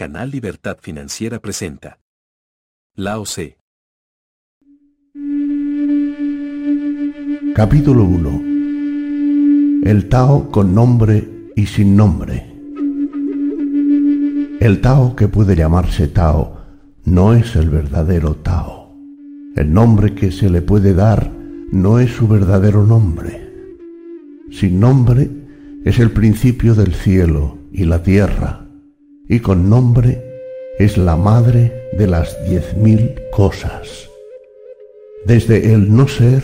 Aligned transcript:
Canal 0.00 0.30
Libertad 0.30 0.78
Financiera 0.80 1.40
presenta. 1.40 1.98
Lao 2.96 3.26
C. 3.26 3.58
Capítulo 7.54 8.04
1. 8.04 9.82
El 9.84 10.08
Tao 10.08 10.50
con 10.50 10.74
nombre 10.74 11.28
y 11.54 11.66
sin 11.66 11.96
nombre. 11.96 12.50
El 14.60 14.80
Tao 14.80 15.14
que 15.14 15.28
puede 15.28 15.54
llamarse 15.54 16.08
Tao 16.08 16.56
no 17.04 17.34
es 17.34 17.54
el 17.54 17.68
verdadero 17.68 18.36
Tao. 18.36 18.96
El 19.54 19.70
nombre 19.70 20.14
que 20.14 20.32
se 20.32 20.48
le 20.48 20.62
puede 20.62 20.94
dar 20.94 21.30
no 21.72 21.98
es 21.98 22.10
su 22.10 22.26
verdadero 22.26 22.86
nombre. 22.86 23.52
Sin 24.50 24.80
nombre 24.80 25.28
es 25.84 25.98
el 25.98 26.10
principio 26.10 26.74
del 26.74 26.94
cielo 26.94 27.58
y 27.70 27.84
la 27.84 28.02
tierra 28.02 28.59
y 29.30 29.38
con 29.38 29.70
nombre 29.70 30.20
es 30.80 30.98
la 30.98 31.16
madre 31.16 31.72
de 31.96 32.08
las 32.08 32.36
diez 32.48 32.76
mil 32.76 33.14
cosas. 33.30 34.10
Desde 35.24 35.72
el 35.72 35.94
no 35.94 36.08
ser 36.08 36.42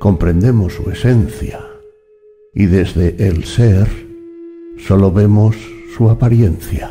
comprendemos 0.00 0.72
su 0.72 0.90
esencia 0.90 1.60
y 2.52 2.66
desde 2.66 3.28
el 3.28 3.44
ser 3.44 3.86
solo 4.76 5.12
vemos 5.12 5.56
su 5.96 6.10
apariencia. 6.10 6.90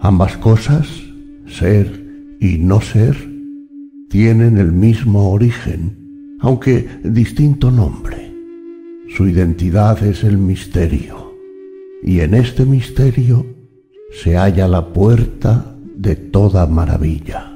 Ambas 0.00 0.38
cosas, 0.38 0.88
ser 1.46 1.86
y 2.40 2.56
no 2.56 2.80
ser, 2.80 3.14
tienen 4.08 4.56
el 4.56 4.72
mismo 4.72 5.30
origen, 5.32 6.38
aunque 6.40 6.88
distinto 7.04 7.70
nombre. 7.70 8.32
Su 9.14 9.28
identidad 9.28 10.02
es 10.02 10.24
el 10.24 10.38
misterio, 10.38 11.34
y 12.02 12.20
en 12.20 12.32
este 12.32 12.64
misterio 12.64 13.51
se 14.12 14.36
halla 14.36 14.68
la 14.68 14.92
puerta 14.92 15.74
de 15.96 16.16
toda 16.16 16.66
maravilla. 16.66 17.48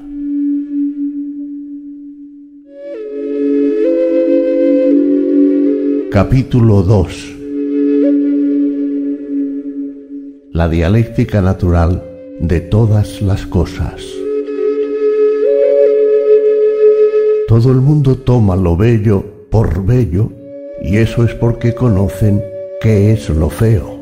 Capítulo 6.11 6.81
2 6.81 7.35
La 10.53 10.67
dialéctica 10.67 11.41
natural 11.41 12.03
de 12.41 12.59
todas 12.61 13.21
las 13.21 13.45
cosas. 13.45 14.03
Todo 17.47 17.71
el 17.71 17.77
mundo 17.77 18.15
toma 18.15 18.55
lo 18.55 18.75
bello 18.75 19.23
por 19.51 19.85
bello 19.85 20.31
y 20.81 20.97
eso 20.97 21.23
es 21.23 21.33
porque 21.35 21.75
conocen 21.75 22.43
qué 22.81 23.11
es 23.11 23.29
lo 23.29 23.49
feo. 23.49 23.96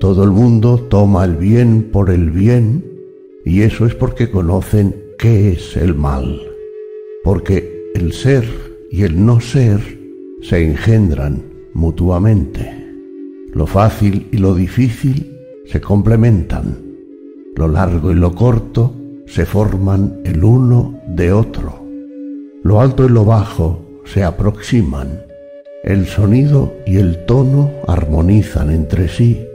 Todo 0.00 0.24
el 0.24 0.30
mundo 0.30 0.78
toma 0.88 1.26
el 1.26 1.36
bien 1.36 1.90
por 1.92 2.08
el 2.08 2.30
bien 2.30 2.82
y 3.44 3.60
eso 3.60 3.84
es 3.84 3.94
porque 3.94 4.30
conocen 4.30 4.96
qué 5.18 5.50
es 5.50 5.76
el 5.76 5.94
mal. 5.94 6.40
Porque 7.22 7.90
el 7.94 8.14
ser 8.14 8.44
y 8.90 9.02
el 9.02 9.22
no 9.26 9.42
ser 9.42 9.78
se 10.40 10.64
engendran 10.64 11.42
mutuamente. 11.74 12.74
Lo 13.52 13.66
fácil 13.66 14.26
y 14.32 14.38
lo 14.38 14.54
difícil 14.54 15.36
se 15.66 15.82
complementan. 15.82 16.78
Lo 17.54 17.68
largo 17.68 18.10
y 18.10 18.14
lo 18.14 18.34
corto 18.34 18.94
se 19.26 19.44
forman 19.44 20.22
el 20.24 20.42
uno 20.42 20.98
de 21.08 21.30
otro. 21.30 21.84
Lo 22.62 22.80
alto 22.80 23.04
y 23.04 23.10
lo 23.10 23.26
bajo 23.26 23.84
se 24.06 24.24
aproximan. 24.24 25.24
El 25.84 26.06
sonido 26.06 26.72
y 26.86 26.96
el 26.96 27.26
tono 27.26 27.70
armonizan 27.86 28.70
entre 28.70 29.06
sí 29.06 29.46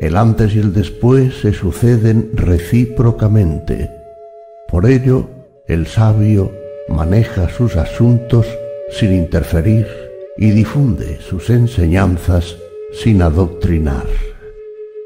el 0.00 0.16
antes 0.16 0.54
y 0.54 0.60
el 0.60 0.72
después 0.72 1.40
se 1.40 1.52
suceden 1.52 2.30
recíprocamente. 2.34 3.90
Por 4.68 4.86
ello, 4.86 5.28
el 5.66 5.86
sabio 5.86 6.52
maneja 6.88 7.48
sus 7.48 7.76
asuntos 7.76 8.46
sin 8.90 9.12
interferir 9.12 9.86
y 10.36 10.50
difunde 10.50 11.18
sus 11.20 11.50
enseñanzas 11.50 12.56
sin 12.92 13.22
adoctrinar. 13.22 14.06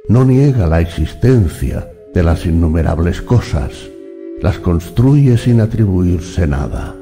No 0.09 0.25
niega 0.25 0.66
la 0.66 0.81
existencia 0.81 1.91
de 2.12 2.22
las 2.22 2.45
innumerables 2.45 3.22
cosas, 3.22 3.72
las 4.43 4.59
construye 4.59 5.39
sin 5.39 5.61
atribuirse 5.61 6.47
nada, 6.47 6.95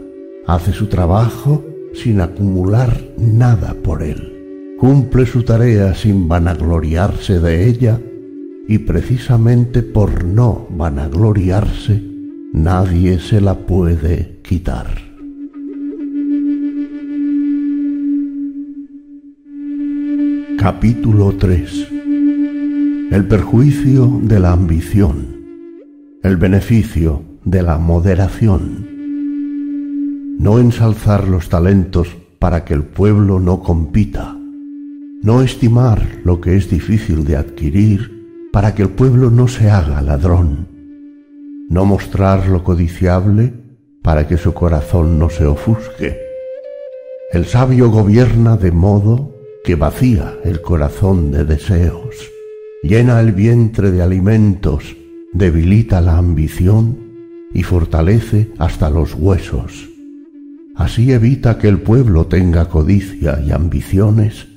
hace 0.46 0.72
su 0.72 0.86
trabajo 0.86 1.64
sin 1.92 2.20
acumular 2.20 2.96
nada 3.16 3.74
por 3.82 4.02
él 4.02 4.39
cumple 4.80 5.26
su 5.26 5.42
tarea 5.42 5.94
sin 5.94 6.26
vanagloriarse 6.26 7.38
de 7.38 7.68
ella 7.68 8.00
y 8.66 8.78
precisamente 8.78 9.82
por 9.82 10.24
no 10.24 10.68
vanagloriarse 10.70 12.02
nadie 12.54 13.18
se 13.18 13.42
la 13.42 13.66
puede 13.66 14.40
quitar. 14.42 14.86
Capítulo 20.58 21.34
3 21.36 21.88
El 23.10 23.28
perjuicio 23.28 24.18
de 24.22 24.40
la 24.40 24.52
ambición, 24.52 25.26
el 26.22 26.38
beneficio 26.38 27.22
de 27.44 27.62
la 27.62 27.76
moderación. 27.76 28.88
No 30.38 30.58
ensalzar 30.58 31.28
los 31.28 31.50
talentos 31.50 32.08
para 32.38 32.64
que 32.64 32.72
el 32.72 32.84
pueblo 32.84 33.38
no 33.38 33.60
compita 33.60 34.39
no 35.22 35.42
estimar 35.42 36.20
lo 36.24 36.40
que 36.40 36.56
es 36.56 36.70
difícil 36.70 37.24
de 37.24 37.36
adquirir 37.36 38.48
para 38.52 38.74
que 38.74 38.82
el 38.82 38.88
pueblo 38.88 39.30
no 39.30 39.48
se 39.48 39.70
haga 39.70 40.00
ladrón, 40.00 40.66
no 41.68 41.84
mostrar 41.84 42.48
lo 42.48 42.64
codiciable 42.64 43.52
para 44.02 44.26
que 44.26 44.38
su 44.38 44.54
corazón 44.54 45.18
no 45.18 45.28
se 45.28 45.44
ofusque. 45.44 46.18
El 47.32 47.44
sabio 47.44 47.90
gobierna 47.90 48.56
de 48.56 48.72
modo 48.72 49.36
que 49.62 49.74
vacía 49.74 50.34
el 50.42 50.62
corazón 50.62 51.30
de 51.30 51.44
deseos, 51.44 52.16
llena 52.82 53.20
el 53.20 53.32
vientre 53.32 53.90
de 53.90 54.02
alimentos, 54.02 54.96
debilita 55.34 56.00
la 56.00 56.16
ambición 56.16 56.98
y 57.52 57.62
fortalece 57.62 58.50
hasta 58.58 58.88
los 58.88 59.14
huesos. 59.14 59.90
Así 60.76 61.12
evita 61.12 61.58
que 61.58 61.68
el 61.68 61.80
pueblo 61.80 62.26
tenga 62.26 62.70
codicia 62.70 63.38
y 63.46 63.52
ambiciones 63.52 64.49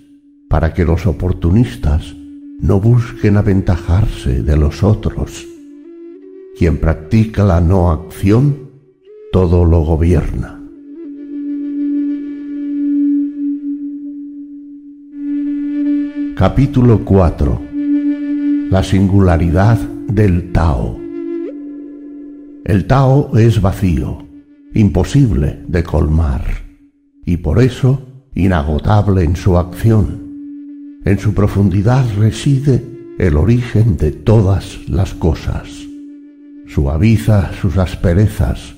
para 0.54 0.72
que 0.72 0.86
los 0.86 1.08
oportunistas 1.08 2.16
no 2.60 2.80
busquen 2.80 3.38
aventajarse 3.38 4.44
de 4.44 4.56
los 4.56 4.84
otros. 4.84 5.48
Quien 6.56 6.78
practica 6.78 7.44
la 7.44 7.60
no 7.60 7.90
acción, 7.90 8.70
todo 9.32 9.66
lo 9.66 9.80
gobierna. 9.80 10.62
Capítulo 16.36 17.04
4 17.04 17.62
La 18.70 18.84
singularidad 18.84 19.80
del 19.80 20.52
Tao 20.52 21.00
El 22.64 22.86
Tao 22.86 23.36
es 23.40 23.60
vacío, 23.60 24.20
imposible 24.76 25.64
de 25.68 25.84
colmar, 25.84 26.44
y 27.26 27.38
por 27.38 27.60
eso 27.60 28.04
inagotable 28.36 29.24
en 29.24 29.36
su 29.36 29.58
acción 29.58 30.23
en 31.06 31.20
su 31.20 31.34
profundidad 31.34 32.06
reside 32.18 32.84
el 33.18 33.38
origen 33.38 33.98
de 33.98 34.12
todas 34.12 34.88
las 34.88 35.14
cosas. 35.14 35.70
Suaviza 36.68 37.52
sus 37.54 37.78
asperezas, 37.78 38.76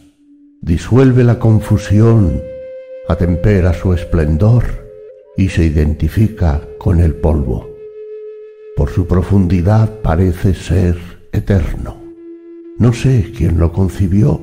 disuelve 0.62 1.24
la 1.24 1.40
confusión, 1.40 2.42
atempera 3.08 3.74
su 3.74 3.94
esplendor 3.94 4.64
y 5.38 5.50
se 5.50 5.66
identifica 5.66 6.62
con 6.80 7.00
el 7.00 7.14
polvo. 7.16 7.70
Por 8.76 8.90
su 8.90 9.08
profundidad 9.08 10.02
parece 10.02 10.54
ser 10.54 10.98
eterno. 11.32 11.98
No 12.78 12.92
sé 12.92 13.32
quién 13.38 13.60
lo 13.60 13.72
concibió, 13.72 14.42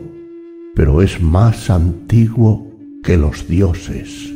pero 0.74 1.02
es 1.02 1.20
más 1.20 1.68
antiguo 1.68 2.66
que 3.02 3.18
los 3.18 3.46
dioses. 3.48 4.31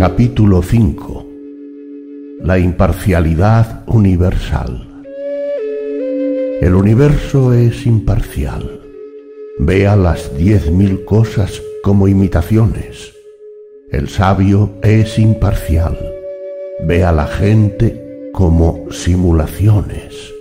Capítulo 0.00 0.62
5 0.62 1.26
La 2.40 2.58
imparcialidad 2.58 3.84
universal 3.86 5.04
El 6.62 6.74
universo 6.74 7.52
es 7.52 7.84
imparcial. 7.84 8.80
Vea 9.58 9.96
las 9.96 10.34
diez 10.38 10.70
mil 10.72 11.04
cosas 11.04 11.60
como 11.82 12.08
imitaciones. 12.08 13.12
El 13.90 14.08
sabio 14.08 14.70
es 14.82 15.18
imparcial. 15.18 15.98
Ve 16.86 17.04
a 17.04 17.12
la 17.12 17.26
gente 17.26 18.30
como 18.32 18.86
simulaciones. 18.90 20.32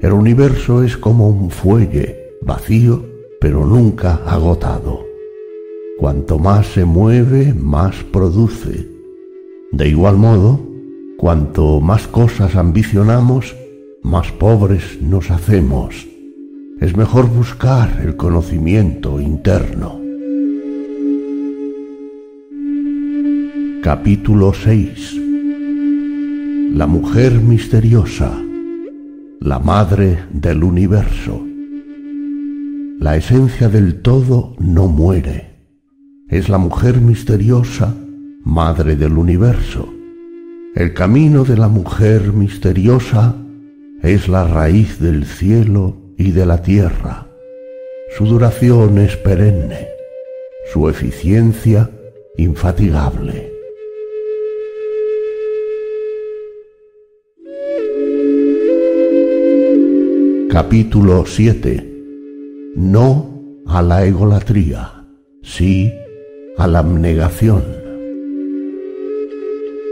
El 0.00 0.12
universo 0.12 0.82
es 0.82 0.96
como 0.96 1.28
un 1.28 1.52
fuelle 1.52 2.32
vacío 2.42 3.04
pero 3.40 3.64
nunca 3.64 4.16
agotado. 4.26 5.06
Cuanto 5.98 6.38
más 6.38 6.68
se 6.68 6.84
mueve, 6.84 7.52
más 7.52 8.04
produce. 8.12 8.87
De 9.70 9.86
igual 9.86 10.16
modo, 10.16 10.60
cuanto 11.18 11.80
más 11.80 12.08
cosas 12.08 12.56
ambicionamos, 12.56 13.54
más 14.02 14.32
pobres 14.32 15.02
nos 15.02 15.30
hacemos. 15.30 16.08
Es 16.80 16.96
mejor 16.96 17.28
buscar 17.28 18.00
el 18.02 18.16
conocimiento 18.16 19.20
interno. 19.20 20.00
Capítulo 23.82 24.54
6 24.54 25.20
La 26.72 26.86
mujer 26.86 27.34
misteriosa, 27.34 28.32
la 29.40 29.58
madre 29.58 30.24
del 30.32 30.64
universo. 30.64 31.44
La 32.98 33.16
esencia 33.16 33.68
del 33.68 34.00
todo 34.00 34.54
no 34.58 34.88
muere. 34.88 35.58
Es 36.28 36.48
la 36.48 36.58
mujer 36.58 37.00
misteriosa, 37.02 37.94
madre 38.44 38.96
del 38.96 39.16
universo. 39.18 39.92
El 40.74 40.94
camino 40.94 41.44
de 41.44 41.56
la 41.56 41.68
mujer 41.68 42.32
misteriosa 42.32 43.34
es 44.02 44.28
la 44.28 44.46
raíz 44.46 45.00
del 45.00 45.26
cielo 45.26 45.96
y 46.16 46.30
de 46.30 46.46
la 46.46 46.62
tierra. 46.62 47.26
Su 48.16 48.26
duración 48.26 48.98
es 48.98 49.16
perenne, 49.16 49.88
su 50.72 50.88
eficiencia 50.88 51.90
infatigable. 52.36 53.52
Capítulo 60.50 61.24
7 61.26 62.72
No 62.76 63.62
a 63.66 63.82
la 63.82 64.04
egolatría, 64.04 65.06
sí 65.42 65.92
a 66.56 66.66
la 66.66 66.80
abnegación. 66.80 67.87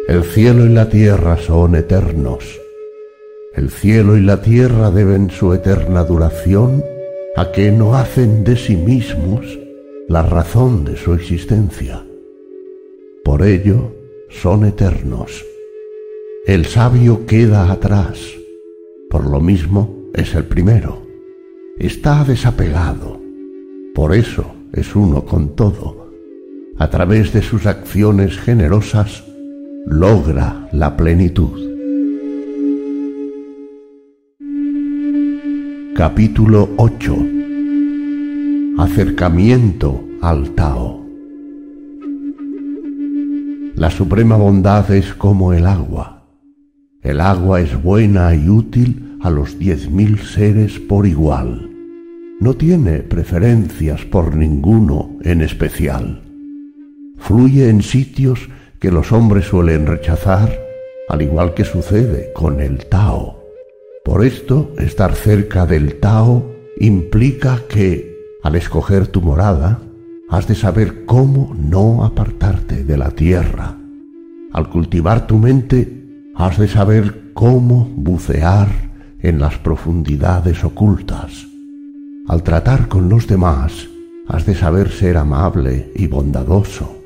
El 0.09 0.25
cielo 0.25 0.67
y 0.67 0.71
la 0.71 0.89
tierra 0.89 1.37
son 1.37 1.75
eternos 1.75 2.61
el 3.57 3.71
cielo 3.71 4.19
y 4.19 4.21
la 4.21 4.43
tierra 4.43 4.91
deben 4.91 5.31
su 5.31 5.55
eterna 5.55 6.05
duración 6.05 6.85
a 7.37 7.53
que 7.53 7.73
no 7.73 7.97
hacen 7.97 8.45
de 8.45 8.55
sí 8.55 8.77
mismos 8.77 9.59
la 10.09 10.23
razón 10.23 10.85
de 10.85 10.99
su 10.99 11.15
existencia. 11.15 12.05
Por 13.25 13.43
ello 13.43 13.97
son 14.29 14.67
eternos. 14.67 15.43
El 16.47 16.67
sabio 16.67 17.25
queda 17.25 17.73
atrás, 17.73 18.19
por 19.09 19.27
lo 19.27 19.41
mismo 19.41 20.11
es 20.13 20.35
el 20.35 20.45
primero. 20.45 21.03
Está 21.79 22.25
desapegado, 22.25 23.19
por 23.95 24.15
eso 24.15 24.55
es 24.75 24.95
uno 24.95 25.25
con 25.25 25.57
todo. 25.57 26.13
A 26.77 26.91
través 26.91 27.33
de 27.33 27.41
sus 27.41 27.65
acciones 27.65 28.39
generosas 28.39 29.25
logra 29.87 30.69
la 30.73 30.97
plenitud. 30.97 31.61
Capítulo 35.95 36.69
8 36.77 37.17
Acercamiento 38.79 40.05
al 40.21 40.51
Tao 40.51 41.07
La 43.77 43.91
suprema 43.91 44.37
bondad 44.37 44.91
es 44.91 45.15
como 45.15 45.53
el 45.53 45.67
agua. 45.67 46.25
El 47.01 47.21
agua 47.21 47.61
es 47.61 47.81
buena 47.81 48.35
y 48.35 48.49
útil 48.49 49.17
a 49.21 49.31
los 49.31 49.57
diez 49.57 49.89
mil 49.89 50.19
seres 50.19 50.81
por 50.81 51.07
igual. 51.07 51.71
No 52.41 52.55
tiene 52.55 52.99
preferencias 52.99 54.05
por 54.05 54.35
ninguno 54.35 55.17
en 55.23 55.43
especial. 55.43 56.23
Fluye 57.19 57.71
en 57.71 57.83
sitios 57.83 58.49
que 58.87 58.93
los 58.93 59.11
hombres 59.11 59.47
suelen 59.47 59.85
rechazar, 59.85 60.61
al 61.09 61.21
igual 61.21 61.55
que 61.55 61.65
sucede 61.65 62.33
con 62.33 62.61
el 62.61 62.87
Tao. 62.87 63.43
Por 64.05 64.25
esto, 64.25 64.75
estar 64.79 65.17
cerca 65.17 65.67
del 65.67 65.97
Tao 65.97 66.55
implica 66.79 67.63
que, 67.69 68.17
al 68.45 68.55
escoger 68.55 69.09
tu 69.09 69.23
morada, 69.23 69.81
has 70.31 70.47
de 70.47 70.55
saber 70.55 71.05
cómo 71.05 71.53
no 71.59 72.05
apartarte 72.05 72.85
de 72.85 72.97
la 72.97 73.11
tierra. 73.11 73.77
Al 74.53 74.71
cultivar 74.71 75.27
tu 75.27 75.39
mente, 75.39 76.05
has 76.37 76.57
de 76.57 76.69
saber 76.69 77.33
cómo 77.35 77.91
bucear 77.97 78.69
en 79.19 79.41
las 79.41 79.59
profundidades 79.59 80.63
ocultas. 80.63 81.49
Al 82.29 82.45
tratar 82.45 82.87
con 82.87 83.09
los 83.09 83.27
demás, 83.27 83.89
has 84.29 84.47
de 84.47 84.55
saber 84.55 84.93
ser 84.93 85.17
amable 85.17 85.91
y 85.97 86.07
bondadoso. 86.07 87.03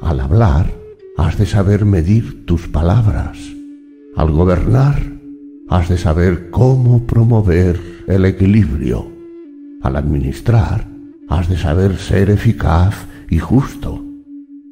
Al 0.00 0.20
hablar, 0.20 0.83
has 1.16 1.38
de 1.38 1.46
saber 1.46 1.84
medir 1.84 2.44
tus 2.44 2.68
palabras. 2.68 3.38
Al 4.16 4.30
gobernar, 4.30 5.00
has 5.68 5.88
de 5.88 5.96
saber 5.96 6.50
cómo 6.50 7.06
promover 7.06 7.80
el 8.06 8.24
equilibrio. 8.24 9.06
Al 9.82 9.96
administrar, 9.96 10.88
has 11.28 11.48
de 11.48 11.56
saber 11.56 11.96
ser 11.98 12.30
eficaz 12.30 13.06
y 13.30 13.38
justo. 13.38 14.04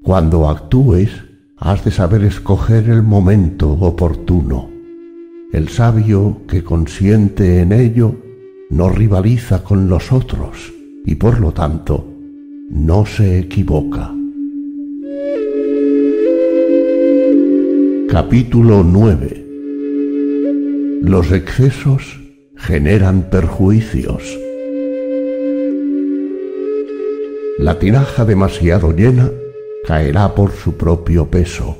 Cuando 0.02 0.48
actúes, 0.48 1.10
has 1.56 1.84
de 1.84 1.92
saber 1.92 2.24
escoger 2.24 2.90
el 2.90 3.02
momento 3.02 3.70
oportuno. 3.70 4.68
El 5.52 5.68
sabio 5.68 6.42
que 6.48 6.64
consiente 6.64 7.60
en 7.60 7.72
ello 7.72 8.16
no 8.70 8.88
rivaliza 8.88 9.62
con 9.62 9.88
los 9.88 10.10
otros 10.12 10.72
y 11.04 11.14
por 11.14 11.40
lo 11.40 11.52
tanto 11.52 12.08
no 12.70 13.04
se 13.06 13.38
equivoca. 13.38 14.12
Capítulo 18.12 18.84
9 18.84 21.00
los 21.00 21.32
excesos 21.32 22.20
generan 22.56 23.30
perjuicios. 23.30 24.38
La 27.58 27.78
tinaja 27.78 28.26
demasiado 28.26 28.92
llena 28.92 29.30
caerá 29.86 30.34
por 30.34 30.52
su 30.52 30.76
propio 30.76 31.30
peso. 31.30 31.78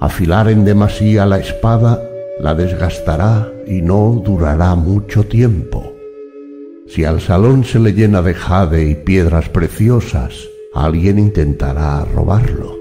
Afilar 0.00 0.48
en 0.48 0.64
demasía 0.64 1.24
la 1.26 1.38
espada 1.38 2.02
la 2.40 2.56
desgastará 2.56 3.48
y 3.64 3.80
no 3.80 4.20
durará 4.24 4.74
mucho 4.74 5.22
tiempo. 5.22 5.92
Si 6.88 7.04
al 7.04 7.20
salón 7.20 7.62
se 7.62 7.78
le 7.78 7.92
llena 7.92 8.20
de 8.20 8.34
jade 8.34 8.90
y 8.90 8.96
piedras 8.96 9.48
preciosas, 9.48 10.48
alguien 10.74 11.20
intentará 11.20 12.04
robarlo. 12.04 12.77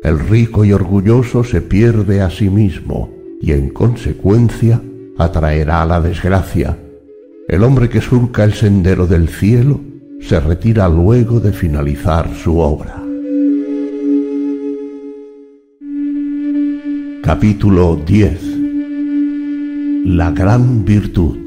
El 0.00 0.20
rico 0.20 0.64
y 0.64 0.72
orgulloso 0.72 1.42
se 1.42 1.60
pierde 1.60 2.20
a 2.20 2.30
sí 2.30 2.48
mismo 2.50 3.10
y 3.40 3.50
en 3.50 3.70
consecuencia 3.70 4.80
atraerá 5.16 5.84
la 5.84 6.00
desgracia. 6.00 6.78
El 7.48 7.64
hombre 7.64 7.88
que 7.88 8.00
surca 8.00 8.44
el 8.44 8.52
sendero 8.52 9.08
del 9.08 9.28
cielo 9.28 9.80
se 10.20 10.38
retira 10.38 10.88
luego 10.88 11.40
de 11.40 11.52
finalizar 11.52 12.32
su 12.36 12.58
obra. 12.58 13.02
Capítulo 17.24 17.96
10 17.96 18.40
La 20.04 20.30
gran 20.30 20.84
virtud 20.84 21.38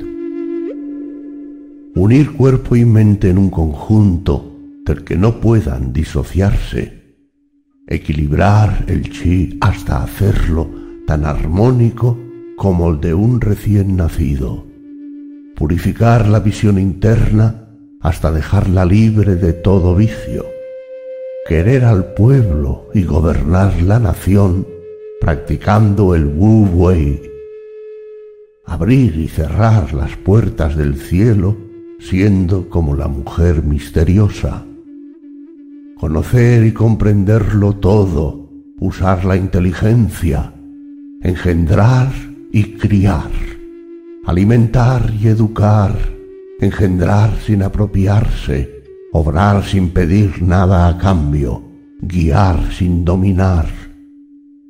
Unir 1.95 2.31
cuerpo 2.33 2.75
y 2.75 2.83
mente 2.83 3.29
en 3.29 3.37
un 3.37 3.49
conjunto 3.49 4.57
del 4.85 5.03
que 5.05 5.15
no 5.15 5.39
puedan 5.39 5.93
disociarse. 5.93 7.00
Equilibrar 7.91 8.85
el 8.87 9.09
chi 9.09 9.57
hasta 9.59 10.01
hacerlo 10.01 10.69
tan 11.05 11.25
armónico 11.25 12.17
como 12.55 12.89
el 12.89 13.01
de 13.01 13.13
un 13.13 13.41
recién 13.41 13.97
nacido, 13.97 14.65
purificar 15.57 16.25
la 16.25 16.39
visión 16.39 16.79
interna 16.79 17.67
hasta 17.99 18.31
dejarla 18.31 18.85
libre 18.85 19.35
de 19.35 19.51
todo 19.51 19.93
vicio, 19.93 20.45
querer 21.45 21.83
al 21.83 22.13
pueblo 22.13 22.87
y 22.93 23.03
gobernar 23.03 23.81
la 23.81 23.99
nación 23.99 24.65
practicando 25.19 26.15
el 26.15 26.27
Wu 26.27 26.69
Wei, 26.73 27.21
abrir 28.63 29.17
y 29.17 29.27
cerrar 29.27 29.93
las 29.93 30.15
puertas 30.15 30.77
del 30.77 30.95
cielo 30.95 31.57
siendo 31.99 32.69
como 32.69 32.95
la 32.95 33.09
mujer 33.09 33.63
misteriosa, 33.63 34.65
conocer 36.01 36.65
y 36.65 36.71
comprenderlo 36.71 37.73
todo, 37.73 38.49
usar 38.79 39.23
la 39.23 39.35
inteligencia, 39.35 40.51
engendrar 41.21 42.11
y 42.51 42.73
criar, 42.73 43.29
alimentar 44.25 45.13
y 45.21 45.27
educar, 45.27 45.95
engendrar 46.59 47.37
sin 47.45 47.61
apropiarse, 47.61 48.81
obrar 49.13 49.63
sin 49.63 49.91
pedir 49.91 50.41
nada 50.41 50.87
a 50.87 50.97
cambio, 50.97 51.61
guiar 52.01 52.73
sin 52.73 53.05
dominar. 53.05 53.67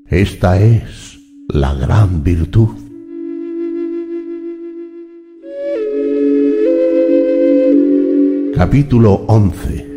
Esta 0.07 0.59
es 0.59 1.17
la 1.47 1.73
gran 1.73 2.25
virtud. 2.25 2.71
Capítulo 8.53 9.13
11 9.27 9.90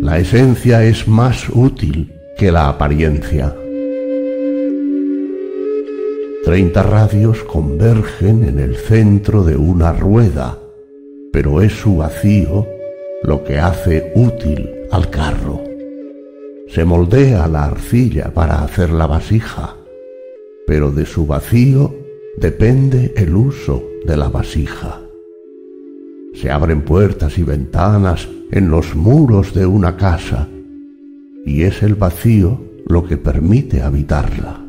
La 0.00 0.18
esencia 0.18 0.82
es 0.82 1.06
más 1.06 1.50
útil 1.50 2.10
que 2.38 2.50
la 2.50 2.70
apariencia. 2.70 3.54
Treinta 6.42 6.82
radios 6.82 7.44
convergen 7.44 8.44
en 8.44 8.58
el 8.58 8.76
centro 8.76 9.44
de 9.44 9.58
una 9.58 9.92
rueda, 9.92 10.58
pero 11.30 11.60
es 11.60 11.74
su 11.74 11.98
vacío 11.98 12.66
lo 13.22 13.44
que 13.44 13.58
hace 13.58 14.10
útil 14.14 14.70
al 14.90 15.10
carro. 15.10 15.62
Se 16.68 16.86
moldea 16.86 17.46
la 17.46 17.64
arcilla 17.64 18.32
para 18.32 18.64
hacer 18.64 18.88
la 18.90 19.06
vasija, 19.06 19.76
pero 20.66 20.90
de 20.90 21.04
su 21.04 21.26
vacío 21.26 21.94
depende 22.38 23.12
el 23.16 23.36
uso 23.36 23.84
de 24.06 24.16
la 24.16 24.30
vasija. 24.30 25.02
Se 26.32 26.50
abren 26.50 26.80
puertas 26.82 27.36
y 27.36 27.42
ventanas 27.42 28.26
en 28.52 28.70
los 28.70 28.96
muros 28.96 29.54
de 29.54 29.66
una 29.66 29.96
casa 29.96 30.48
y 31.46 31.62
es 31.62 31.82
el 31.82 31.94
vacío 31.94 32.60
lo 32.86 33.06
que 33.06 33.16
permite 33.16 33.82
habitarla. 33.82 34.60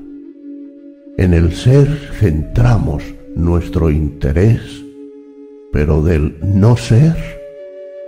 En 1.17 1.33
el 1.33 1.53
ser 1.53 1.87
centramos 2.19 3.03
nuestro 3.35 3.89
interés, 3.89 4.61
pero 5.71 6.01
del 6.03 6.35
no 6.41 6.77
ser 6.77 7.15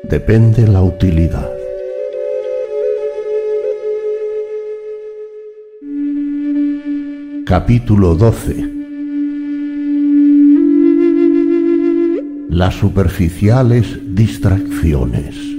depende 0.03 0.67
la 0.67 0.81
utilidad. 0.81 1.49
Capítulo 7.45 8.15
12 8.15 8.69
Las 12.49 12.75
superficiales 12.75 13.99
distracciones 14.15 15.52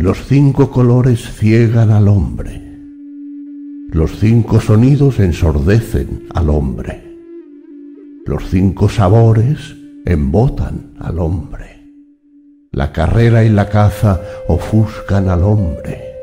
Los 0.00 0.24
cinco 0.24 0.70
colores 0.70 1.30
ciegan 1.30 1.90
al 1.90 2.08
hombre. 2.08 2.62
Los 3.90 4.18
cinco 4.18 4.58
sonidos 4.58 5.20
ensordecen 5.20 6.26
al 6.32 6.48
hombre. 6.48 7.18
Los 8.24 8.48
cinco 8.48 8.88
sabores 8.88 9.76
embotan 10.06 10.94
al 10.98 11.18
hombre. 11.18 11.84
La 12.72 12.92
carrera 12.92 13.44
y 13.44 13.50
la 13.50 13.68
caza 13.68 14.22
ofuscan 14.48 15.28
al 15.28 15.42
hombre. 15.42 16.14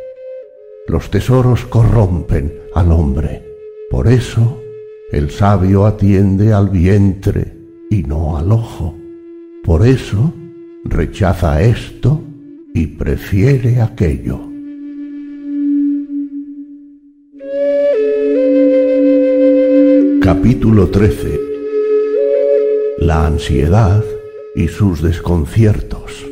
Los 0.87 1.11
tesoros 1.11 1.63
corrompen 1.65 2.51
al 2.73 2.91
hombre. 2.91 3.45
Por 3.91 4.07
eso 4.07 4.59
el 5.11 5.29
sabio 5.29 5.85
atiende 5.85 6.51
al 6.51 6.69
vientre 6.69 7.55
y 7.91 8.01
no 8.01 8.37
al 8.39 8.51
ojo. 8.51 8.95
Por 9.63 9.85
eso 9.85 10.33
rechaza 10.83 11.61
esto 11.61 12.23
y 12.73 12.87
prefiere 12.87 13.81
aquello. 13.81 14.39
Capítulo 20.21 20.89
13 20.89 21.39
La 22.99 23.25
ansiedad 23.25 24.03
y 24.55 24.67
sus 24.67 25.01
desconciertos. 25.01 26.25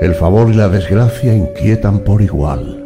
El 0.00 0.14
favor 0.14 0.50
y 0.50 0.54
la 0.54 0.68
desgracia 0.68 1.34
inquietan 1.34 2.00
por 2.00 2.22
igual. 2.22 2.84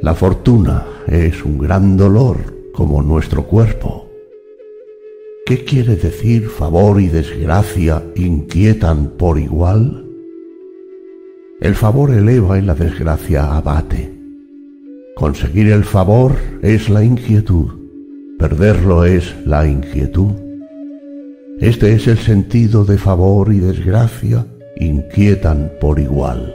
La 0.00 0.14
fortuna 0.14 0.86
es 1.06 1.44
un 1.44 1.58
gran 1.58 1.96
dolor 1.96 2.70
como 2.72 3.02
nuestro 3.02 3.44
cuerpo. 3.44 4.08
¿Qué 5.46 5.64
quiere 5.64 5.96
decir 5.96 6.48
favor 6.48 7.00
y 7.00 7.08
desgracia 7.08 8.02
inquietan 8.16 9.10
por 9.16 9.38
igual? 9.38 10.05
El 11.60 11.74
favor 11.74 12.10
eleva 12.10 12.58
y 12.58 12.62
la 12.62 12.74
desgracia 12.74 13.56
abate. 13.56 14.12
Conseguir 15.14 15.72
el 15.72 15.84
favor 15.84 16.32
es 16.60 16.90
la 16.90 17.02
inquietud, 17.02 17.70
perderlo 18.38 19.06
es 19.06 19.34
la 19.46 19.66
inquietud. 19.66 20.32
Este 21.58 21.94
es 21.94 22.08
el 22.08 22.18
sentido 22.18 22.84
de 22.84 22.98
favor 22.98 23.54
y 23.54 23.60
desgracia 23.60 24.44
inquietan 24.76 25.72
por 25.80 25.98
igual. 25.98 26.54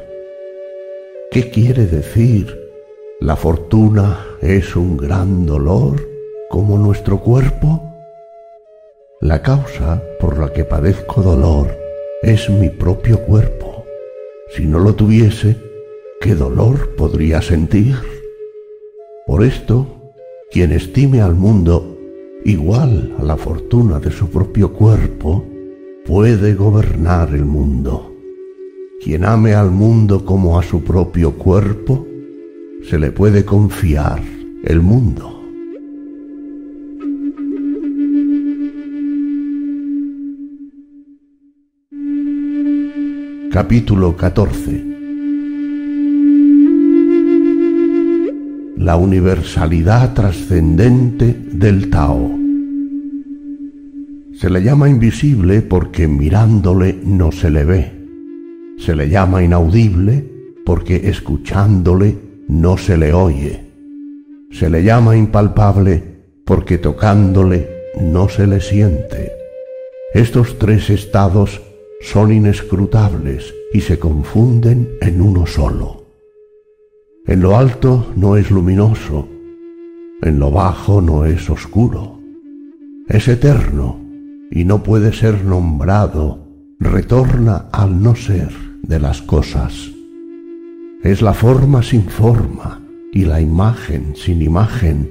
¿Qué 1.31 1.50
quiere 1.50 1.88
decir 1.88 2.55
la 3.20 3.36
fortuna 3.36 4.20
es 4.39 4.75
un 4.75 4.98
gran 4.98 5.48
dolor 5.48 6.00
como 6.48 6.77
nuestro 6.77 7.20
cuerpo? 7.20 7.81
La 9.20 9.41
causa 9.41 10.00
por 10.20 10.38
la 10.38 10.53
que 10.53 10.63
padezco 10.63 11.24
dolor 11.24 11.75
es 12.22 12.48
mi 12.51 12.70
propio 12.70 13.20
cuerpo. 13.22 13.71
Si 14.55 14.65
no 14.65 14.79
lo 14.79 14.96
tuviese, 14.96 15.55
¿qué 16.20 16.36
dolor 16.36 16.96
podría 16.98 17.41
sentir? 17.41 17.96
Por 19.25 19.46
esto, 19.46 19.88
quien 20.51 20.74
estime 20.74 21.22
al 21.22 21.36
mundo 21.36 21.98
igual 22.43 23.15
a 23.17 23.24
la 23.24 23.38
fortuna 23.38 24.00
de 24.00 24.12
su 24.12 24.29
propio 24.29 24.74
cuerpo, 24.74 25.46
puede 26.05 26.53
gobernar 26.53 27.34
el 27.34 27.46
mundo. 27.46 28.13
Quien 29.01 29.24
ame 29.24 29.53
al 29.53 29.72
mundo 29.72 30.25
como 30.25 30.60
a 30.60 30.63
su 30.63 30.84
propio 30.84 31.31
cuerpo, 31.38 32.05
se 32.84 33.00
le 33.00 33.13
puede 33.13 33.46
confiar 33.46 34.22
el 34.65 34.81
mundo. 34.81 35.30
Capítulo 43.51 44.15
14 44.15 44.81
La 48.77 48.96
universalidad 48.96 50.13
trascendente 50.13 51.36
del 51.51 51.89
Tao. 51.89 52.31
Se 54.36 54.50
le 54.50 54.63
llama 54.63 54.88
invisible 54.88 55.62
porque 55.62 56.08
mirándole 56.08 56.98
no 57.03 57.34
se 57.34 57.50
le 57.50 57.65
ve. 57.65 57.91
Se 58.77 58.96
le 58.96 59.10
llama 59.10 59.43
inaudible 59.43 60.25
porque 60.65 61.10
escuchándole 61.10 62.15
no 62.48 62.77
se 62.77 62.96
le 62.96 63.12
oye. 63.12 63.65
Se 64.51 64.70
le 64.70 64.81
llama 64.81 65.17
impalpable 65.17 66.01
porque 66.46 66.77
tocándole 66.77 67.67
no 68.00 68.29
se 68.29 68.48
le 68.48 68.62
siente. 68.62 69.34
Estos 70.13 70.58
tres 70.58 70.89
estados 70.89 71.62
son 72.01 72.31
inescrutables 72.31 73.53
y 73.74 73.81
se 73.81 74.00
confunden 74.00 74.89
en 75.01 75.22
uno 75.22 75.46
solo. 75.46 76.05
En 77.25 77.41
lo 77.41 77.58
alto 77.58 78.08
no 78.15 78.36
es 78.36 78.51
luminoso, 78.51 79.27
en 80.22 80.39
lo 80.39 80.51
bajo 80.51 81.01
no 81.01 81.25
es 81.25 81.50
oscuro. 81.50 82.20
Es 83.08 83.27
eterno 83.27 84.00
y 84.51 84.65
no 84.65 84.84
puede 84.84 85.13
ser 85.13 85.43
nombrado, 85.43 86.48
retorna 86.79 87.70
al 87.72 88.01
no 88.01 88.15
ser 88.15 88.50
de 88.81 89.00
las 89.00 89.22
cosas 89.22 89.91
es 91.03 91.24
la 91.24 91.34
forma 91.34 91.81
sin 91.81 92.03
forma 92.03 92.79
y 93.12 93.25
la 93.25 93.41
imagen 93.41 94.13
sin 94.15 94.41
imagen. 94.41 95.10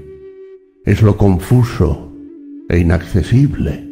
Es 0.85 1.02
lo 1.02 1.16
confuso 1.16 2.12
e 2.68 2.78
inaccesible. 2.78 3.89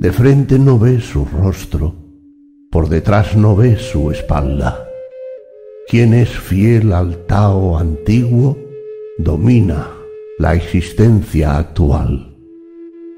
De 0.00 0.10
frente 0.12 0.58
no 0.58 0.78
ves 0.78 1.04
su 1.04 1.24
rostro, 1.24 1.94
por 2.70 2.88
detrás 2.88 3.36
no 3.36 3.54
ves 3.54 3.82
su 3.82 4.10
espalda. 4.10 4.88
Quien 5.88 6.14
es 6.14 6.30
fiel 6.30 6.92
al 6.92 7.26
Tao 7.26 7.78
antiguo 7.78 8.58
domina 9.18 9.88
la 10.38 10.54
existencia 10.54 11.56
actual. 11.58 12.36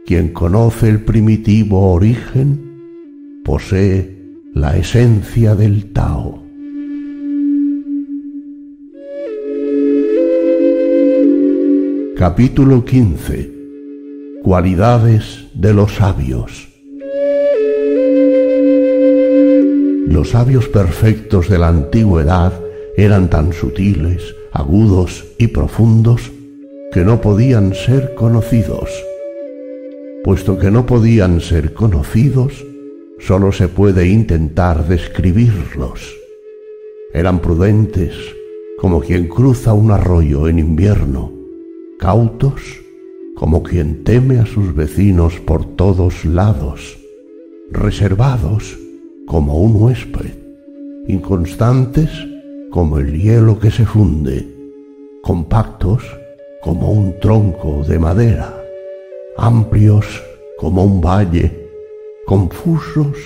Quien 0.06 0.32
conoce 0.32 0.88
el 0.88 1.02
primitivo 1.02 1.92
origen 1.92 3.40
posee 3.44 4.34
la 4.52 4.76
esencia 4.76 5.54
del 5.54 5.92
Tao. 5.92 6.42
Capítulo 12.16 12.84
15 12.84 13.53
Cualidades 14.44 15.46
de 15.54 15.72
los 15.72 15.94
sabios 15.94 16.68
Los 20.06 20.28
sabios 20.32 20.68
perfectos 20.68 21.48
de 21.48 21.58
la 21.58 21.68
antigüedad 21.68 22.52
eran 22.94 23.30
tan 23.30 23.54
sutiles, 23.54 24.36
agudos 24.52 25.24
y 25.38 25.46
profundos 25.46 26.30
que 26.92 27.06
no 27.06 27.22
podían 27.22 27.72
ser 27.72 28.14
conocidos. 28.14 28.90
Puesto 30.22 30.58
que 30.58 30.70
no 30.70 30.84
podían 30.84 31.40
ser 31.40 31.72
conocidos, 31.72 32.66
sólo 33.20 33.50
se 33.50 33.68
puede 33.68 34.08
intentar 34.08 34.86
describirlos. 34.86 36.14
Eran 37.14 37.40
prudentes, 37.40 38.12
como 38.78 39.00
quien 39.00 39.26
cruza 39.26 39.72
un 39.72 39.90
arroyo 39.90 40.48
en 40.48 40.58
invierno 40.58 41.32
cautos 41.98 42.83
como 43.44 43.62
quien 43.62 44.04
teme 44.04 44.38
a 44.38 44.46
sus 44.46 44.74
vecinos 44.74 45.38
por 45.38 45.76
todos 45.76 46.24
lados, 46.24 46.96
reservados 47.70 48.78
como 49.26 49.58
un 49.58 49.82
huésped, 49.82 50.32
inconstantes 51.08 52.08
como 52.70 52.98
el 52.98 53.20
hielo 53.20 53.58
que 53.58 53.70
se 53.70 53.84
funde, 53.84 54.48
compactos 55.22 56.02
como 56.62 56.90
un 56.90 57.20
tronco 57.20 57.84
de 57.86 57.98
madera, 57.98 58.64
amplios 59.36 60.06
como 60.56 60.82
un 60.82 61.02
valle, 61.02 61.68
confusos 62.24 63.18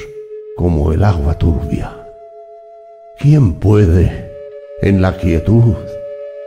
como 0.56 0.90
el 0.92 1.04
agua 1.04 1.38
turbia. 1.38 1.92
¿Quién 3.20 3.52
puede, 3.54 4.32
en 4.82 5.00
la 5.00 5.16
quietud, 5.16 5.76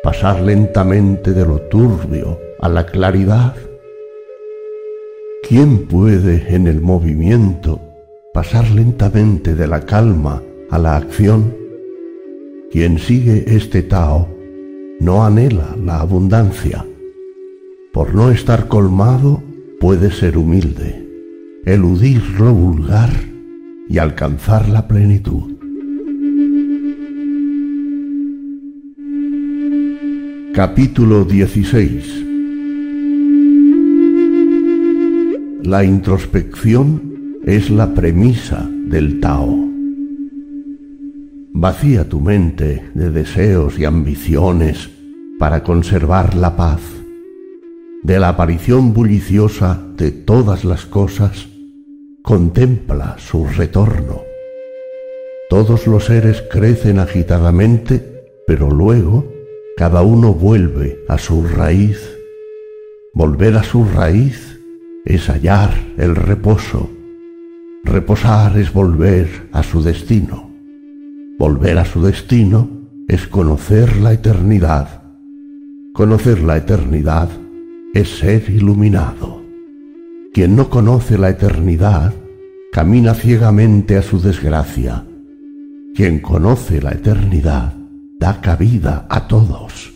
pasar 0.03 0.41
lentamente 0.41 1.31
de 1.31 1.45
lo 1.45 1.61
turbio 1.69 2.50
a 2.61 2.69
la 2.69 2.85
claridad? 2.85 3.55
¿Quién 5.47 5.87
puede, 5.87 6.55
en 6.55 6.67
el 6.67 6.79
movimiento, 6.79 7.81
pasar 8.33 8.69
lentamente 8.69 9.55
de 9.55 9.67
la 9.67 9.81
calma 9.81 10.43
a 10.69 10.77
la 10.77 10.95
acción? 10.95 11.55
Quien 12.71 12.99
sigue 12.99 13.55
este 13.55 13.81
Tao 13.81 14.29
no 14.99 15.25
anhela 15.25 15.75
la 15.83 15.99
abundancia. 15.99 16.85
Por 17.91 18.13
no 18.13 18.31
estar 18.31 18.67
colmado 18.67 19.41
puede 19.79 20.11
ser 20.11 20.37
humilde, 20.37 21.05
eludir 21.65 22.21
lo 22.39 22.53
vulgar 22.53 23.09
y 23.89 23.97
alcanzar 23.97 24.69
la 24.69 24.87
plenitud. 24.87 25.57
Capítulo 30.53 31.25
16 31.25 32.30
La 35.63 35.83
introspección 35.83 37.39
es 37.45 37.69
la 37.69 37.93
premisa 37.93 38.67
del 38.67 39.19
Tao. 39.19 39.55
Vacía 41.53 42.09
tu 42.09 42.19
mente 42.19 42.89
de 42.95 43.11
deseos 43.11 43.77
y 43.77 43.85
ambiciones 43.85 44.89
para 45.37 45.63
conservar 45.63 46.33
la 46.33 46.55
paz. 46.55 46.81
De 48.01 48.19
la 48.19 48.29
aparición 48.29 48.91
bulliciosa 48.91 49.79
de 49.97 50.11
todas 50.11 50.65
las 50.65 50.87
cosas, 50.87 51.47
contempla 52.23 53.17
su 53.19 53.45
retorno. 53.45 54.23
Todos 55.47 55.85
los 55.85 56.05
seres 56.05 56.43
crecen 56.49 56.97
agitadamente, 56.97 58.23
pero 58.47 58.71
luego 58.71 59.31
cada 59.77 60.01
uno 60.01 60.33
vuelve 60.33 61.05
a 61.07 61.19
su 61.19 61.45
raíz. 61.45 62.17
Volver 63.13 63.57
a 63.57 63.63
su 63.63 63.85
raíz 63.85 64.50
es 65.05 65.29
hallar 65.29 65.73
el 65.97 66.15
reposo. 66.15 66.89
Reposar 67.83 68.57
es 68.57 68.71
volver 68.71 69.49
a 69.51 69.63
su 69.63 69.81
destino. 69.81 70.51
Volver 71.39 71.79
a 71.79 71.85
su 71.85 72.01
destino 72.03 72.69
es 73.07 73.27
conocer 73.27 73.97
la 73.97 74.13
eternidad. 74.13 75.01
Conocer 75.93 76.41
la 76.41 76.57
eternidad 76.57 77.29
es 77.93 78.19
ser 78.19 78.49
iluminado. 78.49 79.41
Quien 80.33 80.55
no 80.55 80.69
conoce 80.69 81.17
la 81.17 81.29
eternidad 81.29 82.13
camina 82.71 83.13
ciegamente 83.13 83.97
a 83.97 84.01
su 84.01 84.21
desgracia. 84.21 85.03
Quien 85.93 86.19
conoce 86.19 86.81
la 86.81 86.91
eternidad 86.91 87.73
da 88.17 88.39
cabida 88.39 89.07
a 89.09 89.27
todos. 89.27 89.91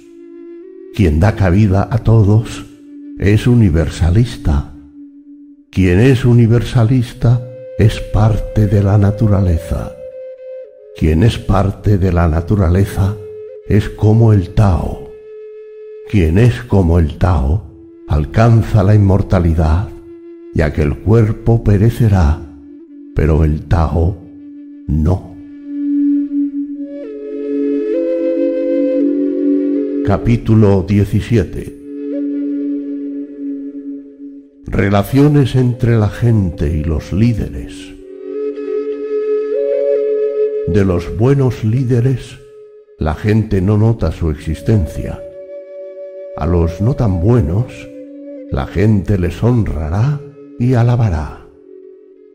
Quien 0.93 1.19
da 1.19 1.35
cabida 1.35 1.87
a 1.89 1.99
todos 1.99 2.65
es 3.17 3.47
universalista. 3.47 4.74
Quien 5.75 5.99
es 5.99 6.23
universalista 6.23 7.45
es 7.77 7.99
parte 7.99 8.65
de 8.65 8.81
la 8.81 8.97
naturaleza. 8.97 9.91
Quien 10.95 11.21
es 11.21 11.37
parte 11.37 11.97
de 11.97 12.13
la 12.13 12.29
naturaleza 12.29 13.17
es 13.67 13.89
como 13.89 14.31
el 14.31 14.51
Tao. 14.51 15.11
Quien 16.09 16.37
es 16.37 16.63
como 16.63 16.97
el 16.97 17.17
Tao 17.17 17.65
alcanza 18.07 18.83
la 18.83 18.95
inmortalidad 18.95 19.89
ya 20.53 20.71
que 20.71 20.81
el 20.81 20.97
cuerpo 20.99 21.61
perecerá, 21.61 22.39
pero 23.13 23.43
el 23.43 23.63
Tao 23.63 24.15
no. 24.87 25.35
Capítulo 30.05 30.85
17 30.87 31.74
Relaciones 34.75 35.55
entre 35.55 35.95
la 35.97 36.09
gente 36.09 36.67
y 36.67 36.83
los 36.83 37.13
líderes. 37.13 37.95
De 40.67 40.83
los 40.83 41.17
buenos 41.17 41.63
líderes, 41.63 42.37
la 42.99 43.15
gente 43.15 43.61
no 43.61 43.77
nota 43.77 44.11
su 44.11 44.29
existencia. 44.29 45.23
A 46.35 46.45
los 46.45 46.81
no 46.81 46.93
tan 46.93 47.21
buenos, 47.21 47.71
la 48.51 48.67
gente 48.67 49.17
les 49.17 49.41
honrará 49.41 50.19
y 50.59 50.73
alabará. 50.73 51.47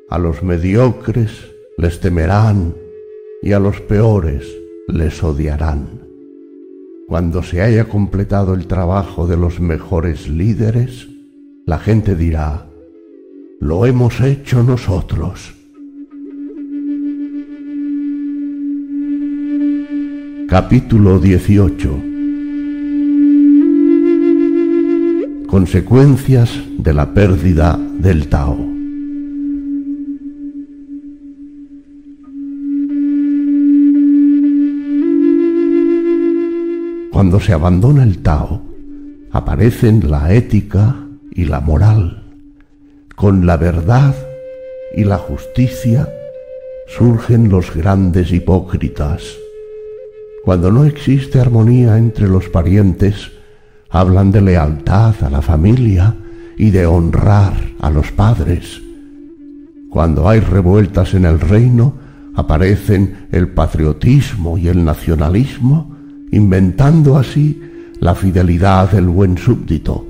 A 0.08 0.18
los 0.18 0.42
mediocres 0.42 1.54
les 1.76 2.00
temerán 2.00 2.74
y 3.42 3.52
a 3.52 3.58
los 3.58 3.82
peores 3.82 4.46
les 4.88 5.22
odiarán. 5.22 6.08
Cuando 7.06 7.42
se 7.42 7.60
haya 7.60 7.84
completado 7.84 8.54
el 8.54 8.66
trabajo 8.66 9.26
de 9.26 9.36
los 9.36 9.60
mejores 9.60 10.26
líderes, 10.26 11.09
la 11.66 11.78
gente 11.78 12.16
dirá, 12.16 12.66
lo 13.60 13.86
hemos 13.86 14.20
hecho 14.20 14.62
nosotros. 14.62 15.54
Capítulo 20.48 21.20
18 21.20 22.02
Consecuencias 25.46 26.50
de 26.78 26.94
la 26.94 27.12
pérdida 27.14 27.78
del 27.98 28.28
Tao. 28.28 28.56
Cuando 37.12 37.38
se 37.40 37.52
abandona 37.52 38.02
el 38.02 38.18
Tao, 38.18 38.62
aparecen 39.30 40.10
la 40.10 40.32
ética 40.32 41.09
y 41.32 41.44
la 41.44 41.60
moral. 41.60 42.22
Con 43.16 43.46
la 43.46 43.56
verdad 43.56 44.14
y 44.94 45.04
la 45.04 45.18
justicia 45.18 46.08
surgen 46.86 47.48
los 47.48 47.74
grandes 47.74 48.32
hipócritas. 48.32 49.22
Cuando 50.44 50.72
no 50.72 50.84
existe 50.84 51.38
armonía 51.38 51.98
entre 51.98 52.28
los 52.28 52.48
parientes, 52.48 53.30
hablan 53.90 54.30
de 54.30 54.40
lealtad 54.40 55.14
a 55.22 55.30
la 55.30 55.42
familia 55.42 56.16
y 56.56 56.70
de 56.70 56.86
honrar 56.86 57.54
a 57.80 57.90
los 57.90 58.10
padres. 58.12 58.80
Cuando 59.90 60.28
hay 60.28 60.40
revueltas 60.40 61.14
en 61.14 61.24
el 61.24 61.40
reino, 61.40 61.94
aparecen 62.34 63.28
el 63.32 63.48
patriotismo 63.48 64.56
y 64.56 64.68
el 64.68 64.84
nacionalismo, 64.84 65.96
inventando 66.30 67.16
así 67.16 67.60
la 67.98 68.14
fidelidad 68.14 68.90
del 68.90 69.08
buen 69.08 69.36
súbdito. 69.36 70.09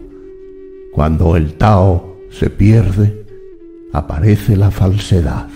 Cuando 0.93 1.37
el 1.37 1.55
Tao 1.55 2.17
se 2.31 2.51
pierde, 2.51 3.25
aparece 3.93 4.57
la 4.57 4.71
falsedad. 4.71 5.49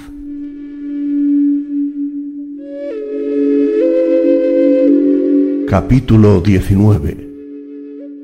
Capítulo 5.68 6.40
19 6.40 7.24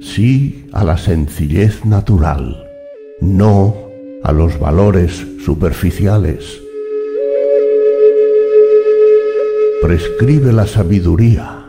sí 0.01 0.65
a 0.73 0.83
la 0.83 0.97
sencillez 0.97 1.85
natural, 1.85 2.67
no 3.21 3.77
a 4.23 4.33
los 4.33 4.59
valores 4.59 5.27
superficiales. 5.45 6.61
Prescribe 9.83 10.53
la 10.53 10.67
sabiduría, 10.67 11.67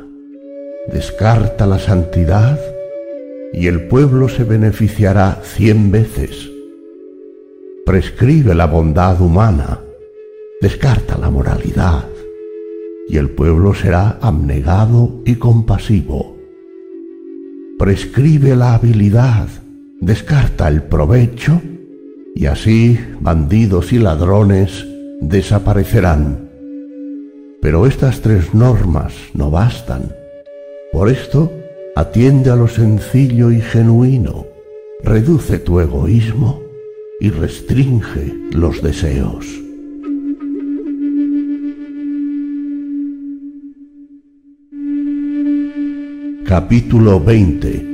descarta 0.92 1.66
la 1.66 1.80
santidad 1.80 2.60
y 3.54 3.68
el 3.68 3.88
pueblo 3.88 4.30
se 4.30 4.44
beneficiará 4.44 5.42
cien 5.44 5.92
veces. 5.92 6.50
Prescribe 7.86 8.56
la 8.56 8.68
bondad 8.68 9.22
humana, 9.22 9.82
descarta 10.62 11.18
la 11.18 11.30
moralidad 11.30 12.06
y 13.10 13.18
el 13.18 13.30
pueblo 13.30 13.74
será 13.74 14.18
abnegado 14.22 15.22
y 15.26 15.36
compasivo 15.36 16.42
prescribe 17.82 18.56
la 18.56 18.76
habilidad, 18.76 19.48
descarta 20.00 20.68
el 20.68 20.84
provecho, 20.84 21.60
y 22.36 22.46
así 22.46 23.00
bandidos 23.20 23.92
y 23.92 23.98
ladrones 23.98 24.86
desaparecerán. 25.20 26.48
Pero 27.60 27.88
estas 27.88 28.22
tres 28.22 28.54
normas 28.54 29.16
no 29.34 29.50
bastan. 29.50 30.14
Por 30.94 31.10
esto, 31.10 31.52
atiende 31.96 32.50
a 32.50 32.56
lo 32.56 32.68
sencillo 32.68 33.52
y 33.52 33.62
genuino, 33.62 34.46
reduce 35.04 35.60
tu 35.60 35.80
egoísmo 35.80 36.62
y 37.20 37.30
restringe 37.30 38.34
los 38.52 38.82
deseos. 38.82 39.46
Capítulo 46.46 47.20
20 47.20 47.92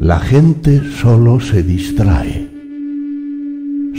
La 0.00 0.20
gente 0.20 0.80
solo 1.00 1.40
se 1.40 1.62
distrae. 1.62 2.48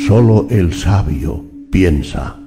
Solo 0.08 0.47
el 0.50 0.73
sabio 0.73 1.43
piensa. 1.69 2.46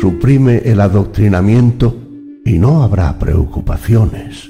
Suprime 0.00 0.62
el 0.64 0.80
adoctrinamiento 0.80 1.92
y 2.44 2.60
no 2.60 2.84
habrá 2.84 3.18
preocupaciones. 3.18 4.48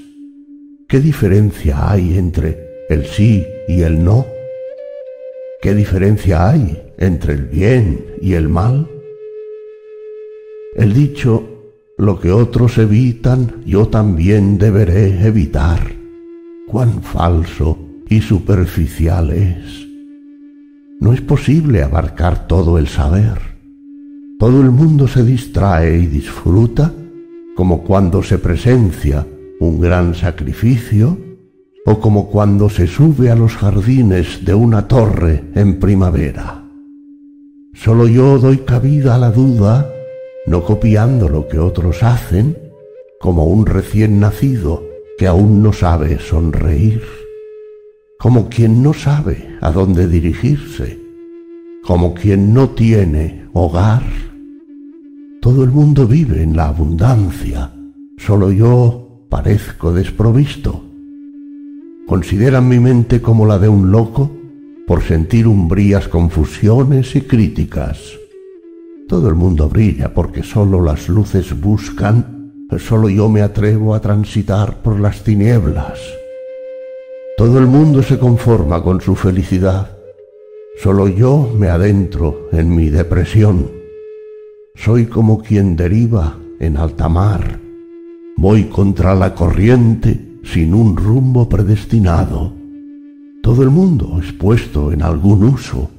¿Qué 0.86 1.00
diferencia 1.00 1.90
hay 1.90 2.18
entre 2.18 2.84
el 2.90 3.06
sí 3.06 3.46
y 3.66 3.80
el 3.80 4.04
no? 4.04 4.26
¿Qué 5.62 5.74
diferencia 5.74 6.50
hay 6.50 6.78
entre 6.98 7.32
el 7.32 7.44
bien 7.46 8.04
y 8.20 8.34
el 8.34 8.50
mal? 8.50 8.90
El 10.74 10.92
dicho, 10.92 11.72
lo 11.96 12.20
que 12.20 12.30
otros 12.30 12.76
evitan, 12.76 13.64
yo 13.64 13.88
también 13.88 14.58
deberé 14.58 15.26
evitar. 15.26 15.80
Cuán 16.66 17.02
falso 17.02 17.78
y 18.06 18.20
superficial 18.20 19.30
es. 19.30 19.86
No 21.00 21.14
es 21.14 21.22
posible 21.22 21.82
abarcar 21.82 22.46
todo 22.46 22.76
el 22.76 22.86
saber. 22.86 23.47
Todo 24.38 24.60
el 24.60 24.70
mundo 24.70 25.08
se 25.08 25.24
distrae 25.24 25.98
y 25.98 26.06
disfruta 26.06 26.92
como 27.56 27.82
cuando 27.82 28.22
se 28.22 28.38
presencia 28.38 29.26
un 29.58 29.80
gran 29.80 30.14
sacrificio 30.14 31.18
o 31.84 31.98
como 31.98 32.28
cuando 32.28 32.70
se 32.70 32.86
sube 32.86 33.30
a 33.30 33.34
los 33.34 33.56
jardines 33.56 34.44
de 34.44 34.54
una 34.54 34.86
torre 34.86 35.44
en 35.56 35.80
primavera. 35.80 36.64
Solo 37.74 38.06
yo 38.06 38.38
doy 38.38 38.58
cabida 38.58 39.16
a 39.16 39.18
la 39.18 39.32
duda 39.32 39.90
no 40.46 40.64
copiando 40.64 41.28
lo 41.28 41.48
que 41.48 41.58
otros 41.58 42.02
hacen, 42.02 42.56
como 43.20 43.44
un 43.44 43.66
recién 43.66 44.20
nacido 44.20 44.82
que 45.18 45.26
aún 45.26 45.62
no 45.62 45.72
sabe 45.72 46.18
sonreír, 46.20 47.02
como 48.18 48.48
quien 48.48 48.82
no 48.82 48.94
sabe 48.94 49.56
a 49.60 49.72
dónde 49.72 50.08
dirigirse, 50.08 50.98
como 51.82 52.14
quien 52.14 52.54
no 52.54 52.70
tiene 52.70 53.48
hogar. 53.52 54.27
Todo 55.40 55.62
el 55.62 55.70
mundo 55.70 56.08
vive 56.08 56.42
en 56.42 56.56
la 56.56 56.66
abundancia, 56.66 57.70
solo 58.16 58.50
yo 58.50 59.26
parezco 59.28 59.92
desprovisto. 59.92 60.84
Consideran 62.08 62.68
mi 62.68 62.80
mente 62.80 63.22
como 63.22 63.46
la 63.46 63.60
de 63.60 63.68
un 63.68 63.92
loco 63.92 64.32
por 64.84 65.02
sentir 65.02 65.46
umbrías 65.46 66.08
confusiones 66.08 67.14
y 67.14 67.20
críticas. 67.20 67.98
Todo 69.06 69.28
el 69.28 69.36
mundo 69.36 69.68
brilla 69.68 70.12
porque 70.12 70.42
solo 70.42 70.82
las 70.82 71.08
luces 71.08 71.58
buscan, 71.60 72.66
solo 72.78 73.08
yo 73.08 73.28
me 73.28 73.42
atrevo 73.42 73.94
a 73.94 74.00
transitar 74.00 74.82
por 74.82 74.98
las 74.98 75.22
tinieblas. 75.22 76.00
Todo 77.36 77.60
el 77.60 77.66
mundo 77.66 78.02
se 78.02 78.18
conforma 78.18 78.82
con 78.82 79.00
su 79.00 79.14
felicidad, 79.14 79.96
solo 80.82 81.06
yo 81.06 81.54
me 81.56 81.68
adentro 81.68 82.48
en 82.50 82.74
mi 82.74 82.88
depresión. 82.88 83.77
Soy 84.84 85.06
como 85.06 85.42
quien 85.42 85.74
deriva 85.74 86.38
en 86.60 86.76
alta 86.76 87.08
mar, 87.08 87.60
voy 88.36 88.64
contra 88.66 89.12
la 89.12 89.34
corriente 89.34 90.38
sin 90.44 90.72
un 90.72 90.96
rumbo 90.96 91.48
predestinado. 91.48 92.52
Todo 93.42 93.64
el 93.64 93.70
mundo 93.70 94.20
es 94.22 94.32
puesto 94.32 94.92
en 94.92 95.02
algún 95.02 95.42
uso, 95.42 95.90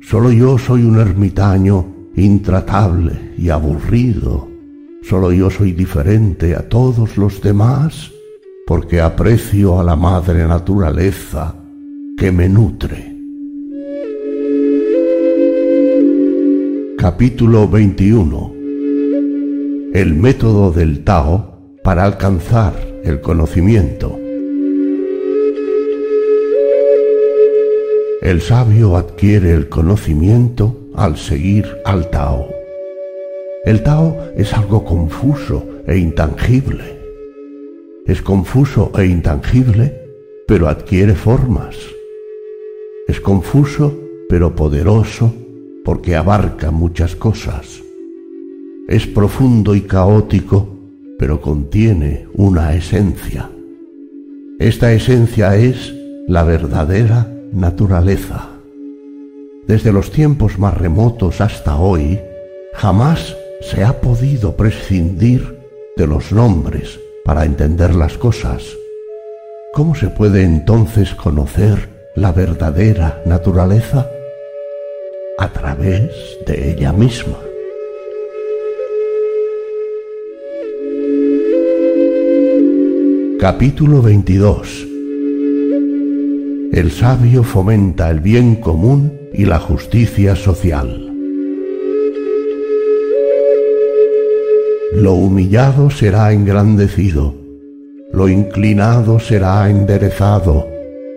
solo 0.00 0.32
yo 0.32 0.56
soy 0.56 0.84
un 0.84 0.98
ermitaño 0.98 1.84
intratable 2.16 3.34
y 3.36 3.50
aburrido. 3.50 4.48
Solo 5.02 5.30
yo 5.30 5.50
soy 5.50 5.72
diferente 5.72 6.56
a 6.56 6.66
todos 6.66 7.18
los 7.18 7.42
demás 7.42 8.10
porque 8.66 9.02
aprecio 9.02 9.78
a 9.78 9.84
la 9.84 9.94
madre 9.94 10.46
naturaleza 10.46 11.54
que 12.16 12.32
me 12.32 12.48
nutre. 12.48 13.15
Capítulo 17.08 17.68
21 17.68 18.52
El 19.94 20.16
método 20.16 20.72
del 20.72 21.04
Tao 21.04 21.78
para 21.84 22.02
alcanzar 22.02 22.74
el 23.04 23.20
conocimiento. 23.20 24.18
El 28.22 28.40
sabio 28.40 28.96
adquiere 28.96 29.52
el 29.52 29.68
conocimiento 29.68 30.76
al 30.96 31.16
seguir 31.16 31.68
al 31.84 32.10
Tao. 32.10 32.48
El 33.64 33.84
Tao 33.84 34.16
es 34.36 34.52
algo 34.52 34.84
confuso 34.84 35.64
e 35.86 35.98
intangible. 35.98 36.98
Es 38.04 38.20
confuso 38.20 38.90
e 38.98 39.06
intangible, 39.06 39.96
pero 40.48 40.66
adquiere 40.66 41.14
formas. 41.14 41.76
Es 43.06 43.20
confuso, 43.20 43.96
pero 44.28 44.56
poderoso, 44.56 45.32
porque 45.86 46.16
abarca 46.16 46.72
muchas 46.72 47.14
cosas. 47.14 47.80
Es 48.88 49.06
profundo 49.06 49.72
y 49.76 49.82
caótico, 49.82 50.68
pero 51.16 51.40
contiene 51.40 52.26
una 52.34 52.74
esencia. 52.74 53.48
Esta 54.58 54.92
esencia 54.92 55.54
es 55.54 55.94
la 56.26 56.42
verdadera 56.42 57.32
naturaleza. 57.52 58.48
Desde 59.68 59.92
los 59.92 60.10
tiempos 60.10 60.58
más 60.58 60.76
remotos 60.76 61.40
hasta 61.40 61.76
hoy, 61.76 62.18
jamás 62.74 63.36
se 63.60 63.84
ha 63.84 64.00
podido 64.00 64.56
prescindir 64.56 65.56
de 65.96 66.08
los 66.08 66.32
nombres 66.32 66.98
para 67.24 67.44
entender 67.44 67.94
las 67.94 68.18
cosas. 68.18 68.76
¿Cómo 69.72 69.94
se 69.94 70.08
puede 70.08 70.42
entonces 70.42 71.14
conocer 71.14 72.10
la 72.16 72.32
verdadera 72.32 73.22
naturaleza? 73.24 74.10
A 75.38 75.52
través 75.52 76.10
de 76.46 76.70
ella 76.70 76.94
misma. 76.94 77.38
Capítulo 83.38 84.00
22 84.00 84.86
El 86.72 86.90
sabio 86.90 87.42
fomenta 87.42 88.08
el 88.08 88.20
bien 88.20 88.56
común 88.56 89.12
y 89.34 89.44
la 89.44 89.58
justicia 89.58 90.34
social. 90.36 91.12
Lo 94.94 95.12
humillado 95.12 95.90
será 95.90 96.32
engrandecido, 96.32 97.34
lo 98.10 98.30
inclinado 98.30 99.20
será 99.20 99.68
enderezado, 99.68 100.66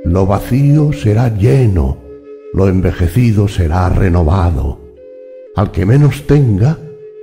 lo 0.04 0.26
vacío 0.26 0.92
será 0.92 1.30
lleno, 1.30 2.09
lo 2.54 2.68
envejecido 2.68 3.48
será 3.48 3.90
renovado. 3.90 4.80
Al 5.56 5.72
que 5.72 5.86
menos 5.86 6.28
tenga, 6.28 6.78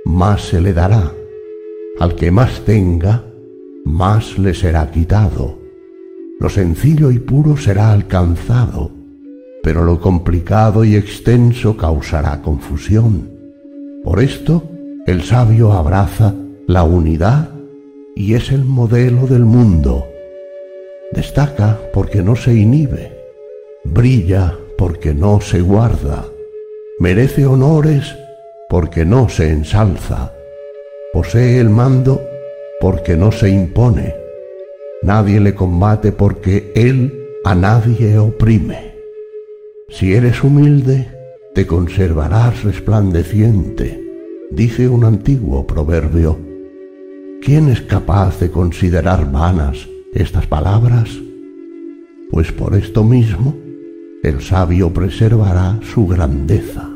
más 0.05 0.47
se 0.47 0.61
le 0.61 0.73
dará. 0.73 1.11
Al 1.99 2.15
que 2.15 2.31
más 2.31 2.61
tenga, 2.65 3.23
más 3.85 4.37
le 4.37 4.53
será 4.53 4.91
quitado. 4.91 5.57
Lo 6.39 6.49
sencillo 6.49 7.11
y 7.11 7.19
puro 7.19 7.57
será 7.57 7.91
alcanzado 7.91 8.97
pero 9.67 9.83
lo 9.83 9.99
complicado 9.99 10.85
y 10.85 10.95
extenso 10.95 11.75
causará 11.75 12.41
confusión. 12.41 13.29
Por 14.01 14.21
esto, 14.21 14.63
el 15.05 15.23
sabio 15.23 15.73
abraza 15.73 16.33
la 16.67 16.83
unidad 16.83 17.49
y 18.15 18.35
es 18.35 18.53
el 18.53 18.63
modelo 18.63 19.27
del 19.27 19.43
mundo. 19.43 20.07
Destaca 21.11 21.81
porque 21.93 22.23
no 22.23 22.37
se 22.37 22.55
inhibe, 22.55 23.11
brilla 23.83 24.57
porque 24.77 25.13
no 25.13 25.41
se 25.41 25.61
guarda, 25.61 26.25
merece 26.99 27.45
honores 27.45 28.15
porque 28.69 29.05
no 29.05 29.29
se 29.29 29.49
ensalza, 29.49 30.33
posee 31.13 31.59
el 31.59 31.69
mando 31.69 32.21
porque 32.79 33.17
no 33.17 33.31
se 33.31 33.49
impone, 33.49 34.15
nadie 35.01 35.39
le 35.39 35.55
combate 35.55 36.11
porque 36.11 36.71
él 36.75 37.27
a 37.43 37.55
nadie 37.55 38.17
oprime. 38.17 38.95
Si 39.89 40.13
eres 40.13 40.43
humilde, 40.43 41.07
te 41.55 41.65
conservarás 41.65 42.63
resplandeciente, 42.63 44.03
dice 44.51 44.87
un 44.89 45.05
antiguo 45.05 45.65
proverbio. 45.65 46.37
¿Quién 47.41 47.69
es 47.69 47.81
capaz 47.81 48.39
de 48.39 48.51
considerar 48.51 49.31
vanas 49.31 49.87
estas 50.13 50.45
palabras? 50.45 51.09
Pues 52.29 52.51
por 52.51 52.75
esto 52.75 53.03
mismo, 53.03 53.55
el 54.23 54.41
sabio 54.41 54.91
preservará 54.91 55.79
su 55.93 56.07
grandeza. 56.07 56.89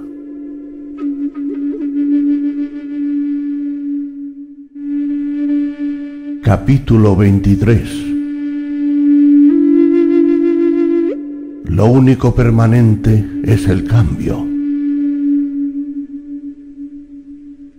Capítulo 6.43 7.15
23 7.15 8.12
Lo 11.65 11.86
único 11.86 12.36
permanente 12.36 13.25
es 13.43 13.67
el 13.67 13.86
cambio. 13.86 14.45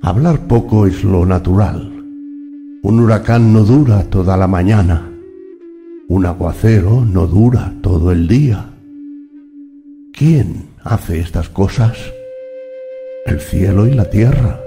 Hablar 0.01 0.47
poco 0.47 0.87
es 0.87 1.05
lo 1.05 1.27
natural. 1.27 1.93
Un 2.83 3.01
huracán 3.01 3.53
no 3.53 3.65
dura 3.65 4.05
toda 4.05 4.37
la 4.37 4.47
mañana. 4.47 5.11
Un 6.09 6.27
aguacero 6.27 7.05
no 7.05 7.27
dura 7.27 7.75
todo 7.83 8.13
el 8.13 8.27
día. 8.27 8.72
¿Quién 10.25 10.69
hace 10.85 11.19
estas 11.19 11.49
cosas? 11.49 11.99
El 13.27 13.41
cielo 13.41 13.89
y 13.89 13.91
la 13.91 14.09
tierra. 14.09 14.61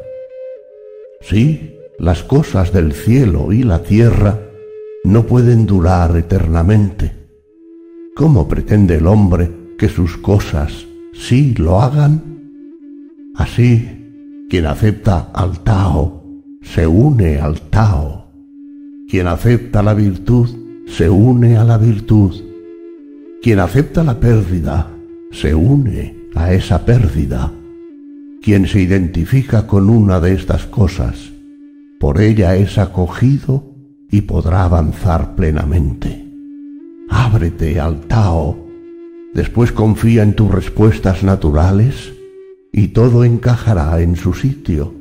Sí, 1.22 1.78
las 1.98 2.24
cosas 2.24 2.74
del 2.74 2.91
cielo 2.91 3.54
y 3.54 3.63
la 3.63 3.82
tierra 3.82 4.38
no 5.06 5.26
pueden 5.26 5.65
durar 5.65 6.18
eternamente. 6.18 7.13
¿Cómo 8.18 8.50
pretende 8.50 8.96
el 8.96 9.08
hombre 9.08 9.50
que 9.78 9.88
sus 9.88 10.18
cosas 10.18 10.88
sí 11.13 11.56
lo 11.58 11.82
hagan? 11.82 12.22
Así, 13.36 14.46
quien 14.50 14.65
acepta 14.65 15.32
al 15.34 15.63
Tao 15.63 16.22
se 16.63 16.86
une 16.86 17.39
al 17.39 17.62
Tao. 17.70 18.26
Quien 19.10 19.28
acepta 19.28 19.82
la 19.82 19.94
virtud 19.94 20.50
se 20.86 21.10
une 21.10 21.56
a 21.56 21.63
la 21.63 21.78
virtud. 21.78 22.44
Quien 23.41 23.60
acepta 23.60 24.04
la 24.04 24.20
pérdida 24.20 24.91
se 25.36 25.54
une 25.54 26.15
a 26.34 26.54
esa 26.54 26.86
pérdida. 26.86 27.52
Quien 28.41 28.67
se 28.67 28.80
identifica 28.80 29.67
con 29.67 29.89
una 29.89 30.19
de 30.19 30.34
estas 30.34 30.65
cosas, 30.65 31.34
por 32.00 32.21
ella 32.21 32.56
es 32.56 32.78
acogido 32.78 33.63
y 34.10 34.21
podrá 34.21 34.63
avanzar 34.63 35.36
plenamente. 35.36 36.26
Ábrete 37.10 37.80
al 37.80 38.02
Tao, 38.02 38.65
después 39.34 39.71
confía 39.71 40.24
en 40.24 40.36
tus 40.36 40.50
respuestas 40.50 41.24
naturales 41.24 42.13
y 42.71 42.89
todo 42.89 43.26
encajará 43.26 44.00
en 44.02 44.15
su 44.15 44.34
sitio. 44.34 44.93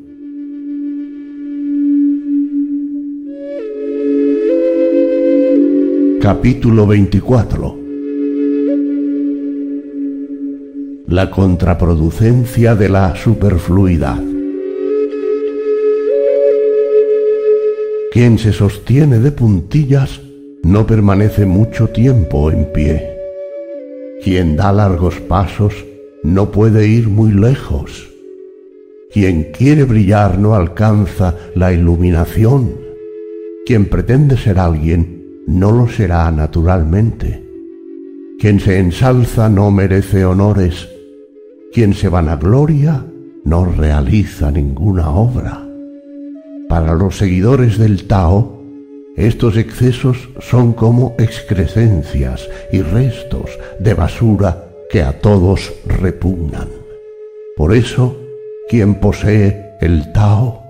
Capítulo 6.20 6.86
24 6.86 7.83
La 11.06 11.30
contraproducencia 11.30 12.74
de 12.74 12.88
la 12.88 13.14
superfluidad 13.14 14.22
Quien 18.10 18.38
se 18.38 18.54
sostiene 18.54 19.18
de 19.18 19.30
puntillas 19.30 20.22
no 20.62 20.86
permanece 20.86 21.44
mucho 21.44 21.88
tiempo 21.88 22.50
en 22.50 22.72
pie. 22.72 23.10
Quien 24.22 24.56
da 24.56 24.72
largos 24.72 25.20
pasos 25.20 25.84
no 26.22 26.50
puede 26.50 26.88
ir 26.88 27.08
muy 27.08 27.32
lejos. 27.32 28.10
Quien 29.12 29.52
quiere 29.52 29.84
brillar 29.84 30.38
no 30.38 30.54
alcanza 30.54 31.36
la 31.54 31.74
iluminación. 31.74 32.76
Quien 33.66 33.90
pretende 33.90 34.38
ser 34.38 34.58
alguien 34.58 35.42
no 35.46 35.70
lo 35.70 35.86
será 35.86 36.30
naturalmente. 36.30 37.44
Quien 38.38 38.58
se 38.58 38.78
ensalza 38.78 39.50
no 39.50 39.70
merece 39.70 40.24
honores. 40.24 40.93
Quien 41.74 41.92
se 41.92 42.08
vanagloria 42.08 43.04
no 43.42 43.64
realiza 43.64 44.52
ninguna 44.52 45.10
obra. 45.10 45.66
Para 46.68 46.94
los 46.94 47.18
seguidores 47.18 47.78
del 47.78 48.06
Tao, 48.06 48.62
estos 49.16 49.56
excesos 49.56 50.28
son 50.38 50.72
como 50.72 51.16
excrescencias 51.18 52.48
y 52.70 52.80
restos 52.80 53.50
de 53.80 53.92
basura 53.94 54.66
que 54.88 55.02
a 55.02 55.18
todos 55.20 55.72
repugnan. 55.84 56.68
Por 57.56 57.74
eso, 57.74 58.16
quien 58.68 58.94
posee 59.00 59.74
el 59.80 60.12
Tao 60.12 60.62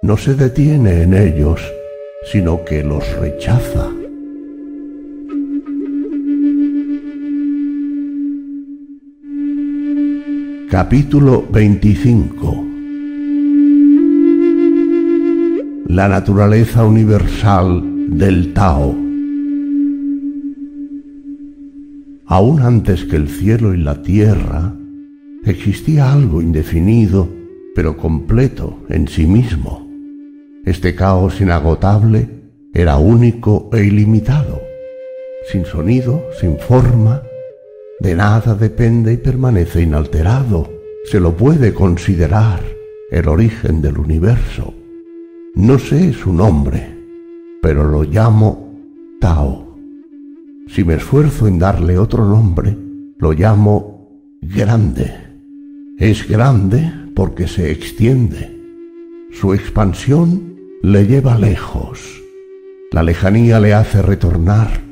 no 0.00 0.16
se 0.16 0.34
detiene 0.34 1.02
en 1.02 1.14
ellos, 1.14 1.60
sino 2.30 2.64
que 2.64 2.84
los 2.84 3.04
rechaza. 3.18 4.01
Capítulo 10.72 11.44
25 11.50 12.64
la 15.84 16.08
naturaleza 16.08 16.86
universal 16.86 18.16
del 18.16 18.54
Tao. 18.54 18.96
Aún 22.24 22.62
antes 22.62 23.04
que 23.04 23.16
el 23.16 23.28
cielo 23.28 23.74
y 23.74 23.76
la 23.82 24.00
tierra, 24.00 24.74
existía 25.44 26.10
algo 26.10 26.40
indefinido, 26.40 27.28
pero 27.74 27.98
completo 27.98 28.78
en 28.88 29.08
sí 29.08 29.26
mismo. 29.26 29.86
Este 30.64 30.94
caos 30.94 31.42
inagotable 31.42 32.30
era 32.72 32.96
único 32.96 33.68
e 33.74 33.84
ilimitado, 33.84 34.62
sin 35.52 35.66
sonido, 35.66 36.24
sin 36.40 36.56
forma, 36.56 37.20
de 38.02 38.16
nada 38.16 38.56
depende 38.56 39.12
y 39.12 39.16
permanece 39.16 39.80
inalterado. 39.80 40.68
Se 41.04 41.20
lo 41.20 41.36
puede 41.36 41.72
considerar 41.72 42.60
el 43.12 43.28
origen 43.28 43.80
del 43.80 43.98
universo. 43.98 44.74
No 45.54 45.78
sé 45.78 46.12
su 46.12 46.32
nombre, 46.32 46.98
pero 47.62 47.84
lo 47.84 48.02
llamo 48.02 48.74
Tao. 49.20 49.76
Si 50.66 50.82
me 50.82 50.94
esfuerzo 50.94 51.46
en 51.46 51.60
darle 51.60 51.96
otro 51.96 52.26
nombre, 52.26 52.76
lo 53.18 53.32
llamo 53.32 54.10
grande. 54.40 55.12
Es 55.96 56.28
grande 56.28 56.92
porque 57.14 57.46
se 57.46 57.70
extiende. 57.70 58.50
Su 59.30 59.54
expansión 59.54 60.56
le 60.82 61.06
lleva 61.06 61.38
lejos. 61.38 62.20
La 62.90 63.04
lejanía 63.04 63.60
le 63.60 63.74
hace 63.74 64.02
retornar. 64.02 64.82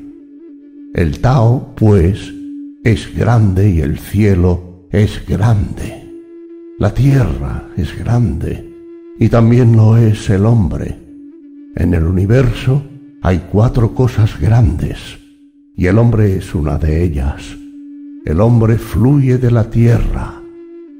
El 0.93 1.19
Tao, 1.19 1.73
pues, 1.75 2.40
es 2.83 3.15
grande 3.15 3.69
y 3.69 3.81
el 3.81 3.99
cielo 3.99 4.87
es 4.89 5.23
grande. 5.27 6.03
La 6.79 6.93
tierra 6.93 7.69
es 7.77 7.97
grande 7.97 8.73
y 9.19 9.29
también 9.29 9.75
lo 9.75 9.97
es 9.97 10.29
el 10.31 10.47
hombre. 10.47 10.97
En 11.75 11.93
el 11.93 12.05
universo 12.05 12.83
hay 13.21 13.43
cuatro 13.51 13.93
cosas 13.93 14.39
grandes 14.39 15.19
y 15.75 15.85
el 15.85 15.99
hombre 15.99 16.35
es 16.37 16.55
una 16.55 16.79
de 16.79 17.03
ellas. 17.03 17.55
El 18.25 18.41
hombre 18.41 18.79
fluye 18.79 19.37
de 19.37 19.51
la 19.51 19.69
tierra, 19.69 20.41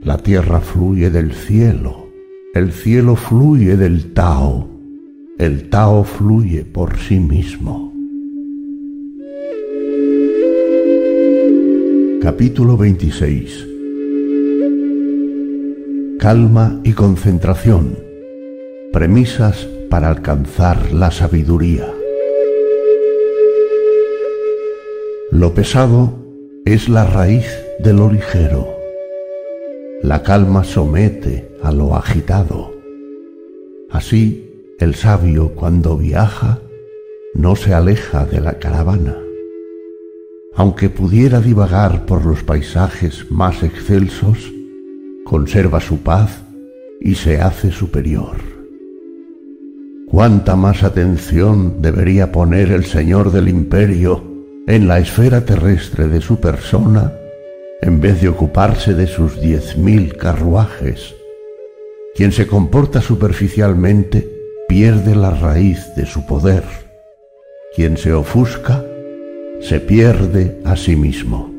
la 0.01 0.17
tierra 0.17 0.59
fluye 0.59 1.09
del 1.09 1.33
cielo, 1.33 2.09
el 2.53 2.71
cielo 2.71 3.15
fluye 3.15 3.75
del 3.75 4.13
Tao, 4.13 4.69
el 5.39 5.69
Tao 5.69 6.03
fluye 6.03 6.63
por 6.63 6.97
sí 6.97 7.19
mismo. 7.19 7.90
Capítulo 12.21 12.77
26 12.77 13.67
Calma 16.19 16.79
y 16.83 16.93
concentración 16.93 17.97
Premisas 18.93 19.67
para 19.89 20.09
alcanzar 20.09 20.93
la 20.93 21.09
sabiduría. 21.09 21.91
Lo 25.31 25.55
pesado 25.55 26.13
es 26.63 26.89
la 26.89 27.05
raíz 27.05 27.47
de 27.79 27.93
lo 27.93 28.11
ligero. 28.11 28.67
La 30.03 30.21
calma 30.21 30.63
somete 30.63 31.49
a 31.63 31.71
lo 31.71 31.95
agitado. 31.95 32.71
Así, 33.89 34.75
el 34.77 34.93
sabio 34.93 35.55
cuando 35.55 35.97
viaja 35.97 36.59
no 37.33 37.55
se 37.55 37.73
aleja 37.73 38.25
de 38.25 38.41
la 38.41 38.59
caravana. 38.59 39.17
Aunque 40.55 40.89
pudiera 40.89 41.39
divagar 41.39 42.05
por 42.05 42.25
los 42.25 42.43
paisajes 42.43 43.29
más 43.31 43.63
excelsos, 43.63 44.51
conserva 45.23 45.79
su 45.79 45.99
paz 45.99 46.41
y 46.99 47.15
se 47.15 47.41
hace 47.41 47.71
superior 47.71 48.51
cuánta 50.11 50.57
más 50.57 50.83
atención 50.83 51.81
debería 51.81 52.33
poner 52.33 52.73
el 52.73 52.83
Señor 52.83 53.31
del 53.31 53.47
imperio 53.47 54.21
en 54.67 54.89
la 54.89 54.99
esfera 54.99 55.45
terrestre 55.45 56.09
de 56.09 56.19
su 56.19 56.41
persona 56.41 57.13
en 57.81 58.01
vez 58.01 58.21
de 58.21 58.27
ocuparse 58.27 58.93
de 58.93 59.07
sus 59.07 59.39
diez 59.39 59.77
mil 59.77 60.17
carruajes. 60.17 61.15
Quien 62.13 62.33
se 62.33 62.45
comporta 62.45 63.01
superficialmente 63.01 64.29
pierde 64.67 65.15
la 65.15 65.31
raíz 65.31 65.95
de 65.95 66.05
su 66.05 66.25
poder. 66.25 66.63
Quien 67.73 67.95
se 67.95 68.11
ofusca 68.11 68.83
se 69.61 69.79
pierde 69.79 70.59
a 70.65 70.75
sí 70.75 70.95
mismo. 70.95 71.49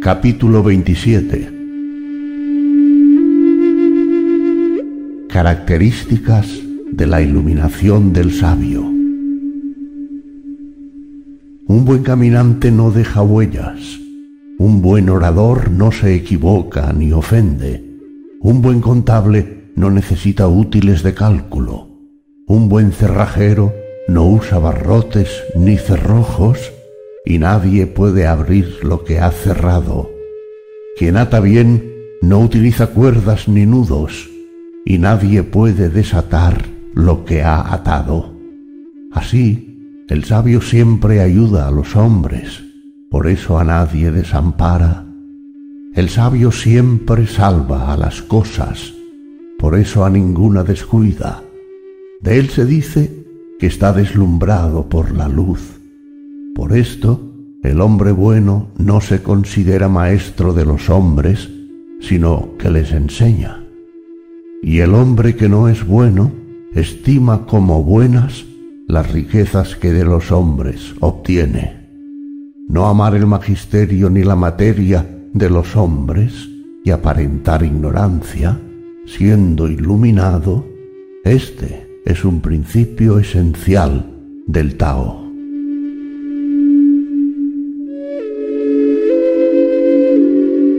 Capítulo 0.00 0.62
27 0.62 1.48
Características 5.28 6.48
de 6.92 7.06
la 7.06 7.20
iluminación 7.20 8.12
del 8.12 8.32
sabio. 8.32 8.82
Un 11.66 11.84
buen 11.84 12.02
caminante 12.02 12.70
no 12.70 12.90
deja 12.90 13.22
huellas, 13.22 14.00
Un 14.56 14.82
buen 14.82 15.10
orador 15.10 15.70
no 15.70 15.90
se 15.90 16.14
equivoca 16.14 16.92
ni 16.92 17.12
ofende. 17.12 17.84
Un 18.40 18.62
buen 18.62 18.80
contable 18.80 19.72
no 19.74 19.90
necesita 19.90 20.46
útiles 20.46 21.02
de 21.02 21.12
cálculo. 21.12 21.93
Un 22.46 22.68
buen 22.68 22.92
cerrajero 22.92 23.72
no 24.06 24.26
usa 24.26 24.58
barrotes 24.58 25.30
ni 25.56 25.78
cerrojos 25.78 26.72
y 27.24 27.38
nadie 27.38 27.86
puede 27.86 28.26
abrir 28.26 28.80
lo 28.82 29.02
que 29.02 29.18
ha 29.18 29.30
cerrado. 29.30 30.10
Quien 30.98 31.16
ata 31.16 31.40
bien 31.40 31.94
no 32.20 32.40
utiliza 32.40 32.88
cuerdas 32.88 33.48
ni 33.48 33.64
nudos 33.64 34.28
y 34.84 34.98
nadie 34.98 35.42
puede 35.42 35.88
desatar 35.88 36.66
lo 36.92 37.24
que 37.24 37.42
ha 37.42 37.72
atado. 37.72 38.34
Así, 39.10 40.04
el 40.10 40.24
sabio 40.24 40.60
siempre 40.60 41.22
ayuda 41.22 41.66
a 41.66 41.70
los 41.70 41.96
hombres, 41.96 42.62
por 43.10 43.26
eso 43.26 43.58
a 43.58 43.64
nadie 43.64 44.10
desampara. 44.10 45.06
El 45.94 46.10
sabio 46.10 46.52
siempre 46.52 47.26
salva 47.26 47.90
a 47.90 47.96
las 47.96 48.20
cosas, 48.20 48.92
por 49.58 49.78
eso 49.78 50.04
a 50.04 50.10
ninguna 50.10 50.62
descuida. 50.62 51.43
De 52.24 52.38
él 52.38 52.48
se 52.48 52.64
dice 52.64 53.26
que 53.58 53.66
está 53.66 53.92
deslumbrado 53.92 54.88
por 54.88 55.14
la 55.14 55.28
luz. 55.28 55.78
Por 56.54 56.74
esto, 56.74 57.20
el 57.62 57.82
hombre 57.82 58.12
bueno 58.12 58.68
no 58.78 59.02
se 59.02 59.22
considera 59.22 59.90
maestro 59.90 60.54
de 60.54 60.64
los 60.64 60.88
hombres, 60.88 61.50
sino 62.00 62.56
que 62.58 62.70
les 62.70 62.92
enseña. 62.92 63.62
Y 64.62 64.78
el 64.78 64.94
hombre 64.94 65.36
que 65.36 65.50
no 65.50 65.68
es 65.68 65.86
bueno 65.86 66.32
estima 66.72 67.44
como 67.44 67.84
buenas 67.84 68.46
las 68.88 69.12
riquezas 69.12 69.76
que 69.76 69.92
de 69.92 70.06
los 70.06 70.32
hombres 70.32 70.94
obtiene. 71.00 71.90
No 72.70 72.86
amar 72.86 73.14
el 73.16 73.26
magisterio 73.26 74.08
ni 74.08 74.22
la 74.22 74.34
materia 74.34 75.06
de 75.34 75.50
los 75.50 75.76
hombres 75.76 76.48
y 76.84 76.90
aparentar 76.90 77.62
ignorancia, 77.62 78.58
siendo 79.04 79.68
iluminado, 79.68 80.64
este 81.22 81.83
es 82.04 82.24
un 82.24 82.40
principio 82.40 83.18
esencial 83.18 84.06
del 84.46 84.76
Tao. 84.76 85.24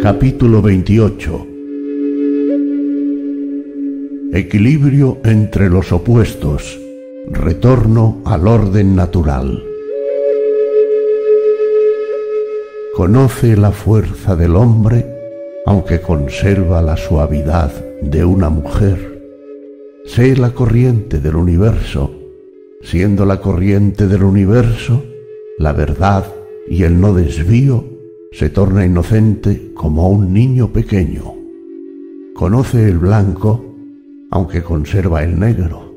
Capítulo 0.01 0.61
28 0.61 1.47
Equilibrio 4.33 5.17
entre 5.23 5.69
los 5.69 5.91
opuestos. 5.91 6.79
Retorno 7.31 8.21
al 8.25 8.47
orden 8.47 8.95
natural. 8.95 9.63
Conoce 12.95 13.57
la 13.57 13.71
fuerza 13.71 14.35
del 14.35 14.55
hombre 14.55 15.15
aunque 15.65 15.99
conserva 15.99 16.81
la 16.81 16.95
suavidad 16.95 17.71
de 18.01 18.23
una 18.23 18.49
mujer. 18.49 19.14
Sé 20.05 20.35
la 20.37 20.53
corriente 20.53 21.19
del 21.19 21.35
universo, 21.35 22.11
siendo 22.81 23.25
la 23.25 23.41
corriente 23.41 24.07
del 24.07 24.23
universo 24.23 25.03
la 25.57 25.71
verdad 25.71 26.25
y 26.67 26.83
el 26.83 26.99
no 26.99 27.13
desvío 27.13 27.85
se 28.31 28.49
torna 28.49 28.85
inocente 28.85 29.71
como 29.73 30.09
un 30.09 30.33
niño 30.33 30.73
pequeño. 30.73 31.33
Conoce 32.33 32.89
el 32.89 32.97
blanco, 32.97 33.63
aunque 34.31 34.61
conserva 34.61 35.23
el 35.23 35.39
negro. 35.39 35.95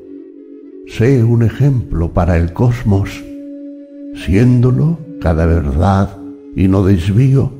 Sé 0.87 1.23
un 1.23 1.43
ejemplo 1.43 2.13
para 2.13 2.37
el 2.37 2.53
cosmos, 2.53 3.23
siéndolo 4.15 4.97
cada 5.19 5.45
verdad 5.45 6.17
y 6.55 6.69
no 6.69 6.83
desvío, 6.85 7.51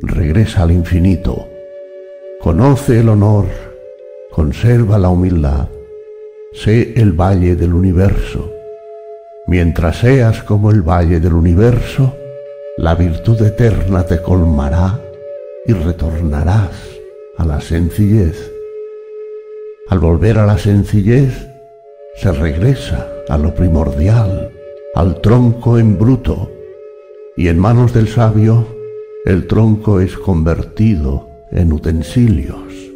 regresa 0.00 0.62
al 0.62 0.70
infinito. 0.70 1.46
Conoce 2.40 3.00
el 3.00 3.08
honor, 3.08 3.46
conserva 4.30 4.98
la 4.98 5.08
humildad, 5.08 5.68
sé 6.52 6.94
el 6.96 7.12
valle 7.12 7.56
del 7.56 7.74
universo. 7.74 8.50
Mientras 9.46 9.98
seas 9.98 10.42
como 10.42 10.70
el 10.70 10.82
valle 10.82 11.20
del 11.20 11.34
universo, 11.34 12.16
la 12.76 12.94
virtud 12.94 13.40
eterna 13.42 14.04
te 14.04 14.22
colmará 14.22 15.00
y 15.66 15.72
retornarás 15.72 16.70
a 17.36 17.44
la 17.44 17.60
sencillez. 17.60 18.52
Al 19.88 19.98
volver 19.98 20.38
a 20.38 20.46
la 20.46 20.58
sencillez, 20.58 21.48
se 22.16 22.32
regresa 22.32 23.06
a 23.28 23.38
lo 23.38 23.54
primordial, 23.54 24.50
al 24.94 25.20
tronco 25.20 25.78
en 25.78 25.98
bruto, 25.98 26.50
y 27.36 27.48
en 27.48 27.58
manos 27.58 27.94
del 27.94 28.08
sabio 28.08 28.66
el 29.24 29.46
tronco 29.46 30.00
es 30.00 30.16
convertido 30.16 31.28
en 31.50 31.72
utensilios. 31.72 32.87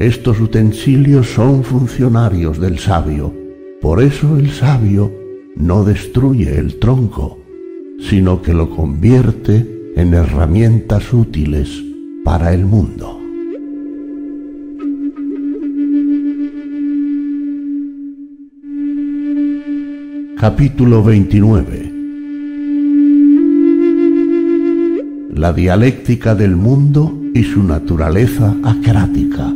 Estos 0.00 0.40
utensilios 0.40 1.26
son 1.26 1.62
funcionarios 1.62 2.58
del 2.58 2.78
sabio, 2.78 3.34
por 3.82 4.02
eso 4.02 4.38
el 4.38 4.48
sabio 4.48 5.12
no 5.56 5.84
destruye 5.84 6.58
el 6.58 6.78
tronco, 6.78 7.38
sino 8.08 8.40
que 8.40 8.54
lo 8.54 8.70
convierte 8.70 9.92
en 9.96 10.14
herramientas 10.14 11.12
útiles 11.12 11.84
para 12.24 12.54
el 12.54 12.64
mundo. 12.64 13.20
Capítulo 20.38 21.04
29 21.04 21.92
La 25.34 25.52
dialéctica 25.52 26.34
del 26.34 26.56
mundo 26.56 27.20
y 27.34 27.42
su 27.42 27.62
naturaleza 27.62 28.56
acrática. 28.62 29.52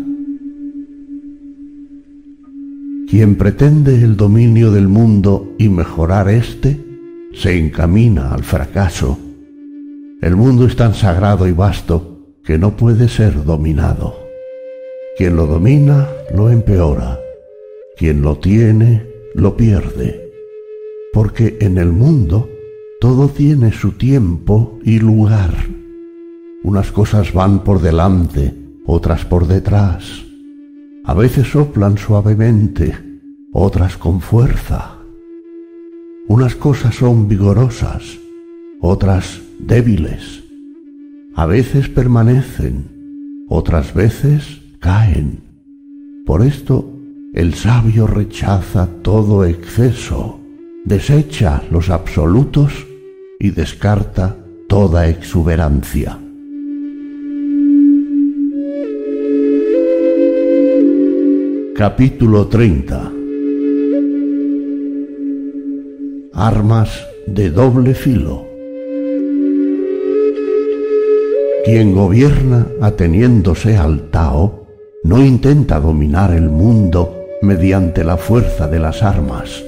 Quien 3.15 3.37
pretende 3.37 3.95
el 4.03 4.17
dominio 4.17 4.73
del 4.73 4.89
mundo 4.89 5.55
y 5.57 5.69
mejorar 5.69 6.29
éste, 6.29 6.85
se 7.33 7.57
encamina 7.57 8.35
al 8.35 8.43
fracaso. 8.43 9.17
El 10.21 10.35
mundo 10.35 10.67
es 10.67 10.75
tan 10.75 10.95
sagrado 10.95 11.47
y 11.47 11.53
vasto 11.53 12.35
que 12.43 12.59
no 12.59 12.77
puede 12.77 13.07
ser 13.07 13.45
dominado. 13.45 14.17
Quien 15.17 15.37
lo 15.37 15.47
domina 15.47 16.09
lo 16.35 16.51
empeora, 16.51 17.21
quien 17.97 18.21
lo 18.21 18.39
tiene 18.39 19.07
lo 19.37 19.57
pierde, 19.57 20.33
porque 21.13 21.57
en 21.61 21.79
el 21.79 21.93
mundo 21.93 22.51
todo 23.01 23.29
tiene 23.29 23.71
su 23.71 23.93
tiempo 23.93 24.81
y 24.83 24.99
lugar. 24.99 25.55
Unas 26.65 26.91
cosas 26.91 27.33
van 27.33 27.63
por 27.63 27.81
delante, 27.81 28.53
otras 28.87 29.25
por 29.25 29.47
detrás. 29.47 30.25
A 31.05 31.13
veces 31.13 31.49
soplan 31.49 31.99
suavemente, 31.99 33.04
otras 33.57 33.97
con 33.97 34.21
fuerza. 34.21 34.99
Unas 36.27 36.57
cosas 36.57 36.97
son 36.97 37.29
vigorosas, 37.29 38.19
otras 38.81 39.41
débiles. 39.61 40.43
A 41.37 41.47
veces 41.47 41.89
permanecen, 41.89 43.47
otras 43.49 43.95
veces 43.95 44.61
caen. 44.81 45.39
Por 46.27 46.43
esto 46.43 46.99
el 47.33 47.55
sabio 47.55 48.09
rechaza 48.09 48.89
todo 49.03 49.45
exceso, 49.45 50.41
desecha 50.85 51.63
los 51.71 51.91
absolutos 51.91 52.73
y 53.39 53.51
descarta 53.51 54.37
toda 54.67 55.09
exuberancia. 55.09 56.19
Capítulo 61.77 62.49
30 62.49 63.14
armas 66.37 67.07
de 67.27 67.51
doble 67.51 67.95
filo. 67.95 68.45
Quien 71.65 71.95
gobierna 71.95 72.67
ateniéndose 72.81 73.77
al 73.77 74.11
Tao 74.11 74.67
no 75.05 75.25
intenta 75.25 75.79
dominar 75.79 76.33
el 76.33 76.51
mundo 76.51 77.17
mediante 77.41 78.03
la 78.03 78.17
fuerza 78.17 78.67
de 78.67 78.81
las 78.81 79.03
armas. 79.03 79.63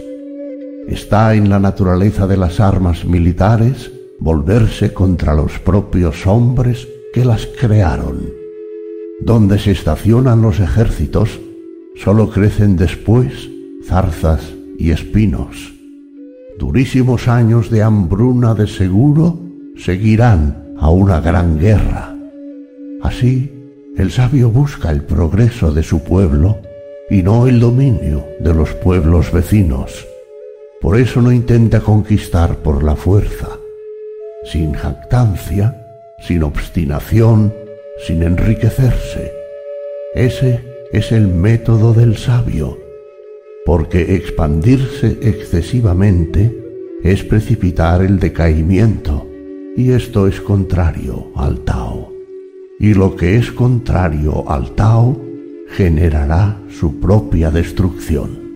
Está 0.88 1.34
en 1.34 1.48
la 1.48 1.60
naturaleza 1.60 2.26
de 2.26 2.36
las 2.36 2.58
armas 2.58 3.04
militares 3.04 3.92
volverse 4.18 4.92
contra 4.92 5.34
los 5.34 5.58
propios 5.60 6.26
hombres 6.26 6.88
que 7.12 7.24
las 7.24 7.46
crearon. 7.46 8.28
Donde 9.20 9.58
se 9.58 9.70
estacionan 9.70 10.42
los 10.42 10.58
ejércitos, 10.58 11.40
solo 11.94 12.28
crecen 12.28 12.76
después 12.76 13.48
zarzas 13.84 14.52
y 14.78 14.90
espinos 14.90 15.75
durísimos 16.58 17.28
años 17.28 17.70
de 17.70 17.82
hambruna 17.82 18.54
de 18.54 18.66
seguro 18.66 19.38
seguirán 19.76 20.74
a 20.78 20.90
una 20.90 21.20
gran 21.20 21.58
guerra. 21.58 22.14
Así, 23.02 23.52
el 23.96 24.10
sabio 24.10 24.50
busca 24.50 24.90
el 24.90 25.02
progreso 25.02 25.72
de 25.72 25.82
su 25.82 26.02
pueblo 26.02 26.58
y 27.08 27.22
no 27.22 27.46
el 27.46 27.60
dominio 27.60 28.26
de 28.40 28.52
los 28.52 28.70
pueblos 28.74 29.32
vecinos. 29.32 30.06
Por 30.80 30.98
eso 30.98 31.22
no 31.22 31.32
intenta 31.32 31.80
conquistar 31.80 32.56
por 32.56 32.82
la 32.82 32.96
fuerza. 32.96 33.48
Sin 34.44 34.72
jactancia, 34.72 35.86
sin 36.20 36.42
obstinación, 36.42 37.54
sin 38.06 38.22
enriquecerse. 38.22 39.32
Ese 40.14 40.60
es 40.92 41.12
el 41.12 41.28
método 41.28 41.92
del 41.94 42.16
sabio, 42.16 42.78
porque 43.66 44.14
expandirse 44.14 45.18
excesivamente 45.22 46.56
es 47.02 47.24
precipitar 47.24 48.00
el 48.00 48.20
decaimiento, 48.20 49.28
y 49.76 49.90
esto 49.90 50.28
es 50.28 50.40
contrario 50.40 51.32
al 51.34 51.58
Tao. 51.64 52.12
Y 52.78 52.94
lo 52.94 53.16
que 53.16 53.36
es 53.36 53.50
contrario 53.50 54.48
al 54.48 54.70
Tao 54.76 55.20
generará 55.68 56.62
su 56.70 57.00
propia 57.00 57.50
destrucción. 57.50 58.46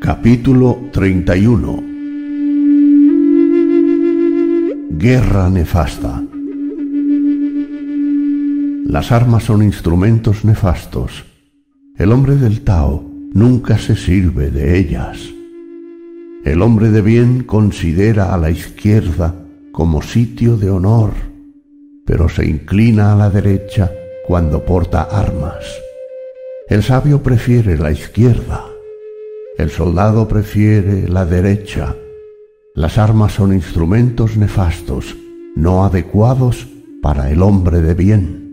Capítulo 0.00 0.78
31 0.92 1.82
Guerra 4.90 5.48
nefasta 5.48 6.23
Las 8.84 9.12
armas 9.12 9.44
son 9.44 9.62
instrumentos 9.62 10.44
nefastos. 10.44 11.24
El 11.96 12.12
hombre 12.12 12.36
del 12.36 12.62
Tao 12.62 13.04
nunca 13.32 13.78
se 13.78 13.96
sirve 13.96 14.50
de 14.50 14.78
ellas. 14.78 15.18
El 16.44 16.62
hombre 16.62 16.90
de 16.90 17.02
bien 17.02 17.42
considera 17.42 18.34
a 18.34 18.38
la 18.38 18.50
izquierda 18.50 19.34
como 19.72 20.02
sitio 20.02 20.56
de 20.56 20.70
honor, 20.70 21.12
pero 22.06 22.28
se 22.28 22.46
inclina 22.46 23.12
a 23.12 23.16
la 23.16 23.30
derecha 23.30 23.90
cuando 24.26 24.64
porta 24.64 25.02
armas. 25.02 25.64
El 26.68 26.82
sabio 26.82 27.22
prefiere 27.22 27.76
la 27.76 27.90
izquierda 27.90 28.64
el 29.56 29.70
soldado 29.70 30.26
prefiere 30.26 31.08
la 31.08 31.24
derecha. 31.24 31.94
Las 32.74 32.98
armas 32.98 33.34
son 33.34 33.52
instrumentos 33.52 34.36
nefastos, 34.36 35.16
no 35.54 35.84
adecuados 35.84 36.66
para 37.00 37.30
el 37.30 37.40
hombre 37.40 37.80
de 37.80 37.94
bien. 37.94 38.43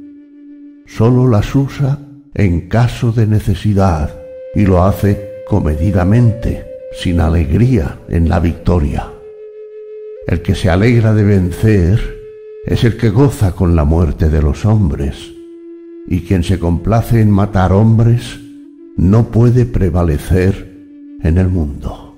Solo 0.97 1.29
las 1.29 1.55
usa 1.55 1.99
en 2.33 2.67
caso 2.67 3.13
de 3.13 3.25
necesidad 3.25 4.13
y 4.53 4.65
lo 4.65 4.83
hace 4.83 5.43
comedidamente, 5.47 6.65
sin 6.91 7.21
alegría 7.21 7.99
en 8.09 8.27
la 8.27 8.41
victoria. 8.41 9.09
El 10.27 10.41
que 10.41 10.53
se 10.53 10.69
alegra 10.69 11.13
de 11.13 11.23
vencer 11.23 12.17
es 12.65 12.83
el 12.83 12.97
que 12.97 13.09
goza 13.09 13.53
con 13.53 13.73
la 13.73 13.85
muerte 13.85 14.29
de 14.29 14.41
los 14.41 14.65
hombres, 14.65 15.31
y 16.07 16.21
quien 16.21 16.43
se 16.43 16.59
complace 16.59 17.21
en 17.21 17.31
matar 17.31 17.71
hombres 17.71 18.41
no 18.97 19.31
puede 19.31 19.65
prevalecer 19.65 20.77
en 21.23 21.37
el 21.37 21.47
mundo. 21.47 22.17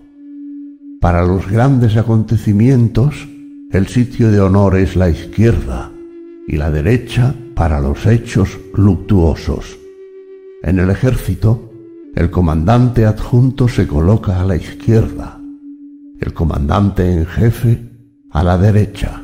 Para 1.00 1.24
los 1.24 1.48
grandes 1.48 1.96
acontecimientos, 1.96 3.28
el 3.72 3.86
sitio 3.86 4.32
de 4.32 4.42
honor 4.42 4.78
es 4.78 4.96
la 4.96 5.10
izquierda 5.10 5.92
y 6.48 6.58
la 6.58 6.72
derecha 6.72 7.36
para 7.56 7.80
los 7.80 8.06
hechos 8.06 8.60
luctuosos. 8.74 9.78
En 10.64 10.80
el 10.80 10.90
ejército, 10.90 11.72
el 12.16 12.30
comandante 12.30 13.06
adjunto 13.06 13.68
se 13.68 13.88
coloca 13.88 14.40
a 14.40 14.46
la 14.46 14.56
izquierda, 14.56 15.40
el 16.20 16.34
comandante 16.34 17.12
en 17.12 17.26
jefe 17.26 17.90
a 18.30 18.44
la 18.44 18.58
derecha. 18.58 19.24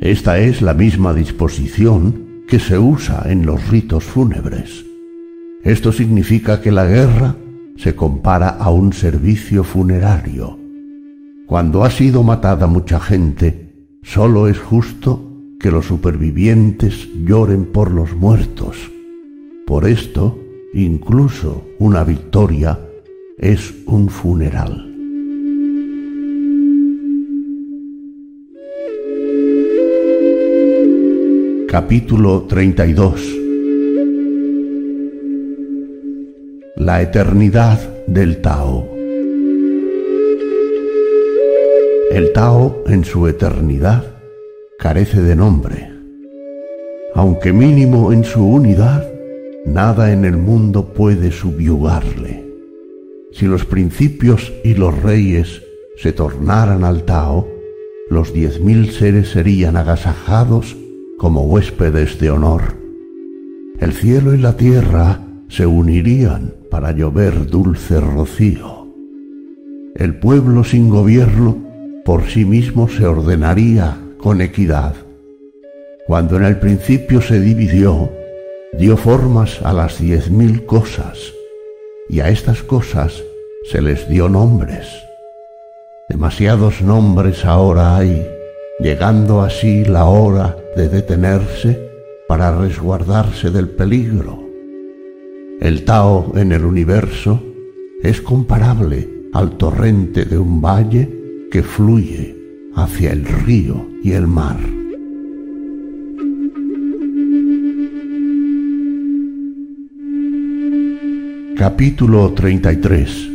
Esta 0.00 0.38
es 0.38 0.62
la 0.62 0.74
misma 0.74 1.12
disposición 1.12 2.44
que 2.48 2.58
se 2.58 2.78
usa 2.78 3.24
en 3.26 3.44
los 3.44 3.68
ritos 3.68 4.04
fúnebres. 4.04 4.84
Esto 5.62 5.92
significa 5.92 6.60
que 6.60 6.72
la 6.72 6.86
guerra 6.86 7.36
se 7.76 7.94
compara 7.94 8.48
a 8.48 8.70
un 8.70 8.92
servicio 8.92 9.64
funerario. 9.64 10.58
Cuando 11.46 11.84
ha 11.84 11.90
sido 11.90 12.22
matada 12.22 12.66
mucha 12.66 13.00
gente, 13.00 13.72
solo 14.02 14.48
es 14.48 14.58
justo 14.58 15.27
que 15.60 15.70
los 15.70 15.86
supervivientes 15.86 17.08
lloren 17.24 17.66
por 17.66 17.90
los 17.90 18.14
muertos. 18.14 18.90
Por 19.66 19.86
esto, 19.86 20.38
incluso 20.72 21.64
una 21.78 22.04
victoria 22.04 22.78
es 23.38 23.74
un 23.86 24.08
funeral. 24.08 24.84
Capítulo 31.68 32.42
32 32.48 33.38
la 36.78 37.02
eternidad 37.02 37.78
del 38.06 38.40
Tao. 38.40 38.88
El 42.12 42.32
Tao 42.32 42.84
en 42.86 43.04
su 43.04 43.26
eternidad 43.26 44.17
carece 44.78 45.20
de 45.20 45.34
nombre. 45.34 45.90
Aunque 47.12 47.52
mínimo 47.52 48.12
en 48.12 48.22
su 48.22 48.46
unidad, 48.46 49.04
nada 49.66 50.12
en 50.12 50.24
el 50.24 50.36
mundo 50.36 50.94
puede 50.94 51.32
subyugarle. 51.32 52.46
Si 53.32 53.46
los 53.46 53.64
principios 53.64 54.52
y 54.62 54.74
los 54.74 55.02
reyes 55.02 55.62
se 55.96 56.12
tornaran 56.12 56.84
al 56.84 57.02
Tao, 57.02 57.48
los 58.08 58.32
diez 58.32 58.60
mil 58.60 58.92
seres 58.92 59.30
serían 59.30 59.76
agasajados 59.76 60.76
como 61.18 61.42
huéspedes 61.42 62.20
de 62.20 62.30
honor. 62.30 62.76
El 63.80 63.92
cielo 63.92 64.32
y 64.32 64.38
la 64.38 64.56
tierra 64.56 65.20
se 65.48 65.66
unirían 65.66 66.54
para 66.70 66.92
llover 66.92 67.48
dulce 67.48 67.98
rocío. 68.00 68.86
El 69.96 70.20
pueblo 70.20 70.62
sin 70.62 70.88
gobierno 70.88 71.58
por 72.04 72.26
sí 72.26 72.44
mismo 72.44 72.88
se 72.88 73.06
ordenaría 73.06 73.98
con 74.18 74.40
equidad. 74.40 74.94
Cuando 76.06 76.36
en 76.36 76.44
el 76.44 76.58
principio 76.58 77.20
se 77.20 77.40
dividió, 77.40 78.10
dio 78.72 78.96
formas 78.96 79.60
a 79.62 79.72
las 79.72 80.00
diez 80.00 80.30
mil 80.30 80.66
cosas, 80.66 81.32
y 82.08 82.20
a 82.20 82.28
estas 82.28 82.62
cosas 82.62 83.22
se 83.70 83.80
les 83.80 84.08
dio 84.08 84.28
nombres. 84.28 84.86
Demasiados 86.08 86.82
nombres 86.82 87.44
ahora 87.44 87.96
hay, 87.96 88.26
llegando 88.80 89.42
así 89.42 89.84
la 89.84 90.06
hora 90.06 90.56
de 90.76 90.88
detenerse 90.88 91.90
para 92.26 92.56
resguardarse 92.56 93.50
del 93.50 93.68
peligro. 93.68 94.42
El 95.60 95.84
Tao 95.84 96.32
en 96.36 96.52
el 96.52 96.64
universo 96.64 97.42
es 98.02 98.20
comparable 98.20 99.08
al 99.32 99.56
torrente 99.58 100.24
de 100.24 100.38
un 100.38 100.60
valle 100.60 101.08
que 101.50 101.62
fluye 101.62 102.36
hacia 102.74 103.12
el 103.12 103.24
río 103.24 103.87
y 104.02 104.12
el 104.12 104.26
mar. 104.26 104.58
Capítulo 111.56 112.32
33 112.32 113.30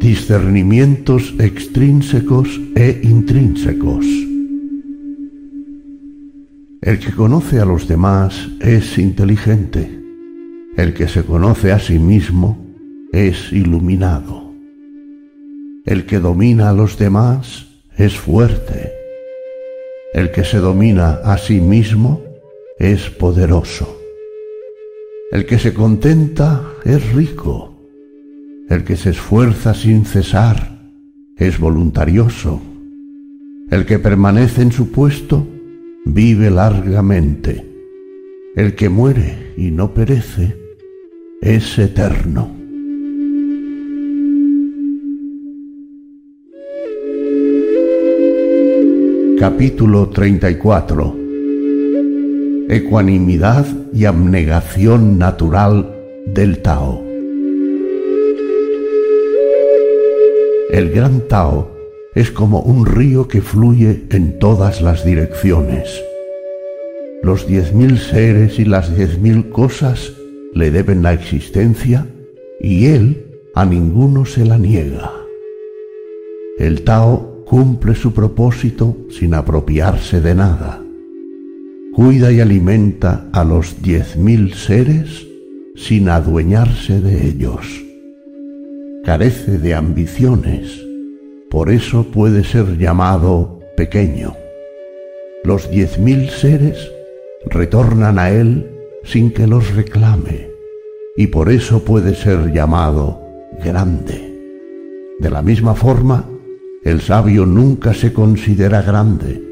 Discernimientos 0.00 1.34
extrínsecos 1.38 2.60
e 2.74 3.00
intrínsecos 3.02 4.06
el 6.82 6.98
que 6.98 7.12
conoce 7.12 7.60
a 7.60 7.66
los 7.66 7.86
demás 7.86 8.48
es 8.58 8.96
inteligente. 8.96 10.00
El 10.76 10.94
que 10.94 11.08
se 11.08 11.24
conoce 11.24 11.72
a 11.72 11.78
sí 11.78 11.98
mismo 11.98 12.56
es 13.12 13.52
iluminado. 13.52 14.39
El 15.90 16.06
que 16.06 16.20
domina 16.20 16.70
a 16.70 16.72
los 16.72 16.98
demás 16.98 17.66
es 17.96 18.16
fuerte. 18.16 18.92
El 20.14 20.30
que 20.30 20.44
se 20.44 20.58
domina 20.58 21.14
a 21.24 21.36
sí 21.36 21.60
mismo 21.60 22.22
es 22.78 23.10
poderoso. 23.10 24.00
El 25.32 25.46
que 25.46 25.58
se 25.58 25.74
contenta 25.74 26.62
es 26.84 27.12
rico. 27.12 27.74
El 28.68 28.84
que 28.84 28.96
se 28.96 29.10
esfuerza 29.10 29.74
sin 29.74 30.04
cesar 30.04 30.78
es 31.36 31.58
voluntarioso. 31.58 32.62
El 33.68 33.84
que 33.84 33.98
permanece 33.98 34.62
en 34.62 34.70
su 34.70 34.92
puesto 34.92 35.44
vive 36.04 36.52
largamente. 36.52 37.66
El 38.54 38.76
que 38.76 38.88
muere 38.88 39.54
y 39.56 39.72
no 39.72 39.92
perece 39.92 40.56
es 41.42 41.76
eterno. 41.80 42.59
Capítulo 49.40 50.10
34 50.10 51.16
Ecuanimidad 52.68 53.64
y 53.90 54.04
abnegación 54.04 55.18
natural 55.18 55.96
del 56.26 56.60
Tao. 56.60 57.02
El 60.70 60.90
gran 60.90 61.26
Tao 61.26 61.70
es 62.14 62.30
como 62.30 62.60
un 62.60 62.84
río 62.84 63.28
que 63.28 63.40
fluye 63.40 64.02
en 64.10 64.38
todas 64.38 64.82
las 64.82 65.06
direcciones. 65.06 66.04
Los 67.22 67.46
diez 67.46 67.72
mil 67.72 67.96
seres 67.96 68.58
y 68.58 68.66
las 68.66 68.94
diez 68.94 69.18
mil 69.18 69.48
cosas 69.48 70.12
le 70.52 70.70
deben 70.70 71.02
la 71.02 71.14
existencia 71.14 72.06
y 72.60 72.88
él 72.88 73.40
a 73.54 73.64
ninguno 73.64 74.26
se 74.26 74.44
la 74.44 74.58
niega. 74.58 75.12
El 76.58 76.82
Tao 76.82 77.29
cumple 77.50 77.96
su 77.96 78.14
propósito 78.14 78.96
sin 79.10 79.34
apropiarse 79.34 80.20
de 80.20 80.36
nada. 80.36 80.80
Cuida 81.92 82.30
y 82.30 82.38
alimenta 82.38 83.28
a 83.32 83.42
los 83.42 83.82
diez 83.82 84.16
mil 84.16 84.54
seres 84.54 85.26
sin 85.74 86.08
adueñarse 86.08 87.00
de 87.00 87.26
ellos. 87.26 87.66
Carece 89.04 89.58
de 89.58 89.74
ambiciones, 89.74 90.80
por 91.50 91.70
eso 91.70 92.04
puede 92.12 92.44
ser 92.44 92.78
llamado 92.78 93.58
pequeño. 93.76 94.36
Los 95.42 95.68
diez 95.72 95.98
mil 95.98 96.30
seres 96.30 96.78
retornan 97.46 98.20
a 98.20 98.30
él 98.30 98.70
sin 99.02 99.32
que 99.32 99.48
los 99.48 99.74
reclame, 99.74 100.50
y 101.16 101.26
por 101.26 101.50
eso 101.50 101.84
puede 101.84 102.14
ser 102.14 102.52
llamado 102.52 103.20
grande. 103.64 104.38
De 105.18 105.30
la 105.30 105.42
misma 105.42 105.74
forma, 105.74 106.29
el 106.82 107.00
sabio 107.00 107.44
nunca 107.44 107.92
se 107.92 108.12
considera 108.12 108.80
grande, 108.82 109.42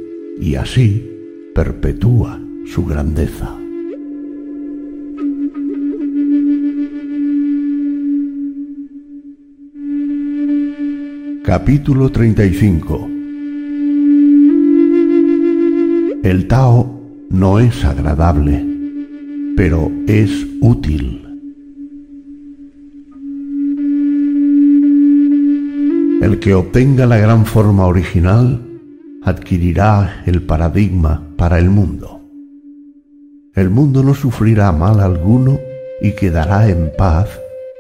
y 0.41 0.55
así 0.55 1.11
perpetúa 1.55 2.41
su 2.67 2.87
grandeza. 2.87 3.55
Capítulo 11.45 12.11
35 12.11 13.09
El 16.23 16.47
Tao 16.47 17.01
no 17.31 17.59
es 17.59 17.85
agradable, 17.85 18.65
pero 19.57 19.91
es 20.07 20.47
útil. 20.61 21.28
El 26.21 26.41
que 26.41 26.53
obtenga 26.53 27.07
la 27.07 27.17
gran 27.19 27.47
forma 27.47 27.87
original 27.87 28.61
adquirirá 29.23 30.25
el 30.27 30.43
paradigma 30.43 31.33
para 31.37 31.61
el 31.61 31.71
mundo. 31.71 32.21
El 33.55 33.71
mundo 33.71 34.03
no 34.03 34.15
sufrirá 34.15 34.73
mal 34.73 34.99
alguno 34.99 35.61
y 36.03 36.13
quedará 36.13 36.69
en 36.69 36.91
paz, 36.99 37.29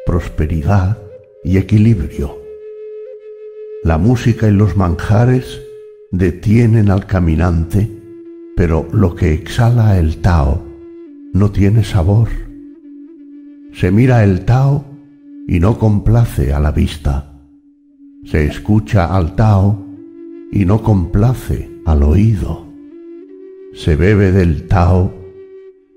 prosperidad 0.07 0.99
y 1.43 1.57
equilibrio. 1.57 2.39
La 3.82 3.99
música 3.99 4.47
y 4.47 4.53
los 4.53 4.76
manjares 4.76 5.61
detienen 6.12 6.93
al 6.93 7.07
caminante, 7.07 7.91
pero 8.57 8.86
lo 8.93 9.16
que 9.16 9.32
exhala 9.32 9.99
el 9.99 10.18
Tao 10.18 10.64
no 11.32 11.51
tiene 11.51 11.82
sabor. 11.82 12.28
Se 13.72 13.91
mira 13.91 14.22
el 14.22 14.45
Tao 14.45 14.84
y 15.49 15.59
no 15.59 15.76
complace 15.76 16.53
a 16.53 16.61
la 16.61 16.70
vista. 16.70 17.38
Se 18.30 18.44
escucha 18.44 19.16
al 19.16 19.34
Tao 19.36 19.86
y 20.52 20.66
no 20.66 20.82
complace 20.82 21.70
al 21.86 22.02
oído. 22.02 22.66
Se 23.72 23.96
bebe 23.96 24.32
del 24.32 24.66
Tao 24.66 25.14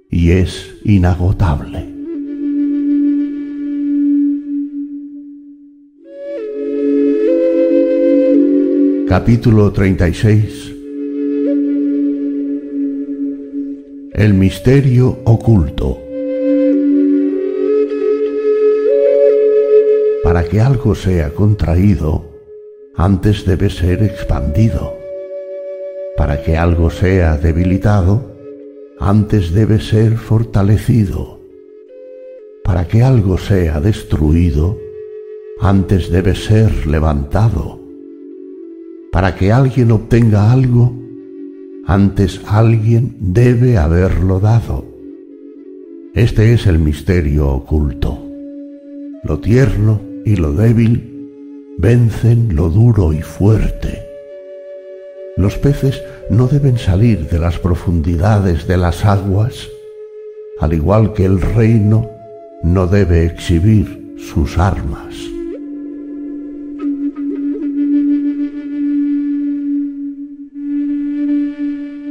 y 0.10 0.32
es 0.32 0.78
inagotable. 0.86 1.90
Capítulo 9.10 9.74
36 9.74 10.74
El 14.14 14.34
misterio 14.36 15.20
oculto 15.26 16.11
Para 20.24 20.44
que 20.44 20.62
algo 20.62 20.96
sea 20.96 21.34
contraído, 21.34 22.26
antes 22.96 23.46
debe 23.46 23.70
ser 23.70 24.04
expandido. 24.04 24.94
Para 26.18 26.44
que 26.44 26.58
algo 26.58 26.90
sea 26.90 27.38
debilitado, 27.38 28.32
antes 29.00 29.54
debe 29.54 29.80
ser 29.80 30.18
fortalecido. 30.18 31.40
Para 32.64 32.88
que 32.88 33.04
algo 33.04 33.38
sea 33.38 33.80
destruido, 33.80 34.78
antes 35.60 36.12
debe 36.12 36.36
ser 36.36 36.88
levantado 36.88 37.82
para 39.12 39.36
que 39.36 39.52
alguien 39.52 39.92
obtenga 39.92 40.54
algo, 40.54 40.94
antes 41.86 42.42
alguien 42.48 43.18
debe 43.20 43.78
haberlo 43.78 44.40
dado. 44.40 44.86
Este 46.14 46.54
es 46.54 46.66
el 46.66 46.80
misterio 46.80 47.50
oculto. 47.50 48.26
Lo 49.24 49.40
tierno 49.40 50.00
y 50.26 50.36
lo 50.36 50.54
débil 50.54 51.12
vencen 51.78 52.56
lo 52.56 52.70
duro 52.70 53.14
y 53.14 53.22
fuerte. 53.22 54.04
Los 55.38 55.58
peces 55.58 56.02
no 56.30 56.48
deben 56.48 56.78
salir 56.78 57.28
de 57.30 57.40
las 57.40 57.58
profundidades 57.58 58.68
de 58.68 58.78
las 58.78 59.06
aguas, 59.06 59.70
al 60.60 60.74
igual 60.74 61.14
que 61.14 61.26
el 61.26 61.42
reino 61.42 62.10
no 62.64 62.88
debe 62.88 63.26
exhibir 63.26 64.16
sus 64.18 64.58
armas. 64.58 65.16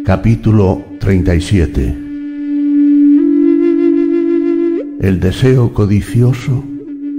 Capítulo 0.04 0.82
37 0.98 1.96
El 5.00 5.20
deseo 5.20 5.72
codicioso 5.72 6.64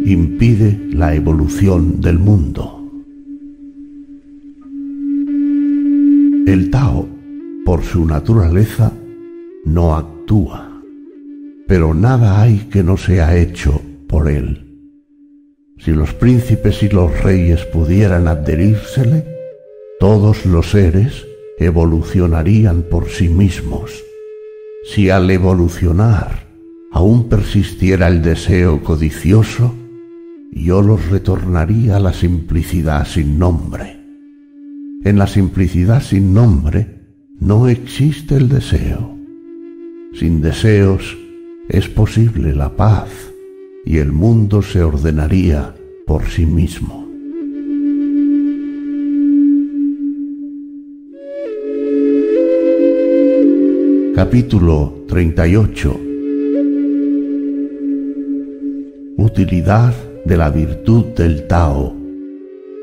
impide 0.06 0.80
la 0.94 1.14
evolución 1.16 2.02
del 2.02 2.20
mundo. 2.20 2.78
El 6.48 6.70
Tao, 6.72 7.08
por 7.66 7.84
su 7.84 8.06
naturaleza, 8.06 8.92
no 9.64 9.96
actúa, 9.96 10.82
pero 11.68 11.94
nada 11.94 12.42
hay 12.42 12.68
que 12.72 12.84
no 12.84 12.98
sea 12.98 13.38
hecho 13.38 13.82
por 14.08 14.30
él. 14.30 14.68
Si 15.78 15.92
los 15.92 16.14
príncipes 16.14 16.84
y 16.84 16.90
los 16.90 17.24
reyes 17.24 17.66
pudieran 17.66 18.28
adherírsele, 18.28 19.26
todos 20.00 20.46
los 20.46 20.72
seres 20.72 21.26
evolucionarían 21.58 22.84
por 22.84 23.10
sí 23.10 23.30
mismos. 23.30 24.04
Si 24.84 25.10
al 25.10 25.30
evolucionar 25.30 26.48
aún 26.92 27.30
persistiera 27.30 28.08
el 28.08 28.22
deseo 28.22 28.84
codicioso, 28.84 29.76
yo 30.52 30.82
los 30.82 31.10
retornaría 31.10 31.96
a 31.96 32.00
la 32.00 32.14
simplicidad 32.14 33.08
sin 33.08 33.40
nombre. 33.40 33.98
En 35.04 35.18
la 35.18 35.28
simplicidad 35.28 36.02
sin 36.04 36.34
nombre 36.34 37.02
no 37.40 37.68
existe 37.68 38.36
el 38.36 38.50
deseo. 38.50 39.18
Sin 40.14 40.42
deseos 40.42 41.18
es 41.70 41.88
posible 41.88 42.54
la 42.54 42.76
paz 42.76 43.10
y 43.86 43.98
el 43.98 44.12
mundo 44.12 44.62
se 44.62 44.84
ordenaría 44.84 45.74
por 46.06 46.26
sí 46.26 46.46
mismo. 46.46 47.08
Capítulo 54.14 55.06
38 55.08 56.00
Utilidad 59.18 60.11
de 60.26 60.38
la 60.38 60.50
virtud 60.50 61.06
del 61.16 61.48
Tao, 61.48 61.96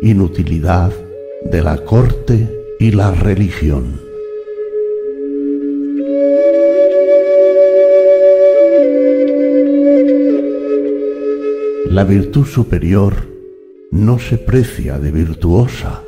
inutilidad 0.03 0.93
de 1.51 1.63
la 1.63 1.79
corte 1.85 2.49
y 2.81 2.91
la 2.91 3.13
religión. 3.13 4.01
La 11.91 12.05
virtud 12.05 12.45
superior 12.45 13.15
no 13.91 14.19
se 14.19 14.39
precia 14.39 14.99
de 14.99 15.11
virtuosa, 15.11 16.05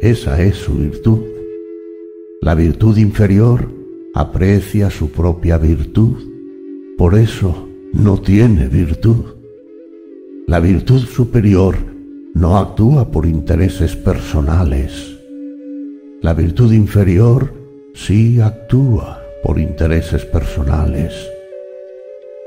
esa 0.00 0.42
es 0.42 0.56
su 0.56 0.74
virtud. 0.74 1.20
La 2.40 2.54
virtud 2.54 2.96
inferior 2.98 3.68
aprecia 4.14 4.90
su 4.90 5.10
propia 5.10 5.58
virtud, 5.58 6.16
por 6.98 7.16
eso 7.16 7.68
no 7.92 8.20
tiene 8.20 8.68
virtud. 8.68 9.31
La 10.48 10.58
virtud 10.58 11.06
superior 11.06 11.76
no 12.34 12.58
actúa 12.58 13.10
por 13.10 13.26
intereses 13.26 13.94
personales. 13.94 15.16
La 16.20 16.34
virtud 16.34 16.72
inferior 16.72 17.54
sí 17.94 18.40
actúa 18.40 19.22
por 19.44 19.58
intereses 19.58 20.24
personales. 20.24 21.14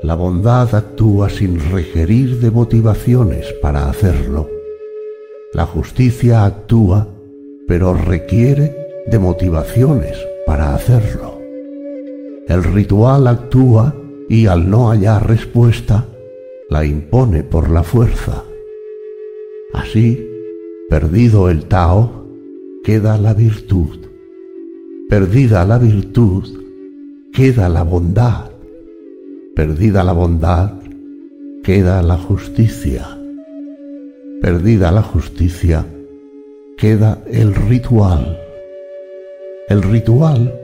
La 0.02 0.14
bondad 0.14 0.74
actúa 0.74 1.30
sin 1.30 1.58
requerir 1.70 2.38
de 2.38 2.50
motivaciones 2.50 3.46
para 3.62 3.88
hacerlo. 3.88 4.48
La 5.54 5.64
justicia 5.64 6.44
actúa, 6.44 7.08
pero 7.66 7.94
requiere 7.94 8.76
de 9.06 9.18
motivaciones 9.18 10.18
para 10.46 10.74
hacerlo. 10.74 11.40
El 12.46 12.62
ritual 12.62 13.26
actúa 13.26 13.94
y 14.28 14.46
al 14.46 14.68
no 14.68 14.90
hallar 14.90 15.26
respuesta, 15.26 16.06
la 16.68 16.84
impone 16.84 17.42
por 17.42 17.70
la 17.70 17.82
fuerza. 17.82 18.44
Así, 19.72 20.26
perdido 20.88 21.48
el 21.48 21.66
Tao, 21.66 22.26
queda 22.82 23.18
la 23.18 23.34
virtud. 23.34 24.06
Perdida 25.08 25.64
la 25.64 25.78
virtud, 25.78 26.44
queda 27.32 27.68
la 27.68 27.82
bondad. 27.82 28.50
Perdida 29.54 30.02
la 30.04 30.12
bondad, 30.12 30.72
queda 31.62 32.02
la 32.02 32.18
justicia. 32.18 33.06
Perdida 34.42 34.90
la 34.92 35.02
justicia, 35.02 35.86
queda 36.76 37.22
el 37.26 37.54
ritual. 37.54 38.38
El 39.68 39.82
ritual 39.82 40.54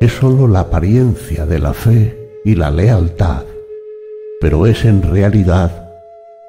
es 0.00 0.12
sólo 0.12 0.48
la 0.48 0.60
apariencia 0.60 1.46
de 1.46 1.58
la 1.58 1.72
fe 1.72 2.14
y 2.44 2.56
la 2.56 2.70
lealtad, 2.70 3.44
pero 4.44 4.66
es 4.66 4.84
en 4.84 5.00
realidad 5.00 5.90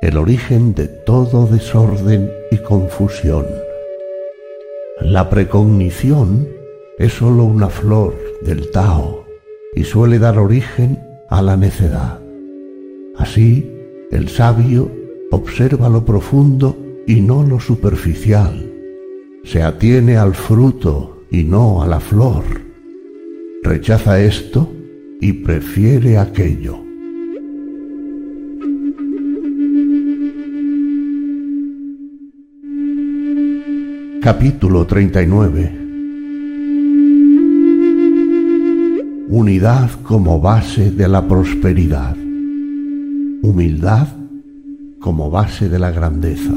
el 0.02 0.18
origen 0.18 0.76
de 0.76 0.90
todo 0.90 1.48
desorden 1.48 2.30
y 2.52 2.58
confusión. 2.58 3.46
La 5.00 5.30
precognición 5.30 6.46
es 7.00 7.14
sólo 7.14 7.46
una 7.46 7.70
flor 7.70 8.14
del 8.42 8.70
Tao 8.70 9.26
y 9.74 9.86
suele 9.86 10.20
dar 10.20 10.38
origen 10.40 11.00
a 11.30 11.42
la 11.42 11.56
necedad. 11.56 12.20
Así, 13.16 13.72
el 14.12 14.28
sabio 14.28 14.92
observa 15.32 15.88
lo 15.88 16.04
profundo 16.04 16.76
y 17.08 17.22
no 17.22 17.44
lo 17.44 17.62
superficial. 17.62 18.74
Se 19.46 19.64
atiene 19.64 20.18
al 20.18 20.36
fruto 20.36 21.22
y 21.32 21.46
no 21.46 21.82
a 21.82 21.88
la 21.88 22.02
flor. 22.02 22.44
Rechaza 23.64 24.20
esto 24.20 24.70
y 25.22 25.32
prefiere 25.32 26.18
aquello. 26.18 26.85
Capítulo 34.26 34.88
39 34.88 35.72
Unidad 39.30 39.92
como 40.02 40.42
base 40.42 40.90
de 40.90 41.08
la 41.08 41.28
prosperidad. 41.28 42.16
Humildad 43.44 44.08
como 45.00 45.30
base 45.30 45.70
de 45.70 45.78
la 45.78 45.92
grandeza. 45.92 46.56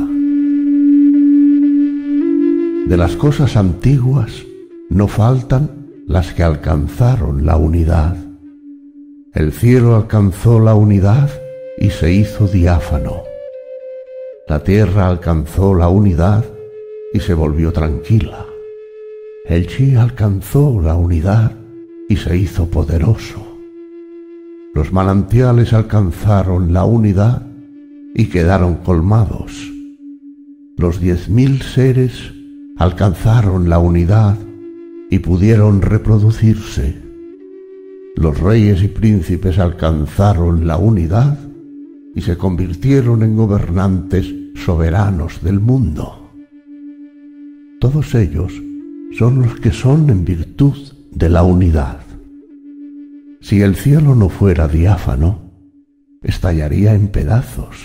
De 2.86 2.96
las 2.96 3.16
cosas 3.16 3.54
antiguas 3.58 4.46
no 4.88 5.06
faltan 5.06 5.68
las 6.06 6.32
que 6.32 6.44
alcanzaron 6.44 7.44
la 7.44 7.58
unidad. 7.58 8.16
El 9.34 9.52
cielo 9.52 9.94
alcanzó 9.94 10.58
la 10.58 10.74
unidad 10.74 11.28
y 11.76 11.90
se 11.90 12.14
hizo 12.14 12.46
diáfano. 12.46 13.24
La 14.48 14.60
tierra 14.60 15.06
alcanzó 15.06 15.74
la 15.74 15.90
unidad 15.90 16.46
y 17.12 17.20
se 17.20 17.34
volvió 17.34 17.72
tranquila. 17.72 18.46
El 19.44 19.66
chi 19.66 19.94
alcanzó 19.94 20.80
la 20.80 20.94
unidad 20.94 21.52
y 22.08 22.16
se 22.16 22.36
hizo 22.36 22.68
poderoso. 22.68 23.46
Los 24.74 24.92
manantiales 24.92 25.72
alcanzaron 25.72 26.72
la 26.72 26.84
unidad 26.84 27.46
y 28.14 28.26
quedaron 28.26 28.76
colmados. 28.76 29.72
Los 30.76 31.00
diez 31.00 31.28
mil 31.28 31.62
seres 31.62 32.32
alcanzaron 32.76 33.68
la 33.68 33.78
unidad 33.78 34.36
y 35.10 35.18
pudieron 35.20 35.82
reproducirse. 35.82 37.02
Los 38.16 38.38
reyes 38.40 38.82
y 38.82 38.88
príncipes 38.88 39.58
alcanzaron 39.58 40.66
la 40.66 40.76
unidad 40.76 41.38
y 42.14 42.20
se 42.20 42.36
convirtieron 42.36 43.22
en 43.22 43.36
gobernantes 43.36 44.32
soberanos 44.54 45.42
del 45.42 45.60
mundo. 45.60 46.17
Todos 47.80 48.12
ellos 48.16 48.52
son 49.16 49.40
los 49.40 49.60
que 49.60 49.70
son 49.70 50.10
en 50.10 50.24
virtud 50.24 50.74
de 51.12 51.28
la 51.28 51.44
unidad. 51.44 52.00
Si 53.40 53.62
el 53.62 53.76
cielo 53.76 54.16
no 54.16 54.28
fuera 54.28 54.66
diáfano, 54.66 55.52
estallaría 56.20 56.94
en 56.94 57.06
pedazos. 57.06 57.76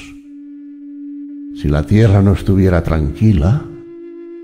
Si 1.56 1.68
la 1.68 1.84
tierra 1.84 2.24
no 2.24 2.34
estuviera 2.34 2.82
tranquila, 2.82 3.64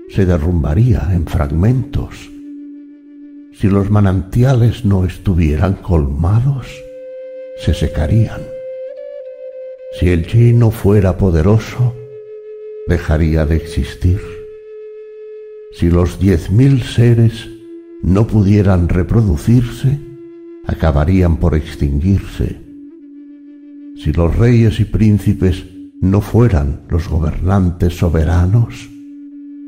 se 0.08 0.24
derrumbaría 0.24 1.08
en 1.12 1.26
fragmentos. 1.26 2.30
Si 3.52 3.68
los 3.68 3.90
manantiales 3.90 4.84
no 4.84 5.04
estuvieran 5.04 5.74
colmados, 5.74 6.68
se 7.58 7.74
secarían. 7.74 8.40
Si 9.98 10.10
el 10.10 10.28
chi 10.28 10.52
no 10.52 10.70
fuera 10.70 11.18
poderoso, 11.18 11.92
dejaría 12.86 13.44
de 13.46 13.56
existir. 13.56 14.29
Si 15.72 15.88
los 15.88 16.18
diez 16.18 16.50
mil 16.50 16.82
seres 16.82 17.48
no 18.02 18.26
pudieran 18.26 18.88
reproducirse, 18.88 20.00
acabarían 20.66 21.36
por 21.36 21.54
extinguirse. 21.54 22.60
Si 23.96 24.12
los 24.12 24.36
reyes 24.36 24.80
y 24.80 24.84
príncipes 24.84 25.66
no 26.00 26.20
fueran 26.20 26.82
los 26.88 27.08
gobernantes 27.08 27.98
soberanos, 27.98 28.90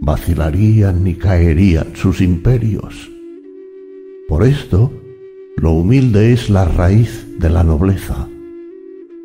vacilarían 0.00 1.06
y 1.06 1.14
caerían 1.14 1.94
sus 1.94 2.20
imperios. 2.20 3.10
Por 4.28 4.44
esto, 4.44 4.92
lo 5.56 5.72
humilde 5.72 6.32
es 6.32 6.50
la 6.50 6.64
raíz 6.64 7.26
de 7.38 7.48
la 7.48 7.62
nobleza. 7.62 8.28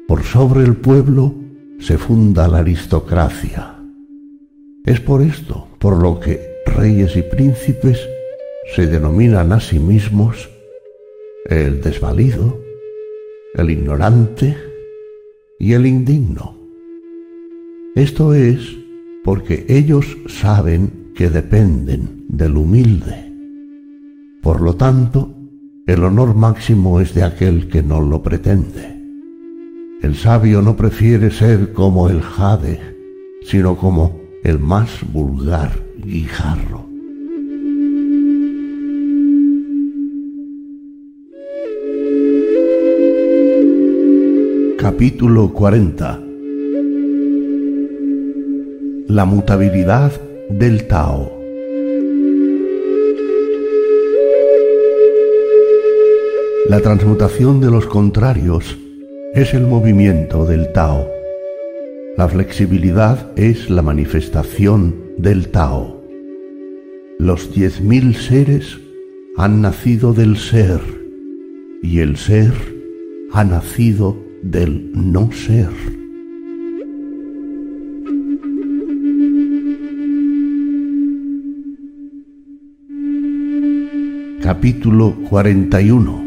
Por 0.08 0.24
sobre 0.24 0.64
el 0.64 0.76
pueblo 0.76 1.34
se 1.80 1.98
funda 1.98 2.48
la 2.48 2.60
aristocracia. 2.60 3.80
Es 4.86 5.00
por 5.00 5.22
esto 5.22 5.68
por 5.80 6.02
lo 6.02 6.20
que 6.20 6.57
reyes 6.76 7.16
y 7.16 7.22
príncipes 7.22 8.00
se 8.76 8.88
denominan 8.88 9.52
a 9.54 9.60
sí 9.60 9.80
mismos 9.80 10.50
el 11.46 11.82
desvalido, 11.82 12.60
el 13.54 13.70
ignorante 13.70 14.58
y 15.60 15.74
el 15.74 15.86
indigno. 15.86 16.58
Esto 17.96 18.34
es 18.34 18.78
porque 19.24 19.66
ellos 19.70 20.18
saben 20.28 21.12
que 21.16 21.30
dependen 21.30 22.26
del 22.28 22.58
humilde. 22.58 23.32
Por 24.42 24.62
lo 24.62 24.76
tanto, 24.76 25.34
el 25.88 26.04
honor 26.04 26.36
máximo 26.36 27.00
es 27.00 27.14
de 27.14 27.24
aquel 27.24 27.70
que 27.70 27.82
no 27.82 28.02
lo 28.02 28.22
pretende. 28.22 28.96
El 30.02 30.16
sabio 30.16 30.62
no 30.62 30.76
prefiere 30.76 31.32
ser 31.32 31.74
como 31.74 32.10
el 32.10 32.22
jade, 32.22 32.80
sino 33.42 33.78
como 33.78 34.27
el 34.48 34.60
más 34.60 34.90
vulgar 35.12 35.72
guijarro. 35.98 36.86
Capítulo 44.80 45.52
40 45.52 46.22
La 49.10 49.26
mutabilidad 49.26 50.14
del 50.50 50.88
Tao 50.88 51.30
La 56.70 56.80
transmutación 56.80 57.60
de 57.60 57.70
los 57.70 57.86
contrarios 57.86 58.78
es 59.34 59.54
el 59.54 59.68
movimiento 59.68 60.46
del 60.46 60.72
Tao. 60.72 61.17
La 62.18 62.28
flexibilidad 62.28 63.32
es 63.38 63.70
la 63.70 63.84
manifestación 63.84 64.96
del 65.20 65.50
Tao. 65.50 66.04
Los 67.20 67.54
diez 67.54 67.80
mil 67.80 68.16
seres 68.16 68.80
han 69.38 69.62
nacido 69.62 70.14
del 70.14 70.36
ser 70.38 70.82
y 71.84 72.00
el 72.00 72.18
ser 72.18 72.54
ha 73.32 73.44
nacido 73.44 74.18
del 74.42 74.90
no 74.96 75.32
ser. 75.32 75.70
Capítulo 84.42 85.14
41 85.30 86.26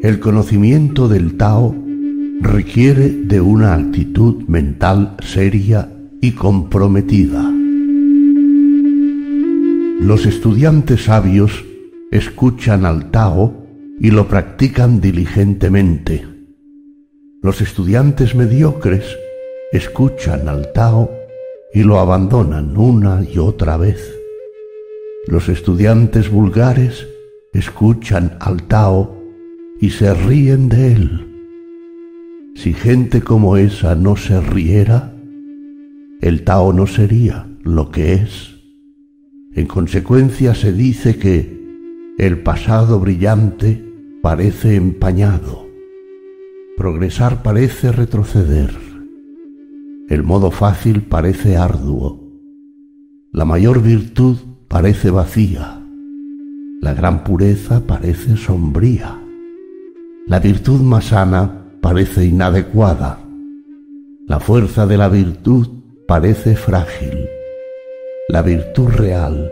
El 0.00 0.20
conocimiento 0.20 1.08
del 1.08 1.36
Tao 1.36 1.85
requiere 2.40 3.08
de 3.10 3.40
una 3.40 3.74
actitud 3.74 4.44
mental 4.48 5.16
seria 5.20 5.88
y 6.20 6.32
comprometida. 6.32 7.42
Los 10.00 10.26
estudiantes 10.26 11.04
sabios 11.04 11.64
escuchan 12.10 12.84
al 12.84 13.10
Tao 13.10 13.66
y 13.98 14.10
lo 14.10 14.28
practican 14.28 15.00
diligentemente. 15.00 16.24
Los 17.42 17.60
estudiantes 17.60 18.34
mediocres 18.34 19.04
escuchan 19.72 20.48
al 20.48 20.72
Tao 20.72 21.10
y 21.72 21.82
lo 21.82 21.98
abandonan 21.98 22.76
una 22.76 23.22
y 23.22 23.38
otra 23.38 23.76
vez. 23.76 24.14
Los 25.26 25.48
estudiantes 25.48 26.30
vulgares 26.30 27.06
escuchan 27.52 28.36
al 28.40 28.62
Tao 28.64 29.16
y 29.80 29.90
se 29.90 30.14
ríen 30.14 30.68
de 30.68 30.92
él, 30.92 31.25
Si 32.56 32.72
gente 32.72 33.20
como 33.20 33.58
esa 33.58 33.94
no 33.94 34.16
se 34.16 34.40
riera, 34.40 35.14
el 36.22 36.42
Tao 36.42 36.72
no 36.72 36.86
sería 36.86 37.46
lo 37.62 37.90
que 37.90 38.14
es. 38.14 38.56
En 39.52 39.66
consecuencia 39.66 40.54
se 40.54 40.72
dice 40.72 41.18
que 41.18 41.54
el 42.16 42.42
pasado 42.42 42.98
brillante 42.98 43.84
parece 44.22 44.74
empañado, 44.74 45.66
progresar 46.78 47.42
parece 47.42 47.92
retroceder, 47.92 48.74
el 50.08 50.22
modo 50.22 50.50
fácil 50.50 51.02
parece 51.02 51.58
arduo, 51.58 52.32
la 53.32 53.44
mayor 53.44 53.82
virtud 53.82 54.38
parece 54.66 55.10
vacía, 55.10 55.86
la 56.80 56.94
gran 56.94 57.22
pureza 57.22 57.86
parece 57.86 58.38
sombría, 58.38 59.20
la 60.26 60.40
virtud 60.40 60.80
más 60.80 61.08
sana 61.08 61.65
parece 61.80 62.24
inadecuada, 62.24 63.20
la 64.26 64.40
fuerza 64.40 64.86
de 64.86 64.96
la 64.96 65.08
virtud 65.08 65.68
parece 66.06 66.56
frágil, 66.56 67.28
la 68.28 68.42
virtud 68.42 68.88
real 68.88 69.50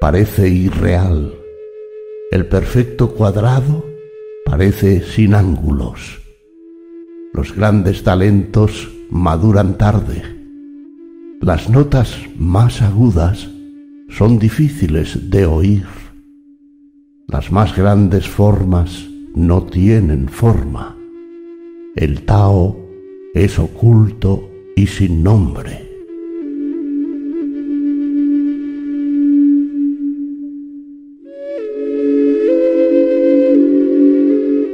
parece 0.00 0.48
irreal, 0.48 1.34
el 2.30 2.46
perfecto 2.46 3.14
cuadrado 3.14 3.84
parece 4.44 5.02
sin 5.02 5.34
ángulos. 5.34 6.20
Los 7.32 7.54
grandes 7.54 8.02
talentos 8.02 8.90
maduran 9.10 9.78
tarde. 9.78 10.22
Las 11.40 11.70
notas 11.70 12.16
más 12.36 12.82
agudas 12.82 13.48
son 14.08 14.38
difíciles 14.38 15.30
de 15.30 15.46
oír. 15.46 15.86
Las 17.28 17.52
más 17.52 17.76
grandes 17.76 18.28
formas 18.28 19.06
no 19.34 19.62
tienen 19.62 20.28
forma. 20.28 20.99
El 22.00 22.22
Tao 22.22 22.78
es 23.34 23.58
oculto 23.58 24.48
y 24.74 24.86
sin 24.86 25.22
nombre. 25.22 25.82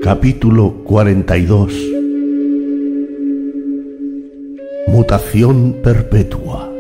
Capítulo 0.05 0.85
42 0.85 1.73
Mutación 4.87 5.79
perpetua 5.83 6.73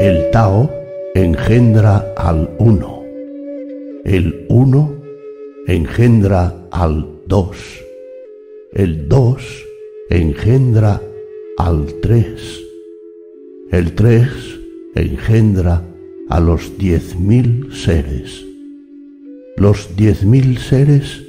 El 0.00 0.32
Tao 0.32 0.75
engendra 1.22 2.12
al 2.14 2.50
uno. 2.58 3.02
El 4.04 4.44
uno 4.50 4.94
engendra 5.66 6.54
al 6.70 7.08
dos. 7.26 7.56
El 8.74 9.08
dos 9.08 9.42
engendra 10.10 11.00
al 11.56 11.86
tres. 12.02 12.60
El 13.70 13.94
tres 13.94 14.28
engendra 14.94 15.82
a 16.28 16.38
los 16.38 16.76
diez 16.76 17.18
mil 17.18 17.72
seres. 17.72 18.44
Los 19.56 19.96
diez 19.96 20.22
mil 20.22 20.58
seres 20.58 21.22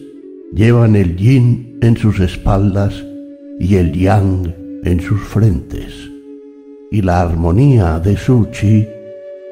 llevan 0.53 0.97
el 0.97 1.15
yin 1.15 1.79
en 1.81 1.95
sus 1.95 2.19
espaldas 2.19 3.05
y 3.57 3.75
el 3.77 3.93
yang 3.93 4.53
en 4.83 4.99
sus 4.99 5.21
frentes. 5.21 5.93
Y 6.91 7.01
la 7.03 7.21
armonía 7.21 7.99
de 7.99 8.17
su 8.17 8.47
chi 8.51 8.85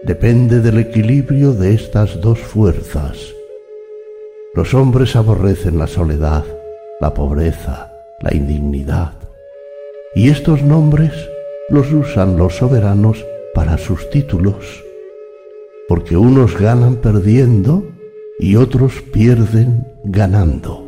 depende 0.06 0.62
del 0.62 0.78
equilibrio 0.78 1.54
de 1.54 1.74
estas 1.74 2.22
dos 2.22 2.38
fuerzas. 2.38 3.34
Los 4.54 4.76
hombres 4.76 5.16
aborrecen 5.16 5.80
la 5.80 5.88
soledad, 5.88 6.44
la 7.02 7.14
pobreza, 7.14 7.92
la 8.22 8.34
indignidad. 8.34 9.14
Y 10.14 10.30
estos 10.30 10.62
nombres 10.62 11.12
los 11.70 11.92
usan 11.92 12.38
los 12.38 12.56
soberanos 12.58 13.26
para 13.56 13.80
sus 13.80 14.08
títulos, 14.12 14.84
porque 15.90 16.16
unos 16.16 16.58
ganan 16.58 16.98
perdiendo 16.98 17.84
y 18.38 18.58
otros 18.58 19.02
pierden 19.02 19.88
ganando. 20.04 20.88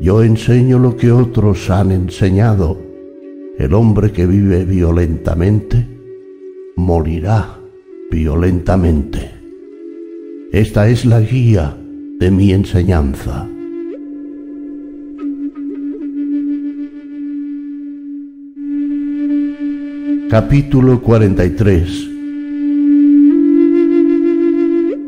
Yo 0.00 0.24
enseño 0.24 0.80
lo 0.80 0.96
que 0.96 1.12
otros 1.12 1.70
han 1.70 1.92
enseñado. 1.92 2.76
El 3.56 3.72
hombre 3.74 4.10
que 4.10 4.26
vive 4.26 4.64
violentamente 4.64 5.86
morirá 6.74 7.59
violentamente. 8.10 9.30
Esta 10.52 10.88
es 10.88 11.04
la 11.04 11.20
guía 11.20 11.76
de 12.18 12.30
mi 12.30 12.52
enseñanza. 12.52 13.48
Capítulo 20.28 21.00
43 21.00 22.08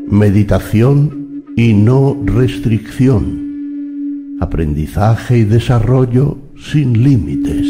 Meditación 0.07 1.43
y 1.55 1.73
no 1.73 2.17
restricción. 2.25 4.37
Aprendizaje 4.39 5.39
y 5.39 5.43
desarrollo 5.43 6.37
sin 6.57 7.03
límites. 7.03 7.67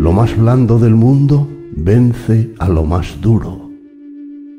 Lo 0.00 0.12
más 0.12 0.36
blando 0.36 0.78
del 0.78 0.94
mundo 0.94 1.53
vence 1.76 2.54
a 2.58 2.68
lo 2.68 2.84
más 2.84 3.20
duro. 3.20 3.70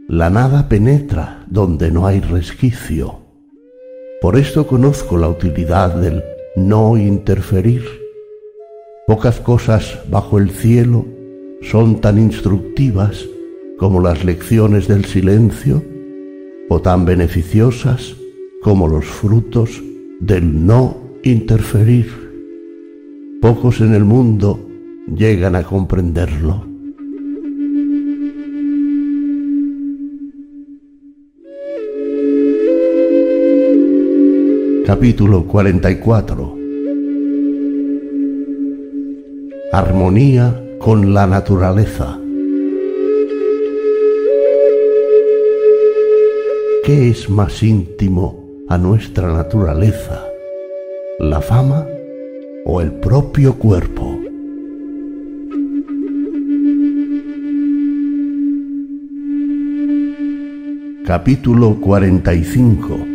La 0.07 0.30
nada 0.30 0.70
penetra 0.70 1.45
donde 1.47 1.91
no 1.91 2.07
hay 2.07 2.20
resquicio. 2.20 3.20
Por 4.22 4.38
esto 4.38 4.68
conozco 4.68 5.18
la 5.18 5.28
utilidad 5.28 5.95
del 5.95 6.24
no 6.55 6.97
interferir 6.97 7.84
Pocas 9.07 9.39
cosas 9.39 9.99
bajo 10.09 10.39
el 10.39 10.49
cielo 10.49 11.05
son 11.61 12.01
tan 12.01 12.18
instructivas 12.18 13.24
como 13.78 14.01
las 14.01 14.26
lecciones 14.26 14.88
del 14.88 15.05
silencio 15.05 15.84
o 16.70 16.82
tan 16.82 17.05
beneficiosas 17.05 18.16
como 18.63 18.88
los 18.88 19.05
frutos 19.05 19.84
del 20.20 20.66
no 20.66 20.97
interferir. 21.22 22.07
Pocos 23.43 23.80
en 23.80 23.93
el 23.93 24.05
mundo 24.05 24.68
llegan 25.16 25.55
a 25.55 25.61
comprenderlo. 25.61 26.66
Capítulo 34.86 35.47
44 35.47 36.57
armonía 39.73 40.63
con 40.77 41.11
la 41.11 41.25
naturaleza. 41.25 42.19
¿Qué 46.83 47.09
es 47.09 47.31
más 47.31 47.63
íntimo 47.63 48.45
a 48.69 48.77
nuestra 48.77 49.33
naturaleza? 49.33 50.23
¿La 51.17 51.41
fama 51.41 51.88
o 52.65 52.79
el 52.79 52.91
propio 52.91 53.55
cuerpo? 53.55 54.19
Capítulo 61.07 61.75
45 61.81 63.14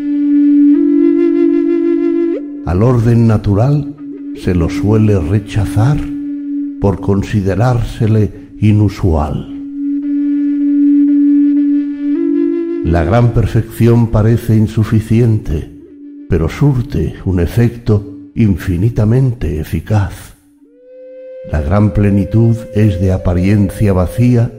Al 2.71 2.85
orden 2.85 3.27
natural 3.27 3.97
se 4.37 4.55
lo 4.55 4.71
suele 4.71 5.19
rechazar 5.19 5.99
por 6.81 7.01
considerársele 7.01 8.31
inusual. 8.61 9.49
La 12.85 13.03
gran 13.03 13.33
perfección 13.33 14.13
parece 14.13 14.55
insuficiente, 14.55 15.69
pero 16.29 16.49
surte 16.49 17.17
un 17.25 17.41
efecto 17.41 18.07
infinitamente 18.37 19.59
eficaz. 19.59 20.37
La 21.51 21.63
gran 21.63 21.93
plenitud 21.93 22.57
es 22.73 23.01
de 23.01 23.11
apariencia 23.11 23.93
vacía, 23.93 24.53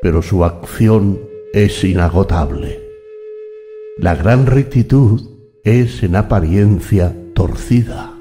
pero 0.00 0.22
su 0.22 0.44
acción 0.44 1.18
es 1.52 1.82
inagotable. 1.82 2.78
La 3.98 4.14
gran 4.14 4.46
rectitud 4.46 5.20
es 5.64 6.04
en 6.04 6.14
apariencia 6.14 7.16
torcida. 7.40 8.12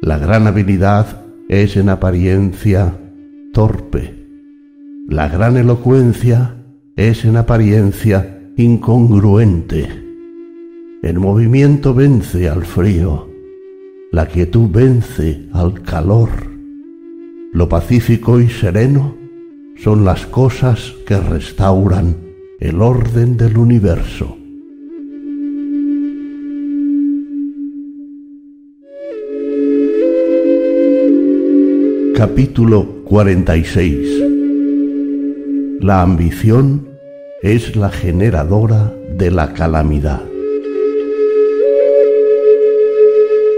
La 0.00 0.16
gran 0.16 0.46
habilidad 0.46 1.26
es 1.46 1.76
en 1.76 1.90
apariencia 1.90 2.98
torpe. 3.52 4.26
La 5.06 5.28
gran 5.28 5.58
elocuencia 5.58 6.56
es 6.96 7.26
en 7.26 7.36
apariencia 7.36 8.50
incongruente. 8.56 9.90
El 11.02 11.18
movimiento 11.18 11.92
vence 11.92 12.48
al 12.48 12.64
frío, 12.64 13.28
la 14.10 14.24
quietud 14.24 14.70
vence 14.70 15.46
al 15.52 15.82
calor. 15.82 16.30
Lo 17.52 17.68
pacífico 17.68 18.40
y 18.40 18.48
sereno 18.48 19.16
son 19.76 20.06
las 20.06 20.24
cosas 20.24 20.94
que 21.06 21.20
restauran 21.20 22.16
el 22.58 22.80
orden 22.80 23.36
del 23.36 23.58
universo. 23.58 24.37
Capítulo 32.18 32.84
46 33.04 34.24
La 35.78 36.02
ambición 36.02 36.88
es 37.42 37.76
la 37.76 37.90
generadora 37.90 38.92
de 39.16 39.30
la 39.30 39.52
calamidad. 39.52 40.22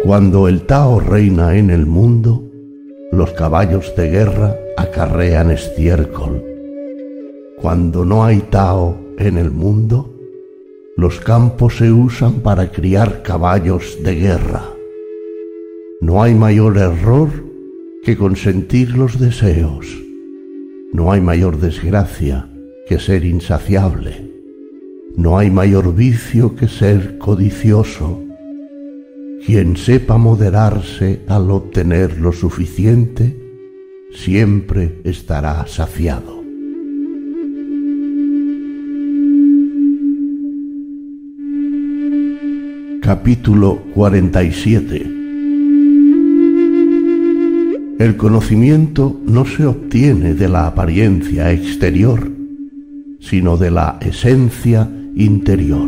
Cuando 0.04 0.46
el 0.46 0.66
Tao 0.66 1.00
reina 1.00 1.56
en 1.56 1.70
el 1.70 1.86
mundo, 1.86 2.44
los 3.12 3.30
caballos 3.30 3.96
de 3.96 4.10
guerra 4.10 4.54
acarrean 4.76 5.50
estiércol. 5.50 6.44
Cuando 7.62 8.04
no 8.04 8.26
hay 8.26 8.40
Tao 8.40 8.94
en 9.16 9.38
el 9.38 9.50
mundo, 9.50 10.14
los 10.98 11.18
campos 11.20 11.78
se 11.78 11.90
usan 11.90 12.40
para 12.40 12.70
criar 12.70 13.22
caballos 13.22 13.96
de 14.04 14.16
guerra. 14.16 14.64
No 16.02 16.22
hay 16.22 16.34
mayor 16.34 16.76
error 16.76 17.49
que 18.02 18.16
consentir 18.16 18.96
los 18.96 19.18
deseos. 19.18 19.86
No 20.92 21.12
hay 21.12 21.20
mayor 21.20 21.60
desgracia 21.60 22.48
que 22.88 22.98
ser 22.98 23.24
insaciable. 23.24 24.30
No 25.16 25.38
hay 25.38 25.50
mayor 25.50 25.94
vicio 25.94 26.56
que 26.56 26.66
ser 26.66 27.18
codicioso. 27.18 28.22
Quien 29.44 29.76
sepa 29.76 30.16
moderarse 30.16 31.20
al 31.28 31.50
obtener 31.50 32.18
lo 32.18 32.32
suficiente, 32.32 33.36
siempre 34.12 35.00
estará 35.04 35.66
saciado. 35.66 36.40
Capítulo 43.02 43.82
47 43.94 45.19
el 48.00 48.16
conocimiento 48.16 49.20
no 49.26 49.44
se 49.44 49.66
obtiene 49.66 50.32
de 50.32 50.48
la 50.48 50.66
apariencia 50.66 51.52
exterior, 51.52 52.30
sino 53.20 53.58
de 53.58 53.70
la 53.70 53.98
esencia 54.00 54.90
interior. 55.14 55.86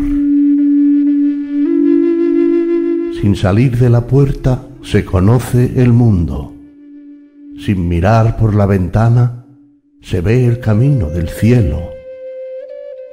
Sin 3.18 3.34
salir 3.34 3.78
de 3.78 3.88
la 3.88 4.06
puerta 4.06 4.62
se 4.82 5.06
conoce 5.06 5.72
el 5.76 5.94
mundo. 5.94 6.52
Sin 7.56 7.88
mirar 7.88 8.36
por 8.36 8.54
la 8.54 8.66
ventana 8.66 9.46
se 10.02 10.20
ve 10.20 10.44
el 10.44 10.60
camino 10.60 11.08
del 11.08 11.30
cielo. 11.30 11.80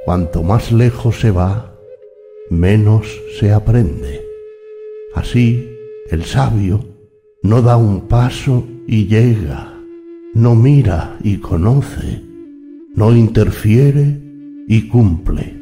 Cuanto 0.03 0.43
más 0.43 0.73
lejos 0.73 1.21
se 1.21 1.31
va, 1.31 1.73
menos 2.49 3.07
se 3.39 3.53
aprende. 3.53 4.25
Así, 5.15 5.69
el 6.11 6.25
sabio 6.25 6.83
no 7.43 7.61
da 7.61 7.77
un 7.77 8.01
paso 8.01 8.67
y 8.91 9.05
llega, 9.05 9.75
no 10.33 10.55
mira 10.55 11.15
y 11.23 11.37
conoce, 11.37 12.23
no 12.95 13.15
interfiere 13.15 14.19
y 14.67 14.87
cumple. 14.87 15.53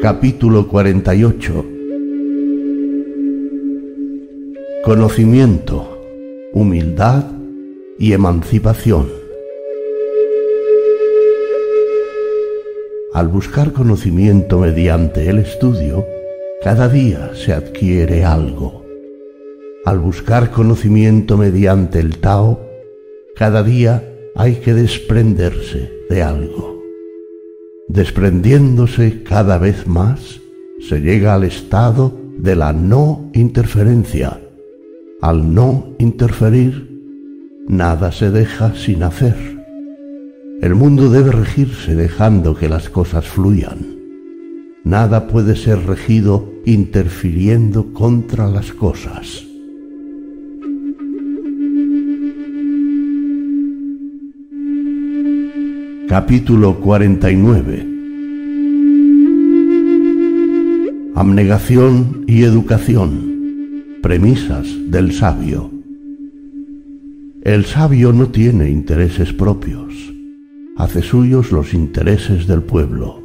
Capítulo 0.00 0.66
48 0.66 1.66
Conocimiento, 4.82 6.02
humildad 6.54 7.26
y 7.98 8.14
emancipación. 8.14 9.10
Al 13.12 13.28
buscar 13.28 13.74
conocimiento 13.74 14.58
mediante 14.58 15.28
el 15.28 15.36
estudio, 15.36 16.06
cada 16.62 16.88
día 16.88 17.32
se 17.34 17.52
adquiere 17.52 18.24
algo. 18.24 18.84
Al 19.84 19.98
buscar 19.98 20.52
conocimiento 20.52 21.36
mediante 21.36 21.98
el 21.98 22.18
Tao, 22.18 22.60
cada 23.34 23.64
día 23.64 24.08
hay 24.36 24.56
que 24.56 24.72
desprenderse 24.72 25.90
de 26.08 26.22
algo. 26.22 26.80
Desprendiéndose 27.88 29.24
cada 29.24 29.58
vez 29.58 29.88
más, 29.88 30.40
se 30.88 31.00
llega 31.00 31.34
al 31.34 31.42
estado 31.42 32.16
de 32.38 32.54
la 32.54 32.72
no 32.72 33.28
interferencia. 33.34 34.40
Al 35.20 35.52
no 35.52 35.94
interferir, 35.98 36.88
nada 37.66 38.12
se 38.12 38.30
deja 38.30 38.72
sin 38.76 39.02
hacer. 39.02 39.36
El 40.60 40.76
mundo 40.76 41.10
debe 41.10 41.32
regirse 41.32 41.96
dejando 41.96 42.54
que 42.54 42.68
las 42.68 42.88
cosas 42.88 43.26
fluyan. 43.26 43.91
Nada 44.84 45.28
puede 45.28 45.54
ser 45.54 45.86
regido 45.86 46.52
interfiriendo 46.64 47.92
contra 47.92 48.48
las 48.48 48.72
cosas. 48.72 49.46
Capítulo 56.08 56.80
49 56.80 57.86
Abnegación 61.14 62.24
y 62.26 62.42
educación. 62.42 64.00
Premisas 64.02 64.66
del 64.88 65.12
sabio. 65.12 65.70
El 67.44 67.66
sabio 67.66 68.12
no 68.12 68.28
tiene 68.28 68.68
intereses 68.68 69.32
propios. 69.32 70.12
Hace 70.76 71.02
suyos 71.02 71.52
los 71.52 71.72
intereses 71.72 72.48
del 72.48 72.62
pueblo 72.62 73.21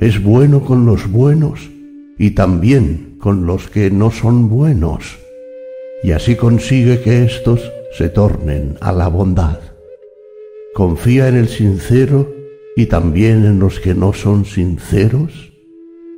es 0.00 0.22
bueno 0.22 0.64
con 0.64 0.86
los 0.86 1.10
buenos 1.10 1.70
y 2.18 2.30
también 2.30 3.16
con 3.18 3.46
los 3.46 3.68
que 3.68 3.90
no 3.90 4.10
son 4.10 4.48
buenos, 4.48 5.18
y 6.02 6.12
así 6.12 6.36
consigue 6.36 7.00
que 7.00 7.24
éstos 7.24 7.60
se 7.96 8.08
tornen 8.08 8.76
a 8.80 8.92
la 8.92 9.08
bondad. 9.08 9.58
Confía 10.74 11.28
en 11.28 11.36
el 11.36 11.48
sincero 11.48 12.32
y 12.76 12.86
también 12.86 13.44
en 13.44 13.58
los 13.58 13.80
que 13.80 13.94
no 13.94 14.12
son 14.12 14.44
sinceros, 14.44 15.52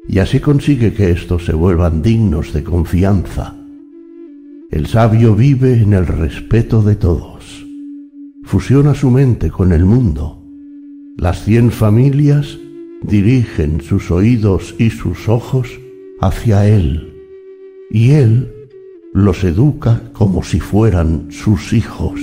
y 0.07 0.19
así 0.19 0.41
consigue 0.41 0.93
que 0.93 1.11
éstos 1.11 1.47
se 1.47 1.55
vuelvan 1.55 2.03
dignos 2.03 2.53
de 2.53 2.63
confianza. 2.63 3.57
El 4.71 4.87
sabio 4.87 5.35
vive 5.35 5.75
en 5.75 5.95
el 5.95 6.07
respeto 6.07 6.83
de 6.83 6.97
todos. 6.97 7.67
Fusiona 8.45 8.95
su 8.95 9.11
mente 9.11 9.51
con 9.51 9.73
el 9.73 9.85
mundo. 9.85 10.45
Las 11.17 11.45
cien 11.45 11.71
familias 11.71 12.59
dirigen 13.03 13.81
sus 13.81 14.11
oídos 14.11 14.75
y 14.79 14.91
sus 14.91 15.29
ojos 15.29 15.81
hacia 16.21 16.69
Él, 16.69 17.13
y 17.91 18.13
Él 18.13 18.53
los 19.13 19.43
educa 19.45 20.03
como 20.13 20.43
si 20.43 20.61
fueran 20.61 21.27
sus 21.31 21.73
hijos. 21.73 22.21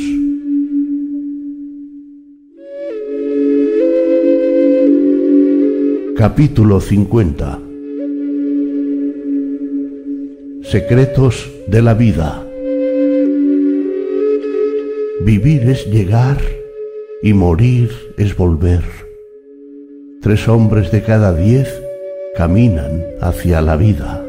Capítulo 6.15 6.81
50 6.81 7.59
Secretos 10.63 11.51
de 11.67 11.81
la 11.81 11.93
vida 11.93 12.43
Vivir 15.21 15.69
es 15.69 15.85
llegar 15.87 16.37
y 17.21 17.33
morir 17.33 17.91
es 18.17 18.35
volver. 18.35 19.06
Tres 20.19 20.47
hombres 20.49 20.91
de 20.91 21.03
cada 21.03 21.31
diez 21.31 21.69
caminan 22.35 23.03
hacia 23.21 23.61
la 23.61 23.77
vida. 23.77 24.25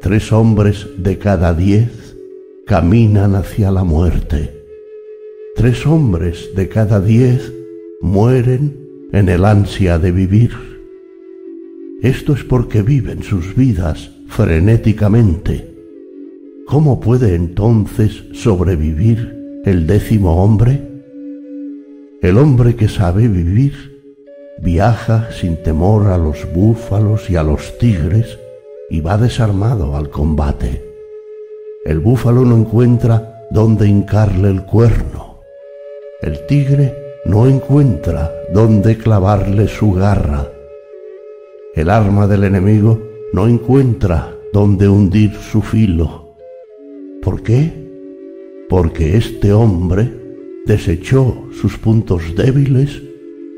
Tres 0.00 0.32
hombres 0.32 0.86
de 0.96 1.18
cada 1.18 1.52
diez 1.52 2.16
caminan 2.64 3.34
hacia 3.34 3.72
la 3.72 3.82
muerte. 3.82 4.62
Tres 5.56 5.84
hombres 5.84 6.50
de 6.54 6.68
cada 6.68 7.00
diez 7.00 7.52
mueren 8.00 8.76
en 9.12 9.28
el 9.28 9.44
ansia 9.44 9.98
de 9.98 10.12
vivir. 10.12 10.52
Esto 12.00 12.32
es 12.32 12.44
porque 12.44 12.82
viven 12.82 13.24
sus 13.24 13.56
vidas 13.56 14.12
frenéticamente. 14.28 15.74
¿Cómo 16.66 17.00
puede 17.00 17.34
entonces 17.34 18.22
sobrevivir 18.32 19.60
el 19.64 19.88
décimo 19.88 20.42
hombre? 20.42 20.80
El 22.22 22.38
hombre 22.38 22.76
que 22.76 22.88
sabe 22.88 23.26
vivir 23.26 23.97
viaja 24.60 25.28
sin 25.32 25.62
temor 25.62 26.08
a 26.08 26.18
los 26.18 26.50
búfalos 26.52 27.30
y 27.30 27.36
a 27.36 27.42
los 27.42 27.78
tigres 27.78 28.38
y 28.90 29.00
va 29.00 29.16
desarmado 29.18 29.96
al 29.96 30.10
combate. 30.10 30.84
El 31.84 32.00
búfalo 32.00 32.44
no 32.44 32.56
encuentra 32.56 33.46
dónde 33.50 33.86
hincarle 33.86 34.50
el 34.50 34.64
cuerno. 34.64 35.40
El 36.20 36.46
tigre 36.46 36.94
no 37.24 37.46
encuentra 37.46 38.32
dónde 38.52 38.98
clavarle 38.98 39.68
su 39.68 39.92
garra. 39.92 40.48
El 41.74 41.90
arma 41.90 42.26
del 42.26 42.44
enemigo 42.44 43.00
no 43.32 43.46
encuentra 43.46 44.34
dónde 44.52 44.88
hundir 44.88 45.34
su 45.34 45.62
filo. 45.62 46.34
¿Por 47.22 47.42
qué? 47.42 47.72
Porque 48.68 49.16
este 49.16 49.52
hombre 49.52 50.10
desechó 50.66 51.44
sus 51.52 51.78
puntos 51.78 52.34
débiles, 52.34 53.02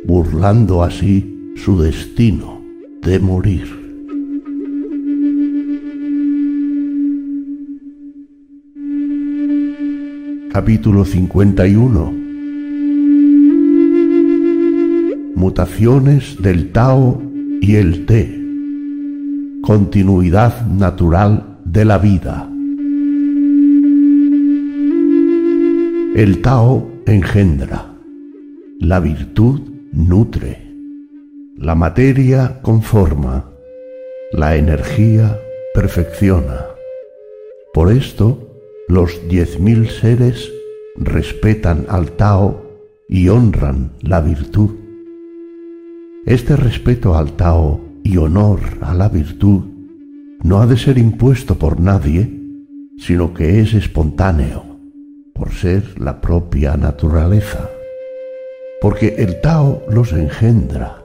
burlando 0.04 0.82
así 0.82 1.52
su 1.56 1.80
destino 1.80 2.60
de 3.02 3.18
morir. 3.18 3.80
Capítulo 10.52 11.04
51 11.04 12.12
Mutaciones 15.36 16.36
del 16.42 16.70
Tao 16.72 17.22
y 17.60 17.76
el 17.76 18.04
Te. 18.04 18.38
Continuidad 19.62 20.66
natural 20.66 21.58
de 21.64 21.84
la 21.84 21.98
vida. 21.98 22.50
El 26.14 26.42
Tao 26.42 26.90
engendra, 27.06 27.94
la 28.80 29.00
virtud 29.00 29.69
nutre, 29.92 30.58
la 31.56 31.74
materia 31.74 32.60
conforma, 32.62 33.50
la 34.32 34.56
energía 34.56 35.40
perfecciona. 35.74 36.66
Por 37.74 37.90
esto, 37.90 38.48
los 38.88 39.28
diez 39.28 39.58
mil 39.58 39.88
seres 39.88 40.50
respetan 40.96 41.86
al 41.88 42.12
Tao 42.12 42.62
y 43.08 43.28
honran 43.28 43.92
la 44.00 44.20
virtud. 44.20 44.70
Este 46.24 46.54
respeto 46.54 47.16
al 47.16 47.32
Tao 47.32 47.80
y 48.04 48.16
honor 48.16 48.60
a 48.80 48.94
la 48.94 49.08
virtud 49.08 49.62
no 50.42 50.60
ha 50.60 50.66
de 50.66 50.76
ser 50.76 50.98
impuesto 50.98 51.56
por 51.56 51.80
nadie, 51.80 52.30
sino 52.96 53.34
que 53.34 53.60
es 53.60 53.74
espontáneo 53.74 54.64
por 55.34 55.50
ser 55.52 56.00
la 56.00 56.20
propia 56.20 56.76
naturaleza. 56.76 57.70
Porque 58.80 59.16
el 59.18 59.40
Tao 59.40 59.82
los 59.90 60.12
engendra, 60.12 61.04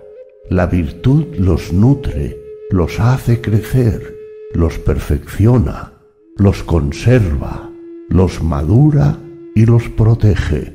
la 0.49 0.65
virtud 0.65 1.25
los 1.37 1.73
nutre, 1.73 2.37
los 2.71 2.99
hace 2.99 3.41
crecer, 3.41 4.15
los 4.53 4.79
perfecciona, 4.79 5.93
los 6.37 6.63
conserva, 6.63 7.69
los 8.09 8.41
madura 8.41 9.17
y 9.53 9.65
los 9.65 9.89
protege. 9.89 10.73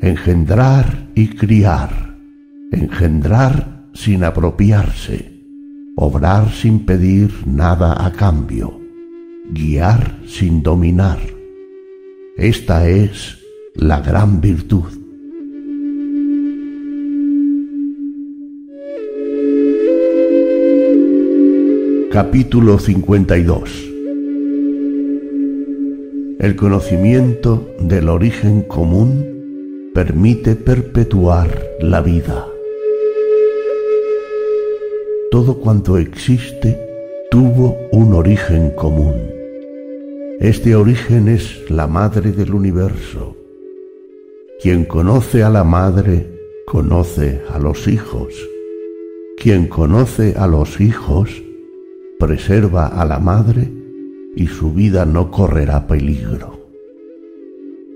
Engendrar 0.00 1.10
y 1.14 1.28
criar, 1.30 2.16
engendrar 2.70 3.86
sin 3.94 4.22
apropiarse, 4.22 5.42
obrar 5.96 6.52
sin 6.52 6.86
pedir 6.86 7.32
nada 7.46 8.06
a 8.06 8.12
cambio, 8.12 8.80
guiar 9.50 10.20
sin 10.26 10.62
dominar 10.62 11.18
esta 12.38 12.88
es 12.88 13.40
la 13.74 14.00
gran 14.00 14.40
virtud. 14.40 14.97
Capítulo 22.10 22.78
52 22.78 23.90
El 26.40 26.56
conocimiento 26.56 27.68
del 27.80 28.08
origen 28.08 28.62
común 28.62 29.90
permite 29.92 30.56
perpetuar 30.56 31.62
la 31.80 32.00
vida. 32.00 32.48
Todo 35.30 35.58
cuanto 35.58 35.98
existe 35.98 36.80
tuvo 37.30 37.76
un 37.92 38.14
origen 38.14 38.70
común. 38.70 39.12
Este 40.40 40.76
origen 40.76 41.28
es 41.28 41.70
la 41.70 41.86
madre 41.86 42.32
del 42.32 42.54
universo. 42.54 43.36
Quien 44.62 44.86
conoce 44.86 45.42
a 45.42 45.50
la 45.50 45.62
madre, 45.62 46.26
conoce 46.64 47.42
a 47.50 47.58
los 47.58 47.86
hijos. 47.86 48.34
Quien 49.36 49.66
conoce 49.68 50.34
a 50.38 50.46
los 50.46 50.80
hijos, 50.80 51.42
preserva 52.18 52.86
a 52.86 53.04
la 53.04 53.20
madre 53.20 53.70
y 54.34 54.48
su 54.48 54.72
vida 54.72 55.04
no 55.04 55.30
correrá 55.30 55.86
peligro. 55.86 56.68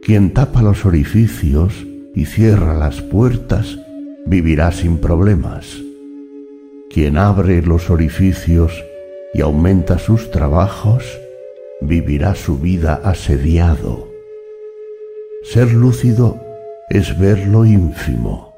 Quien 0.02 0.32
tapa 0.32 0.62
los 0.62 0.84
orificios 0.86 1.86
y 2.14 2.26
cierra 2.26 2.74
las 2.74 3.02
puertas, 3.02 3.78
vivirá 4.26 4.70
sin 4.70 4.98
problemas. 4.98 5.82
Quien 6.90 7.16
abre 7.16 7.62
los 7.62 7.90
orificios 7.90 8.72
y 9.34 9.40
aumenta 9.40 9.98
sus 9.98 10.30
trabajos, 10.30 11.04
vivirá 11.80 12.34
su 12.34 12.58
vida 12.58 13.00
asediado. 13.02 14.08
Ser 15.42 15.72
lúcido 15.72 16.40
es 16.90 17.18
ver 17.18 17.48
lo 17.48 17.64
ínfimo. 17.64 18.54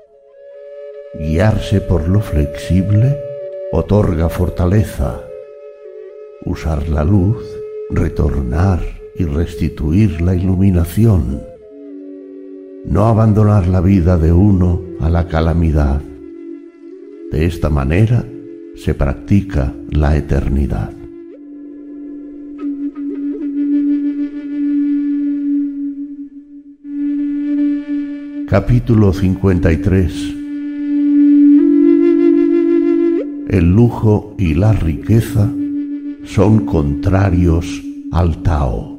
Guiarse 1.18 1.80
por 1.80 2.08
lo 2.08 2.20
flexible 2.20 3.16
otorga 3.72 4.28
fortaleza. 4.28 5.23
Usar 6.46 6.88
la 6.90 7.04
luz, 7.04 7.38
retornar 7.90 8.80
y 9.16 9.24
restituir 9.24 10.20
la 10.20 10.34
iluminación. 10.34 11.40
No 12.84 13.06
abandonar 13.06 13.66
la 13.66 13.80
vida 13.80 14.18
de 14.18 14.30
uno 14.30 14.82
a 15.00 15.08
la 15.08 15.26
calamidad. 15.26 16.02
De 17.32 17.46
esta 17.46 17.70
manera 17.70 18.26
se 18.76 18.92
practica 18.92 19.72
la 19.90 20.16
eternidad. 20.16 20.92
Capítulo 28.48 29.14
53 29.14 30.34
El 33.48 33.74
lujo 33.74 34.34
y 34.38 34.54
la 34.54 34.72
riqueza 34.72 35.50
son 36.24 36.66
contrarios 36.66 37.82
al 38.12 38.42
Tao. 38.42 38.98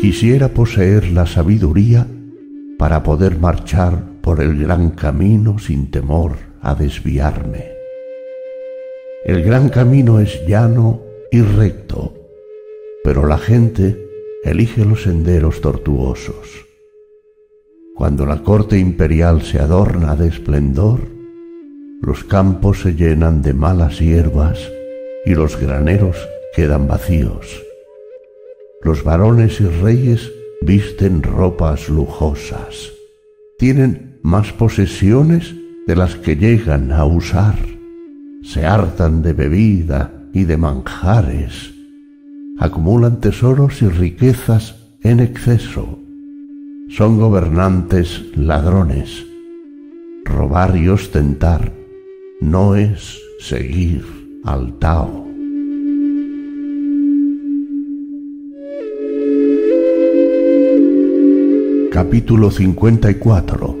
Quisiera 0.00 0.48
poseer 0.48 1.10
la 1.10 1.26
sabiduría 1.26 2.06
para 2.78 3.02
poder 3.02 3.38
marchar 3.38 4.02
por 4.22 4.40
el 4.40 4.58
gran 4.58 4.90
camino 4.90 5.58
sin 5.58 5.90
temor 5.90 6.36
a 6.62 6.74
desviarme. 6.74 7.66
El 9.24 9.42
gran 9.42 9.68
camino 9.68 10.20
es 10.20 10.40
llano 10.46 11.02
y 11.30 11.42
recto, 11.42 12.14
pero 13.04 13.26
la 13.26 13.36
gente 13.36 14.08
elige 14.42 14.86
los 14.86 15.02
senderos 15.02 15.60
tortuosos. 15.60 16.66
Cuando 17.94 18.24
la 18.24 18.42
corte 18.42 18.78
imperial 18.78 19.42
se 19.42 19.58
adorna 19.58 20.16
de 20.16 20.28
esplendor, 20.28 21.00
los 22.00 22.24
campos 22.24 22.82
se 22.82 22.94
llenan 22.94 23.42
de 23.42 23.54
malas 23.54 23.98
hierbas 23.98 24.58
y 25.24 25.34
los 25.34 25.60
graneros 25.60 26.16
quedan 26.54 26.88
vacíos. 26.88 27.62
Los 28.82 29.04
varones 29.04 29.60
y 29.60 29.66
reyes 29.66 30.32
visten 30.62 31.22
ropas 31.22 31.88
lujosas. 31.88 32.92
Tienen 33.58 34.18
más 34.22 34.52
posesiones 34.52 35.54
de 35.86 35.96
las 35.96 36.16
que 36.16 36.36
llegan 36.36 36.92
a 36.92 37.04
usar. 37.04 37.56
Se 38.42 38.64
hartan 38.64 39.22
de 39.22 39.32
bebida 39.34 40.12
y 40.32 40.44
de 40.44 40.56
manjares 40.56 41.74
acumulan 42.60 43.20
tesoros 43.20 43.80
y 43.80 43.88
riquezas 43.88 44.76
en 45.02 45.20
exceso. 45.20 45.98
Son 46.90 47.18
gobernantes 47.18 48.22
ladrones. 48.36 49.26
Robar 50.26 50.76
y 50.76 50.88
ostentar 50.88 51.72
no 52.40 52.74
es 52.74 53.20
seguir 53.38 54.02
al 54.44 54.78
Tao. 54.78 55.26
Capítulo 61.92 62.50
54 62.50 63.76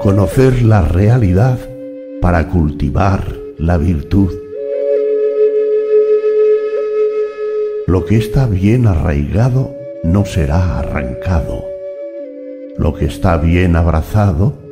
Conocer 0.00 0.62
la 0.62 0.82
realidad 0.82 1.58
para 2.20 2.48
cultivar 2.48 3.24
la 3.56 3.78
virtud. 3.78 4.30
Lo 7.86 8.04
que 8.04 8.16
está 8.16 8.46
bien 8.46 8.86
arraigado 8.86 9.74
no 10.02 10.26
será 10.26 10.78
arrancado. 10.78 11.64
Lo 12.76 12.92
que 12.92 13.06
está 13.06 13.38
bien 13.38 13.76
abrazado 13.76 14.63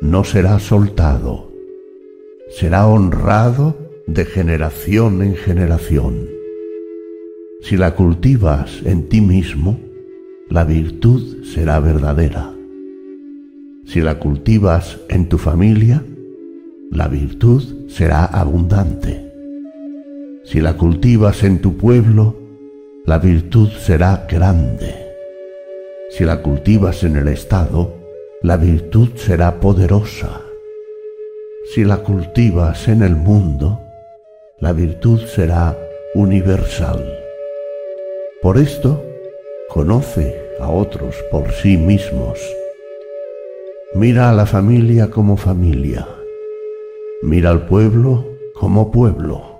no 0.00 0.24
será 0.24 0.58
soltado. 0.58 1.52
Será 2.50 2.86
honrado 2.86 3.76
de 4.06 4.24
generación 4.24 5.22
en 5.22 5.34
generación. 5.34 6.28
Si 7.60 7.76
la 7.76 7.94
cultivas 7.94 8.80
en 8.84 9.08
ti 9.08 9.20
mismo, 9.20 9.80
la 10.48 10.64
virtud 10.64 11.44
será 11.44 11.80
verdadera. 11.80 12.54
Si 13.84 14.00
la 14.00 14.18
cultivas 14.18 14.98
en 15.08 15.28
tu 15.28 15.38
familia, 15.38 16.04
la 16.90 17.08
virtud 17.08 17.88
será 17.88 18.24
abundante. 18.24 19.24
Si 20.44 20.60
la 20.60 20.76
cultivas 20.76 21.42
en 21.42 21.60
tu 21.60 21.76
pueblo, 21.76 22.36
la 23.04 23.18
virtud 23.18 23.68
será 23.70 24.26
grande. 24.30 24.94
Si 26.10 26.24
la 26.24 26.40
cultivas 26.40 27.04
en 27.04 27.16
el 27.16 27.28
Estado, 27.28 27.97
la 28.40 28.56
virtud 28.56 29.08
será 29.16 29.58
poderosa. 29.58 30.42
Si 31.74 31.84
la 31.84 31.98
cultivas 31.98 32.86
en 32.86 33.02
el 33.02 33.16
mundo, 33.16 33.80
la 34.60 34.72
virtud 34.72 35.20
será 35.26 35.76
universal. 36.14 37.04
Por 38.40 38.56
esto, 38.58 39.04
conoce 39.68 40.40
a 40.60 40.70
otros 40.70 41.16
por 41.32 41.50
sí 41.50 41.76
mismos. 41.76 42.38
Mira 43.94 44.30
a 44.30 44.32
la 44.32 44.46
familia 44.46 45.10
como 45.10 45.36
familia. 45.36 46.06
Mira 47.22 47.50
al 47.50 47.66
pueblo 47.66 48.24
como 48.54 48.92
pueblo. 48.92 49.58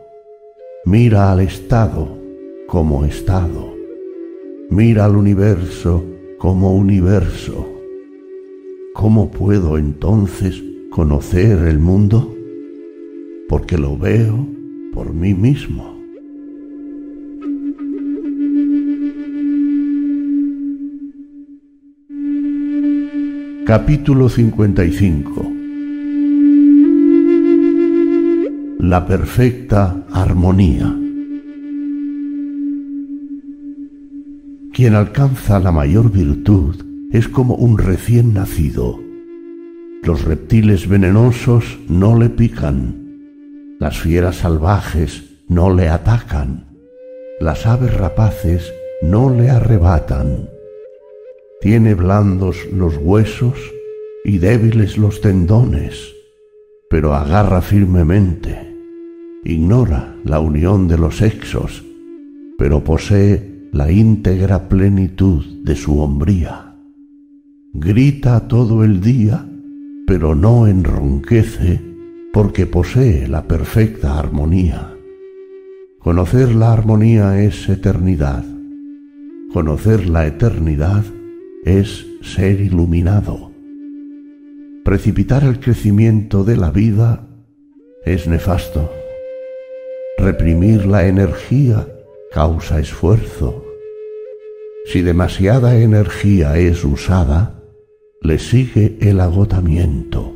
Mira 0.84 1.32
al 1.32 1.40
Estado 1.40 2.08
como 2.68 3.04
Estado. 3.04 3.74
Mira 4.70 5.06
al 5.06 5.16
universo 5.16 6.04
como 6.38 6.76
universo. 6.76 7.77
¿Cómo 8.98 9.30
puedo 9.30 9.78
entonces 9.78 10.60
conocer 10.90 11.68
el 11.68 11.78
mundo? 11.78 12.34
Porque 13.48 13.78
lo 13.78 13.96
veo 13.96 14.44
por 14.92 15.14
mí 15.14 15.34
mismo. 15.34 15.96
Capítulo 23.64 24.28
55 24.28 25.52
La 28.80 29.06
perfecta 29.06 30.08
armonía 30.10 30.92
Quien 34.72 34.94
alcanza 34.96 35.60
la 35.60 35.70
mayor 35.70 36.10
virtud 36.10 36.87
es 37.12 37.28
como 37.28 37.54
un 37.54 37.78
recién 37.78 38.34
nacido. 38.34 39.00
Los 40.02 40.24
reptiles 40.24 40.88
venenosos 40.88 41.78
no 41.88 42.18
le 42.18 42.28
pican, 42.28 43.76
las 43.78 43.98
fieras 43.98 44.36
salvajes 44.36 45.24
no 45.48 45.74
le 45.74 45.88
atacan, 45.88 46.66
las 47.40 47.66
aves 47.66 47.94
rapaces 47.96 48.72
no 49.02 49.30
le 49.30 49.50
arrebatan 49.50 50.48
tiene 51.60 51.94
blandos 51.94 52.56
los 52.72 52.96
huesos 52.98 53.58
y 54.24 54.38
débiles 54.38 54.96
los 54.96 55.20
tendones, 55.20 56.14
pero 56.88 57.14
agarra 57.14 57.62
firmemente. 57.62 58.76
Ignora 59.44 60.14
la 60.24 60.38
unión 60.38 60.86
de 60.86 60.98
los 60.98 61.16
sexos, 61.16 61.84
pero 62.58 62.84
posee 62.84 63.68
la 63.72 63.90
íntegra 63.90 64.68
plenitud 64.68 65.44
de 65.64 65.74
su 65.74 66.00
hombría. 66.00 66.67
Grita 67.80 68.48
todo 68.48 68.82
el 68.82 69.00
día, 69.00 69.46
pero 70.04 70.34
no 70.34 70.66
enronquece, 70.66 71.80
porque 72.32 72.66
posee 72.66 73.28
la 73.28 73.46
perfecta 73.46 74.18
armonía. 74.18 74.96
Conocer 76.00 76.56
la 76.56 76.72
armonía 76.72 77.40
es 77.40 77.68
eternidad. 77.68 78.44
Conocer 79.52 80.08
la 80.08 80.26
eternidad 80.26 81.04
es 81.64 82.04
ser 82.20 82.60
iluminado. 82.60 83.52
Precipitar 84.84 85.44
el 85.44 85.60
crecimiento 85.60 86.42
de 86.42 86.56
la 86.56 86.72
vida 86.72 87.28
es 88.04 88.26
nefasto. 88.26 88.92
Reprimir 90.18 90.84
la 90.84 91.06
energía 91.06 91.86
causa 92.32 92.80
esfuerzo. 92.80 93.64
Si 94.86 95.00
demasiada 95.00 95.76
energía 95.76 96.58
es 96.58 96.84
usada, 96.84 97.57
le 98.20 98.38
sigue 98.38 98.98
el 99.00 99.20
agotamiento. 99.20 100.34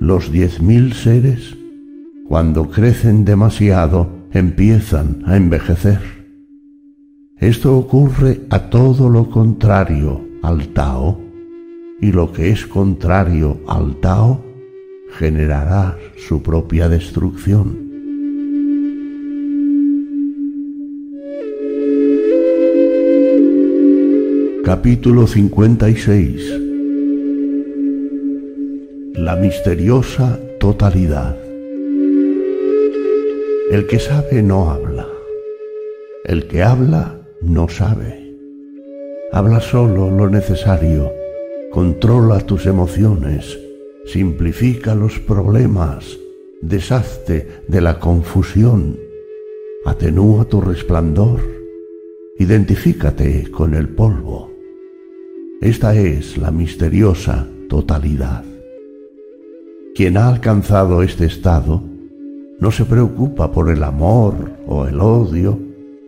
Los 0.00 0.32
diez 0.32 0.60
mil 0.60 0.92
seres, 0.94 1.56
cuando 2.26 2.68
crecen 2.70 3.24
demasiado, 3.24 4.08
empiezan 4.32 5.22
a 5.26 5.36
envejecer. 5.36 6.00
Esto 7.38 7.76
ocurre 7.76 8.40
a 8.50 8.68
todo 8.68 9.08
lo 9.08 9.30
contrario 9.30 10.26
al 10.42 10.68
Tao, 10.68 11.20
y 12.00 12.12
lo 12.12 12.32
que 12.32 12.50
es 12.50 12.66
contrario 12.66 13.60
al 13.68 13.96
Tao 14.00 14.44
generará 15.12 15.96
su 16.16 16.42
propia 16.42 16.88
destrucción. 16.88 17.85
Capítulo 24.66 25.28
56 25.28 26.60
La 29.14 29.36
misteriosa 29.36 30.40
totalidad. 30.58 31.36
El 33.70 33.86
que 33.86 34.00
sabe 34.00 34.42
no 34.42 34.68
habla. 34.72 35.06
El 36.24 36.48
que 36.48 36.64
habla 36.64 37.28
no 37.40 37.68
sabe. 37.68 38.36
Habla 39.30 39.60
solo 39.60 40.10
lo 40.10 40.28
necesario, 40.28 41.12
controla 41.70 42.40
tus 42.40 42.66
emociones, 42.66 43.56
simplifica 44.04 44.96
los 44.96 45.20
problemas, 45.20 46.18
deshazte 46.60 47.46
de 47.68 47.80
la 47.80 48.00
confusión, 48.00 48.98
atenúa 49.84 50.46
tu 50.46 50.60
resplandor, 50.60 51.38
identifícate 52.40 53.48
con 53.52 53.72
el 53.72 53.90
polvo. 53.90 54.45
Esta 55.62 55.94
es 55.94 56.36
la 56.36 56.50
misteriosa 56.50 57.46
totalidad. 57.70 58.44
Quien 59.94 60.18
ha 60.18 60.28
alcanzado 60.28 61.02
este 61.02 61.24
estado 61.24 61.82
no 62.60 62.70
se 62.70 62.84
preocupa 62.84 63.50
por 63.50 63.70
el 63.70 63.82
amor 63.82 64.34
o 64.66 64.86
el 64.86 65.00
odio, 65.00 65.58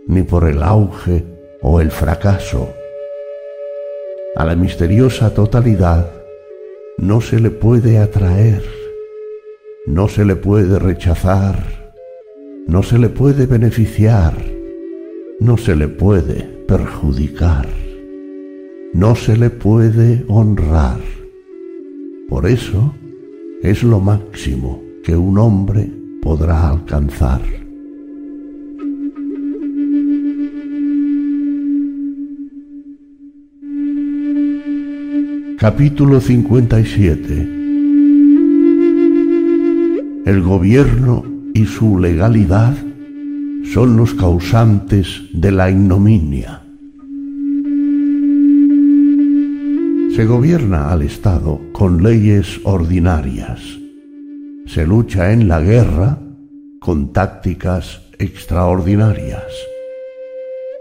ni 0.07 0.23
por 0.23 0.47
el 0.47 0.63
auge 0.63 1.25
o 1.63 1.81
el 1.81 1.91
fracaso. 1.91 2.69
A 4.37 4.45
la 4.45 4.55
misteriosa 4.55 5.33
totalidad 5.33 6.13
no 6.99 7.23
se 7.23 7.41
le 7.41 7.51
puede 7.51 7.99
atraer, 7.99 8.63
no 9.87 10.09
se 10.09 10.27
le 10.27 10.37
puede 10.37 10.79
rechazar, 10.79 11.95
no 12.67 12.83
se 12.83 12.99
le 12.99 13.09
puede 13.09 13.47
beneficiar, 13.47 14.35
no 15.41 15.57
se 15.57 15.75
le 15.75 15.89
puede 15.89 16.43
perjudicar, 16.67 17.67
no 18.95 19.15
se 19.15 19.37
le 19.37 19.51
puede 19.51 20.25
honrar. 20.29 21.01
Por 22.29 22.47
eso 22.47 22.95
es 23.63 23.83
lo 23.83 24.01
máximo 24.01 24.83
que 25.03 25.17
un 25.17 25.39
hombre 25.39 25.91
podrá 26.23 26.69
alcanzar. 26.69 27.41
Capítulo 35.59 36.21
57 36.21 37.49
El 40.25 40.43
gobierno 40.43 41.25
y 41.53 41.65
su 41.67 41.99
legalidad 41.99 42.77
son 43.65 43.97
los 43.97 44.15
causantes 44.15 45.23
de 45.33 45.51
la 45.51 45.71
ignominia. 45.71 46.68
Se 50.19 50.27
gobierna 50.27 50.91
al 50.91 51.03
Estado 51.03 51.61
con 51.71 52.03
leyes 52.03 52.61
ordinarias. 52.65 53.61
Se 54.67 54.85
lucha 54.85 55.31
en 55.33 55.47
la 55.47 55.61
guerra 55.61 56.19
con 56.81 57.13
tácticas 57.13 58.03
extraordinarias, 58.19 59.45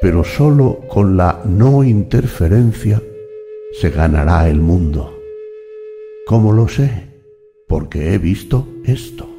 pero 0.02 0.24
sólo 0.24 0.80
con 0.90 1.18
la 1.18 1.44
no 1.46 1.84
interferencia 1.84 3.00
se 3.80 3.92
ganará 3.92 4.50
el 4.50 4.60
mundo. 4.60 5.14
¿Cómo 6.26 6.52
lo 6.52 6.68
sé? 6.68 7.04
Porque 7.68 8.16
he 8.16 8.18
visto 8.18 8.68
esto. 8.86 9.30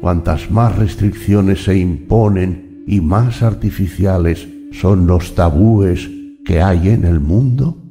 Cuantas 0.00 0.48
más 0.48 0.78
restricciones 0.78 1.64
se 1.64 1.76
imponen 1.76 2.84
y 2.86 3.00
más 3.00 3.42
artificiales 3.42 4.46
son 4.70 5.08
los 5.08 5.34
tabúes 5.34 6.08
que 6.44 6.62
hay 6.62 6.90
en 6.90 7.04
el 7.04 7.18
mundo, 7.18 7.81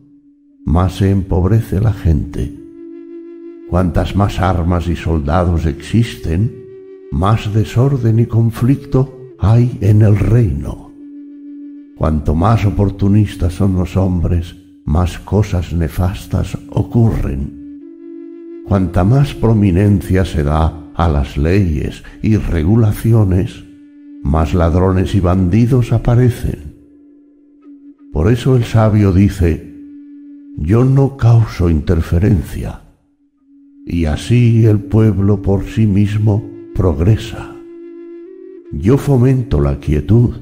más 0.66 0.98
se 0.98 1.10
empobrece 1.10 1.80
la 1.80 1.94
gente. 1.94 2.54
Cuantas 3.70 4.16
más 4.16 4.40
armas 4.40 4.88
y 4.88 4.96
soldados 4.96 5.66
existen, 5.66 6.56
más 7.12 7.54
desorden 7.54 8.20
y 8.20 8.26
conflicto 8.26 9.18
hay 9.40 9.78
en 9.82 10.02
el 10.02 10.18
reino. 10.18 10.92
Cuanto 11.98 12.36
más 12.36 12.66
oportunistas 12.66 13.54
son 13.54 13.76
los 13.76 13.96
hombres, 13.96 14.56
más 14.86 15.20
cosas 15.20 15.74
nefastas 15.74 16.58
ocurren. 16.70 18.64
Cuanta 18.68 19.04
más 19.04 19.34
prominencia 19.34 20.26
se 20.26 20.44
da 20.44 20.92
a 20.96 21.08
las 21.08 21.38
leyes 21.38 22.04
y 22.22 22.38
regulaciones, 22.38 23.64
más 24.24 24.54
ladrones 24.54 25.16
y 25.16 25.20
bandidos 25.20 25.92
aparecen. 25.94 26.76
Por 28.12 28.32
eso 28.32 28.56
el 28.58 28.64
sabio 28.66 29.14
dice, 29.14 29.71
yo 30.58 30.84
no 30.84 31.18
causo 31.18 31.70
interferencia, 31.70 32.82
y 33.86 34.06
así 34.06 34.66
el 34.66 34.80
pueblo 34.80 35.42
por 35.42 35.64
sí 35.66 35.88
mismo 35.88 36.44
progresa. 36.76 37.56
Yo 38.72 38.98
fomento 38.98 39.60
la 39.60 39.80
quietud, 39.80 40.36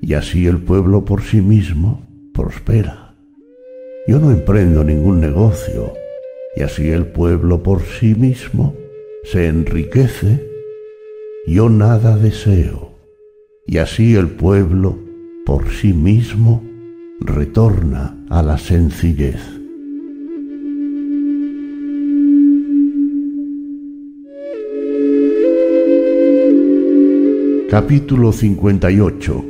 y 0.00 0.14
así 0.14 0.46
el 0.46 0.58
pueblo 0.58 1.04
por 1.04 1.22
sí 1.22 1.40
mismo 1.40 2.06
prospera. 2.32 3.14
Yo 4.06 4.18
no 4.18 4.30
emprendo 4.30 4.84
ningún 4.84 5.20
negocio, 5.20 5.92
y 6.56 6.62
así 6.62 6.88
el 6.88 7.06
pueblo 7.06 7.62
por 7.62 7.82
sí 7.82 8.14
mismo 8.14 8.74
se 9.24 9.48
enriquece. 9.48 10.48
Yo 11.46 11.68
nada 11.68 12.16
deseo, 12.16 12.92
y 13.66 13.78
así 13.78 14.14
el 14.14 14.28
pueblo 14.28 14.98
por 15.44 15.68
sí 15.70 15.92
mismo 15.92 16.62
retorna 17.20 18.26
a 18.28 18.42
la 18.42 18.58
sencillez. 18.58 19.40
Capítulo 27.70 28.32
58 28.32 29.44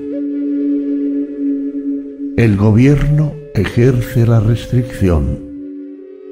El 2.36 2.56
gobierno 2.56 3.34
ejerce 3.54 4.26
la 4.26 4.40
restricción, 4.40 5.38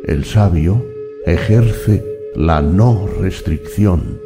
el 0.05 0.25
sabio 0.25 0.85
ejerce 1.27 2.05
la 2.37 2.63
no 2.63 3.09
restricción. 3.21 4.21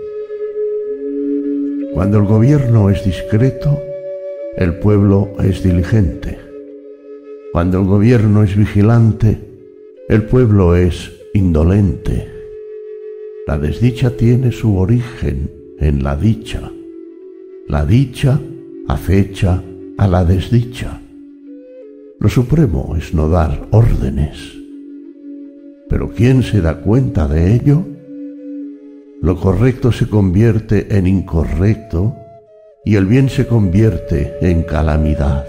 Cuando 1.94 2.18
el 2.18 2.26
gobierno 2.26 2.90
es 2.90 3.04
discreto, 3.04 3.80
el 4.56 4.78
pueblo 4.78 5.32
es 5.42 5.62
diligente. 5.62 6.47
Cuando 7.52 7.80
el 7.80 7.86
gobierno 7.86 8.42
es 8.42 8.54
vigilante, 8.56 9.38
el 10.08 10.24
pueblo 10.24 10.76
es 10.76 11.12
indolente. 11.32 12.28
La 13.46 13.56
desdicha 13.58 14.10
tiene 14.10 14.52
su 14.52 14.76
origen 14.76 15.50
en 15.78 16.02
la 16.02 16.14
dicha. 16.14 16.70
La 17.66 17.86
dicha 17.86 18.38
acecha 18.86 19.62
a 19.96 20.06
la 20.06 20.26
desdicha. 20.26 21.00
Lo 22.20 22.28
supremo 22.28 22.94
es 22.98 23.14
no 23.14 23.30
dar 23.30 23.66
órdenes. 23.70 24.54
Pero 25.88 26.10
¿quién 26.10 26.42
se 26.42 26.60
da 26.60 26.82
cuenta 26.82 27.26
de 27.26 27.54
ello? 27.54 27.82
Lo 29.22 29.40
correcto 29.40 29.90
se 29.90 30.06
convierte 30.06 30.96
en 30.96 31.06
incorrecto 31.06 32.14
y 32.84 32.96
el 32.96 33.06
bien 33.06 33.30
se 33.30 33.46
convierte 33.46 34.34
en 34.42 34.64
calamidad. 34.64 35.46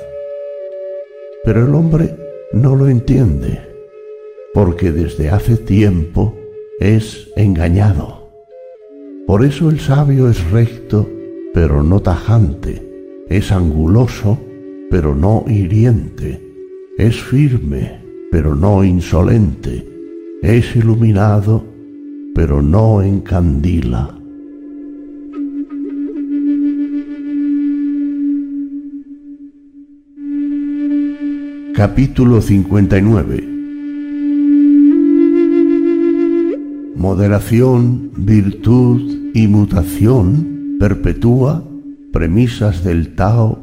Pero 1.44 1.66
el 1.66 1.74
hombre 1.74 2.16
no 2.53 2.76
lo 2.76 2.88
entiende, 2.88 3.60
porque 4.53 4.91
desde 4.91 5.30
hace 5.30 5.57
tiempo 5.57 6.36
es 6.80 7.30
engañado. 7.36 8.30
Por 9.28 9.45
eso 9.45 9.70
el 9.70 9.80
sabio 9.80 10.30
es 10.30 10.49
recto, 10.52 11.10
pero 11.53 11.84
no 11.84 11.99
tajante, 12.02 12.82
es 13.30 13.52
anguloso, 13.52 14.40
pero 14.90 15.16
no 15.16 15.45
hiriente 15.48 16.49
es 16.99 17.16
firme, 17.24 18.02
pero 18.30 18.53
no 18.56 18.84
insolente, 18.84 19.88
es 20.41 20.76
iluminado, 20.76 21.64
pero 22.36 22.61
no 22.61 23.02
encandila. 23.02 24.19
Capítulo 31.80 32.41
59 32.41 33.41
Moderación, 36.97 38.11
virtud 38.18 39.31
y 39.34 39.47
mutación 39.47 40.76
perpetúa 40.77 41.64
premisas 42.11 42.84
del 42.84 43.15
Tao 43.15 43.60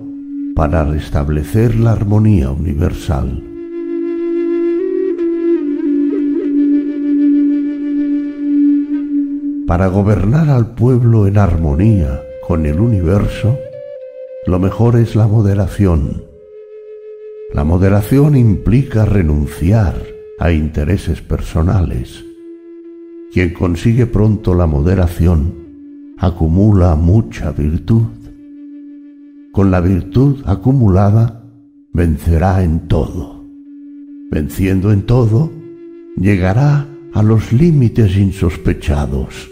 para 0.55 0.85
restablecer 0.85 1.75
la 1.75 1.93
armonía 1.93 2.51
universal. 2.51 3.45
Para 9.67 9.89
gobernar 9.89 10.49
al 10.49 10.75
pueblo 10.75 11.27
en 11.27 11.37
armonía 11.37 12.23
con 12.49 12.65
el 12.65 12.81
universo, 12.81 13.59
lo 14.47 14.59
mejor 14.59 14.97
es 14.97 15.17
la 15.17 15.27
moderación. 15.27 16.36
La 17.57 17.65
moderación 17.65 18.37
implica 18.37 19.07
renunciar 19.07 19.97
a 20.39 20.53
intereses 20.53 21.23
personales. 21.23 22.23
Quien 23.33 23.55
consigue 23.55 24.05
pronto 24.07 24.55
la 24.55 24.67
moderación 24.67 26.15
acumula 26.19 26.95
mucha 26.97 27.53
virtud 27.53 28.05
con 29.53 29.71
la 29.71 29.81
virtud 29.81 30.43
acumulada, 30.45 31.49
vencerá 31.95 32.63
en 32.63 32.89
todo. 32.89 33.43
Venciendo 34.31 34.93
en 34.93 35.07
todo, 35.07 35.51
llegará 36.15 36.87
a 37.15 37.23
los 37.23 37.55
límites 37.55 38.19
insospechados. 38.19 39.51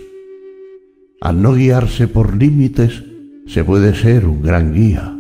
Al 1.23 1.41
no 1.41 1.55
guiarse 1.55 2.07
por 2.07 2.37
límites, 2.37 3.03
se 3.47 3.65
puede 3.65 3.95
ser 3.95 4.27
un 4.27 4.43
gran 4.43 4.75
guía. 4.75 5.19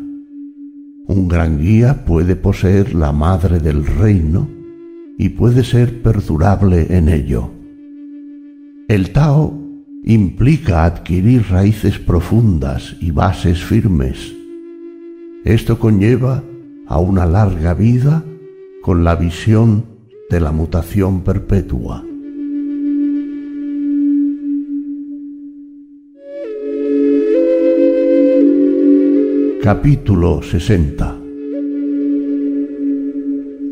Un 1.06 1.28
gran 1.28 1.59
guía 1.59 2.05
puede 2.05 2.36
poseer 2.36 2.94
la 2.94 3.12
madre 3.12 3.59
del 3.59 3.85
reino 3.86 4.48
y 5.18 5.31
puede 5.31 5.64
ser 5.64 6.02
perdurable 6.02 6.97
en 6.97 7.09
ello. 7.09 7.51
El 8.89 9.10
Tao 9.12 9.59
implica 10.05 10.85
adquirir 10.85 11.47
raíces 11.51 11.98
profundas 11.98 12.97
y 13.01 13.10
bases 13.10 13.62
firmes 13.62 14.35
esto 15.44 15.78
conlleva 15.78 16.43
a 16.86 16.98
una 16.98 17.26
larga 17.26 17.74
vida 17.74 18.24
con 18.81 19.05
la 19.05 19.14
visión 19.14 19.85
de 20.31 20.40
la 20.40 20.52
mutación 20.52 21.20
perpetua. 21.20 22.02
Capítulo 29.64 30.42
60 30.42 31.16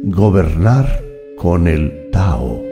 Gobernar 0.05 1.05
con 1.37 1.69
el 1.69 2.09
Tao 2.11 2.63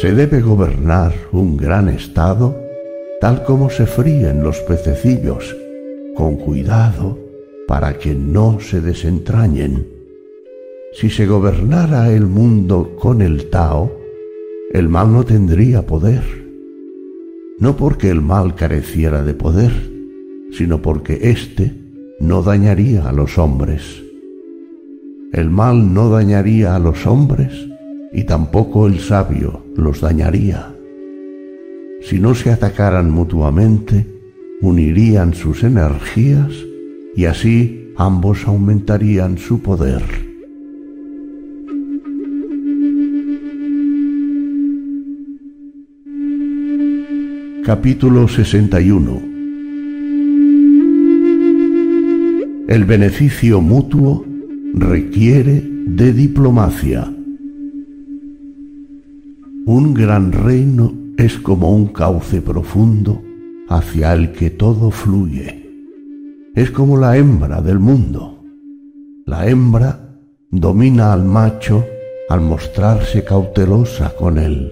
Se 0.00 0.12
debe 0.12 0.40
gobernar 0.42 1.12
un 1.32 1.56
gran 1.56 1.88
estado 1.88 2.56
tal 3.20 3.42
como 3.42 3.68
se 3.68 3.84
fríen 3.84 4.44
los 4.44 4.60
pececillos, 4.60 5.56
con 6.14 6.36
cuidado 6.36 7.18
para 7.66 7.98
que 7.98 8.14
no 8.14 8.60
se 8.60 8.80
desentrañen. 8.80 9.88
Si 10.92 11.10
se 11.10 11.26
gobernara 11.26 12.12
el 12.12 12.26
mundo 12.26 12.94
con 12.96 13.22
el 13.22 13.50
Tao, 13.50 13.90
el 14.72 14.88
mal 14.88 15.12
no 15.12 15.24
tendría 15.24 15.82
poder. 15.82 16.43
No 17.58 17.76
porque 17.76 18.10
el 18.10 18.20
mal 18.20 18.56
careciera 18.56 19.22
de 19.22 19.34
poder, 19.34 19.72
sino 20.50 20.82
porque 20.82 21.30
éste 21.30 21.72
no 22.18 22.42
dañaría 22.42 23.08
a 23.08 23.12
los 23.12 23.38
hombres. 23.38 24.02
El 25.32 25.50
mal 25.50 25.94
no 25.94 26.10
dañaría 26.10 26.74
a 26.74 26.78
los 26.78 27.06
hombres 27.06 27.52
y 28.12 28.24
tampoco 28.24 28.86
el 28.86 28.98
sabio 29.00 29.62
los 29.76 30.00
dañaría. 30.00 30.74
Si 32.02 32.18
no 32.18 32.34
se 32.34 32.50
atacaran 32.50 33.10
mutuamente, 33.10 34.06
unirían 34.60 35.34
sus 35.34 35.62
energías 35.62 36.52
y 37.14 37.26
así 37.26 37.92
ambos 37.96 38.46
aumentarían 38.46 39.38
su 39.38 39.60
poder. 39.60 40.23
Capítulo 47.64 48.28
61 48.28 49.22
El 52.68 52.84
beneficio 52.84 53.62
mutuo 53.62 54.22
requiere 54.74 55.62
de 55.86 56.12
diplomacia. 56.12 57.10
Un 59.64 59.94
gran 59.94 60.32
reino 60.32 60.92
es 61.16 61.38
como 61.38 61.74
un 61.74 61.86
cauce 61.86 62.42
profundo 62.42 63.22
hacia 63.70 64.12
el 64.12 64.32
que 64.32 64.50
todo 64.50 64.90
fluye. 64.90 65.66
Es 66.54 66.70
como 66.70 66.98
la 66.98 67.16
hembra 67.16 67.62
del 67.62 67.78
mundo. 67.78 68.44
La 69.24 69.48
hembra 69.48 70.18
domina 70.50 71.14
al 71.14 71.24
macho 71.24 71.82
al 72.28 72.42
mostrarse 72.42 73.24
cautelosa 73.24 74.14
con 74.14 74.36
él. 74.36 74.70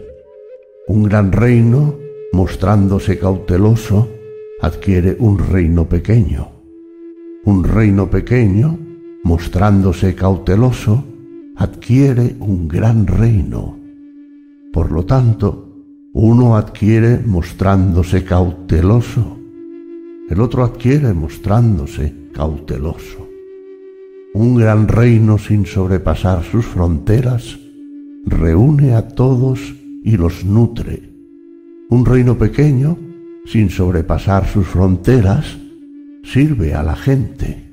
Un 0.89 1.05
gran 1.05 1.33
reino 1.33 2.02
mostrándose 2.33 3.19
cauteloso, 3.19 4.09
adquiere 4.61 5.17
un 5.19 5.39
reino 5.39 5.89
pequeño. 5.89 6.49
Un 7.45 7.65
reino 7.65 8.09
pequeño, 8.09 8.79
mostrándose 9.25 10.15
cauteloso, 10.15 11.05
adquiere 11.57 12.37
un 12.41 12.69
gran 12.69 13.07
reino. 13.07 13.79
Por 14.73 14.91
lo 14.91 15.05
tanto, 15.05 15.69
uno 16.15 16.57
adquiere 16.57 17.19
mostrándose 17.19 18.25
cauteloso, 18.25 19.39
el 20.29 20.41
otro 20.41 20.65
adquiere 20.65 21.13
mostrándose 21.13 22.15
cauteloso. 22.33 23.29
Un 24.35 24.57
gran 24.57 24.89
reino 24.89 25.37
sin 25.37 25.67
sobrepasar 25.67 26.43
sus 26.43 26.65
fronteras 26.65 27.59
reúne 28.25 28.95
a 28.95 29.09
todos 29.09 29.75
y 30.03 30.17
los 30.17 30.45
nutre. 30.45 31.12
Un 31.93 32.07
reino 32.07 32.39
pequeño, 32.39 32.97
sin 33.45 33.69
sobrepasar 33.69 34.49
sus 34.49 34.67
fronteras, 34.67 35.59
sirve 36.25 36.73
a 36.73 36.83
la 36.83 36.97
gente. 36.97 37.69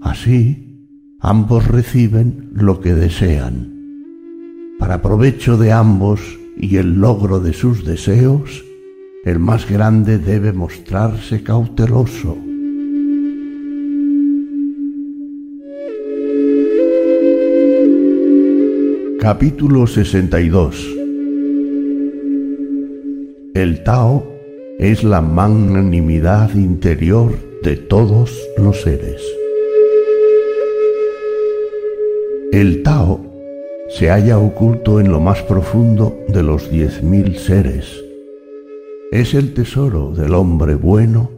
Así, 0.00 0.88
ambos 1.20 1.68
reciben 1.68 2.48
lo 2.52 2.80
que 2.80 2.94
desean. 2.94 3.74
Para 4.80 5.02
provecho 5.02 5.56
de 5.56 5.70
ambos 5.70 6.20
y 6.56 6.78
el 6.78 6.94
logro 6.94 7.38
de 7.38 7.52
sus 7.52 7.84
deseos, 7.84 8.64
el 9.24 9.38
más 9.38 9.70
grande 9.70 10.18
debe 10.18 10.52
mostrarse 10.52 11.44
cauteloso. 11.44 12.36
Capítulo 19.20 19.86
62 19.86 20.97
El 23.58 23.82
Tao 23.82 24.22
es 24.78 25.02
la 25.02 25.20
magnanimidad 25.20 26.54
interior 26.54 27.32
de 27.64 27.74
todos 27.74 28.40
los 28.56 28.82
seres. 28.82 29.20
El 32.52 32.84
Tao 32.84 33.20
se 33.88 34.10
halla 34.10 34.38
oculto 34.38 35.00
en 35.00 35.10
lo 35.10 35.18
más 35.18 35.42
profundo 35.42 36.16
de 36.28 36.44
los 36.44 36.70
diez 36.70 37.02
mil 37.02 37.36
seres. 37.36 38.00
Es 39.10 39.34
el 39.34 39.54
tesoro 39.54 40.12
del 40.12 40.34
hombre 40.34 40.76
bueno 40.76 41.32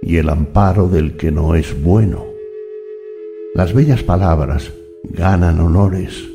y 0.00 0.18
el 0.18 0.28
amparo 0.28 0.86
del 0.86 1.16
que 1.16 1.32
no 1.32 1.56
es 1.56 1.82
bueno. 1.82 2.26
Las 3.56 3.74
bellas 3.74 4.04
palabras 4.04 4.70
ganan 5.02 5.58
honores 5.58 6.28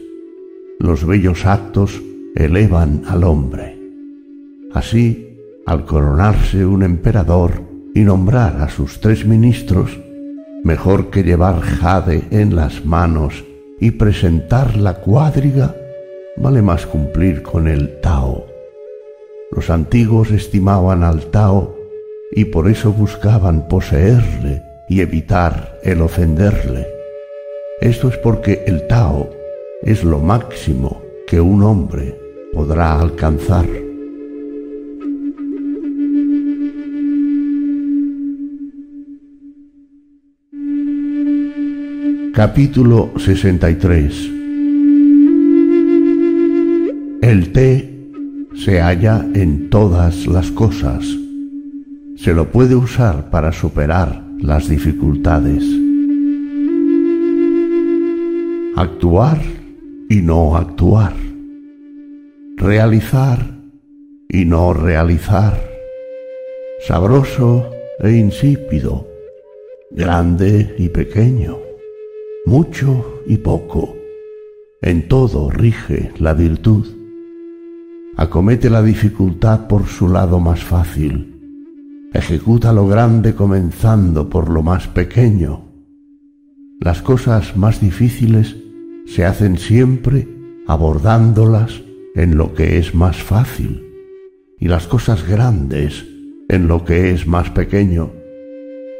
los 0.81 1.05
bellos 1.05 1.45
actos 1.45 2.01
elevan 2.35 3.03
al 3.07 3.23
hombre. 3.23 3.70
Así, 4.73 5.37
al 5.65 5.85
coronarse 5.85 6.65
un 6.65 6.83
emperador 6.83 7.61
y 7.93 8.01
nombrar 8.01 8.61
a 8.61 8.69
sus 8.69 8.99
tres 9.01 9.25
ministros, 9.25 9.99
mejor 10.63 11.09
que 11.09 11.23
llevar 11.23 11.59
jade 11.61 12.23
en 12.31 12.55
las 12.55 12.85
manos 12.85 13.43
y 13.79 13.91
presentar 13.91 14.77
la 14.77 14.95
cuadriga, 14.95 15.75
vale 16.37 16.61
más 16.61 16.85
cumplir 16.85 17.41
con 17.41 17.67
el 17.67 17.99
Tao. 17.99 18.45
Los 19.51 19.69
antiguos 19.69 20.31
estimaban 20.31 21.03
al 21.03 21.25
Tao 21.25 21.75
y 22.31 22.45
por 22.45 22.69
eso 22.69 22.93
buscaban 22.93 23.67
poseerle 23.67 24.61
y 24.87 25.01
evitar 25.01 25.77
el 25.83 26.01
ofenderle. 26.01 26.87
Esto 27.81 28.07
es 28.07 28.17
porque 28.17 28.63
el 28.67 28.87
Tao 28.87 29.29
es 29.81 30.03
lo 30.03 30.19
máximo 30.19 31.01
que 31.27 31.41
un 31.41 31.63
hombre 31.63 32.17
podrá 32.53 32.99
alcanzar. 32.99 33.80
Capítulo 42.33 43.11
63 43.17 44.31
El 47.21 47.51
té 47.51 48.07
se 48.55 48.79
halla 48.79 49.25
en 49.33 49.69
todas 49.69 50.27
las 50.27 50.49
cosas. 50.51 51.05
Se 52.15 52.33
lo 52.33 52.49
puede 52.49 52.75
usar 52.75 53.29
para 53.31 53.51
superar 53.51 54.23
las 54.39 54.69
dificultades. 54.69 55.65
Actuar 58.77 59.41
y 60.09 60.21
no 60.21 60.55
actuar, 60.55 61.13
realizar 62.55 63.45
y 64.29 64.45
no 64.45 64.73
realizar, 64.73 65.61
sabroso 66.87 67.69
e 67.99 68.13
insípido, 68.13 69.05
grande 69.91 70.73
y 70.77 70.87
pequeño, 70.87 71.57
mucho 72.45 73.21
y 73.27 73.37
poco, 73.37 73.95
en 74.81 75.07
todo 75.07 75.51
rige 75.51 76.11
la 76.17 76.33
virtud. 76.33 76.87
Acomete 78.17 78.69
la 78.69 78.81
dificultad 78.81 79.67
por 79.67 79.85
su 79.85 80.09
lado 80.09 80.39
más 80.39 80.63
fácil, 80.63 82.09
ejecuta 82.13 82.73
lo 82.73 82.87
grande 82.87 83.35
comenzando 83.35 84.29
por 84.29 84.49
lo 84.49 84.63
más 84.63 84.87
pequeño. 84.87 85.65
Las 86.79 87.01
cosas 87.01 87.55
más 87.55 87.79
difíciles 87.79 88.57
se 89.05 89.23
hacen 89.23 89.57
siempre 89.57 90.27
abordándolas 90.67 91.81
en 92.15 92.37
lo 92.37 92.53
que 92.53 92.79
es 92.79 92.95
más 92.95 93.21
fácil 93.21 93.85
y 94.59 94.67
las 94.67 94.87
cosas 94.87 95.27
grandes 95.27 96.05
en 96.49 96.67
lo 96.67 96.83
que 96.85 97.11
es 97.11 97.27
más 97.27 97.51
pequeño. 97.51 98.11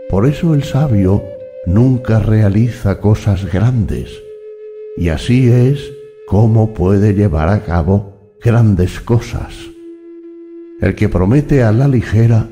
Por 0.10 0.28
eso 0.28 0.54
el 0.54 0.64
sabio 0.64 1.24
nunca 1.66 2.20
realiza 2.20 3.00
cosas 3.00 3.52
grandes 3.52 4.12
y 4.98 5.10
así 5.10 5.50
es 5.50 5.94
como 6.28 6.74
puede 6.74 7.14
llevar 7.14 7.50
a 7.50 7.64
cabo 7.64 8.36
grandes 8.44 9.00
cosas. 9.00 9.54
El 10.80 10.96
que 10.96 11.10
promete 11.10 11.64
a 11.64 11.72
la 11.72 11.88
ligera 11.88 12.48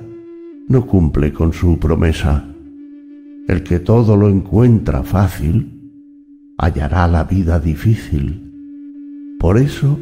no 0.67 0.85
cumple 0.85 1.33
con 1.33 1.51
su 1.53 1.79
promesa. 1.79 2.45
El 3.47 3.63
que 3.63 3.79
todo 3.79 4.15
lo 4.15 4.29
encuentra 4.29 5.01
fácil 5.03 5.91
hallará 6.57 7.07
la 7.07 7.23
vida 7.23 7.59
difícil. 7.59 8.45
Por 9.39 9.57
eso, 9.57 9.97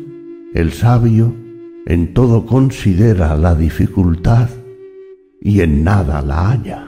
el 0.53 0.73
sabio 0.73 1.33
en 1.85 2.13
todo 2.13 2.45
considera 2.45 3.37
la 3.37 3.55
dificultad 3.55 4.49
y 5.39 5.61
en 5.61 5.83
nada 5.83 6.21
la 6.21 6.49
halla. 6.49 6.86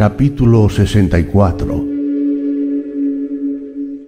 Capítulo 0.00 0.70
64 0.70 1.84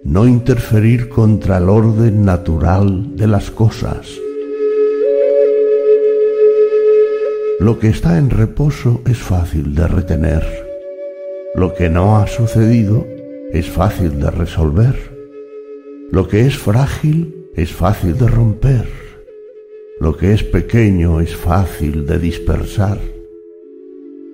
No 0.05 0.27
interferir 0.27 1.07
contra 1.07 1.59
el 1.59 1.69
orden 1.69 2.25
natural 2.25 3.15
de 3.15 3.27
las 3.27 3.51
cosas. 3.51 4.07
Lo 7.59 7.77
que 7.77 7.89
está 7.89 8.17
en 8.17 8.31
reposo 8.31 9.03
es 9.05 9.19
fácil 9.19 9.75
de 9.75 9.87
retener. 9.87 10.43
Lo 11.53 11.75
que 11.75 11.91
no 11.91 12.17
ha 12.17 12.25
sucedido 12.25 13.05
es 13.51 13.69
fácil 13.69 14.19
de 14.19 14.31
resolver. 14.31 14.95
Lo 16.09 16.27
que 16.27 16.47
es 16.47 16.57
frágil 16.57 17.49
es 17.55 17.71
fácil 17.71 18.17
de 18.17 18.27
romper. 18.27 18.87
Lo 19.99 20.17
que 20.17 20.33
es 20.33 20.43
pequeño 20.43 21.19
es 21.19 21.35
fácil 21.35 22.07
de 22.07 22.17
dispersar. 22.17 23.12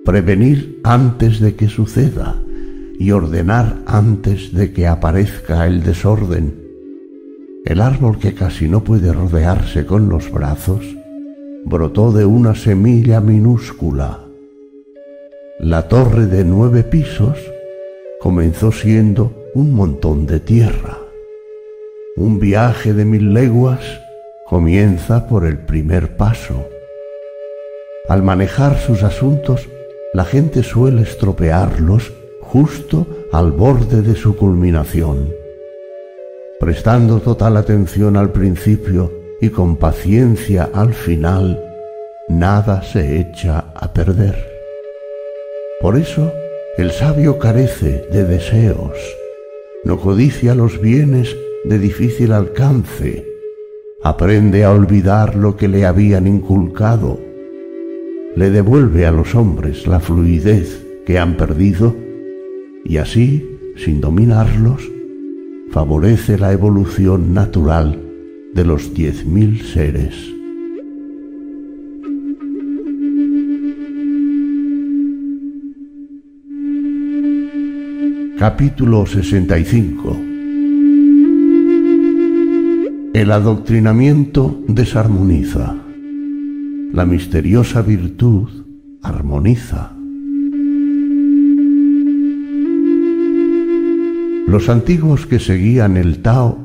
Prevenir 0.04 0.80
antes 0.82 1.40
de 1.40 1.54
que 1.56 1.68
suceda 1.68 2.36
y 2.98 3.10
ordenar 3.10 3.76
antes 3.86 4.54
de 4.54 4.72
que 4.72 4.86
aparezca 4.86 5.66
el 5.66 5.82
desorden. 5.82 6.54
El 7.66 7.82
árbol 7.82 8.18
que 8.18 8.34
casi 8.34 8.66
no 8.66 8.82
puede 8.82 9.12
rodearse 9.12 9.84
con 9.84 10.08
los 10.08 10.32
brazos 10.32 10.84
brotó 11.66 12.12
de 12.12 12.24
una 12.24 12.54
semilla 12.54 13.20
minúscula. 13.20 14.24
La 15.58 15.86
torre 15.88 16.26
de 16.26 16.44
nueve 16.44 16.82
pisos 16.82 17.36
comenzó 18.20 18.72
siendo 18.72 19.50
un 19.54 19.74
montón 19.74 20.26
de 20.26 20.40
tierra. 20.40 20.98
Un 22.16 22.40
viaje 22.40 22.94
de 22.94 23.04
mil 23.04 23.34
leguas 23.34 24.00
comienza 24.46 25.28
por 25.28 25.44
el 25.44 25.58
primer 25.58 26.16
paso. 26.16 26.66
Al 28.08 28.22
manejar 28.22 28.78
sus 28.78 29.02
asuntos, 29.02 29.68
la 30.12 30.24
gente 30.24 30.62
suele 30.62 31.02
estropearlos 31.02 32.12
justo 32.40 33.06
al 33.32 33.52
borde 33.52 34.02
de 34.02 34.16
su 34.16 34.36
culminación. 34.36 35.32
Prestando 36.58 37.20
total 37.20 37.56
atención 37.56 38.16
al 38.16 38.32
principio 38.32 39.12
y 39.40 39.50
con 39.50 39.76
paciencia 39.76 40.68
al 40.74 40.92
final, 40.92 41.62
nada 42.28 42.82
se 42.82 43.20
echa 43.20 43.72
a 43.74 43.92
perder. 43.92 44.36
Por 45.80 45.96
eso 45.96 46.32
el 46.76 46.90
sabio 46.90 47.38
carece 47.38 48.06
de 48.12 48.24
deseos, 48.24 48.96
no 49.84 49.98
codicia 50.00 50.54
los 50.54 50.80
bienes 50.80 51.34
de 51.64 51.78
difícil 51.78 52.32
alcance, 52.32 53.24
aprende 54.02 54.64
a 54.64 54.72
olvidar 54.72 55.36
lo 55.36 55.56
que 55.56 55.68
le 55.68 55.86
habían 55.86 56.26
inculcado, 56.26 57.18
le 58.36 58.50
devuelve 58.50 59.06
a 59.06 59.12
los 59.12 59.34
hombres 59.34 59.86
la 59.86 60.00
fluidez 60.00 60.86
que 61.04 61.18
han 61.18 61.36
perdido 61.36 61.96
y 62.84 62.96
así, 62.96 63.46
sin 63.76 64.00
dominarlos, 64.00 64.90
favorece 65.70 66.38
la 66.38 66.52
evolución 66.52 67.34
natural 67.34 68.00
de 68.54 68.64
los 68.64 68.94
diez 68.94 69.26
mil 69.26 69.60
seres. 69.62 70.14
Capítulo 78.38 79.04
65 79.04 80.16
El 83.12 83.32
adoctrinamiento 83.32 84.64
desarmoniza. 84.66 85.79
La 86.92 87.06
misteriosa 87.06 87.82
virtud 87.82 88.48
armoniza. 89.00 89.92
Los 94.48 94.68
antiguos 94.68 95.24
que 95.24 95.38
seguían 95.38 95.96
el 95.96 96.20
Tao 96.20 96.58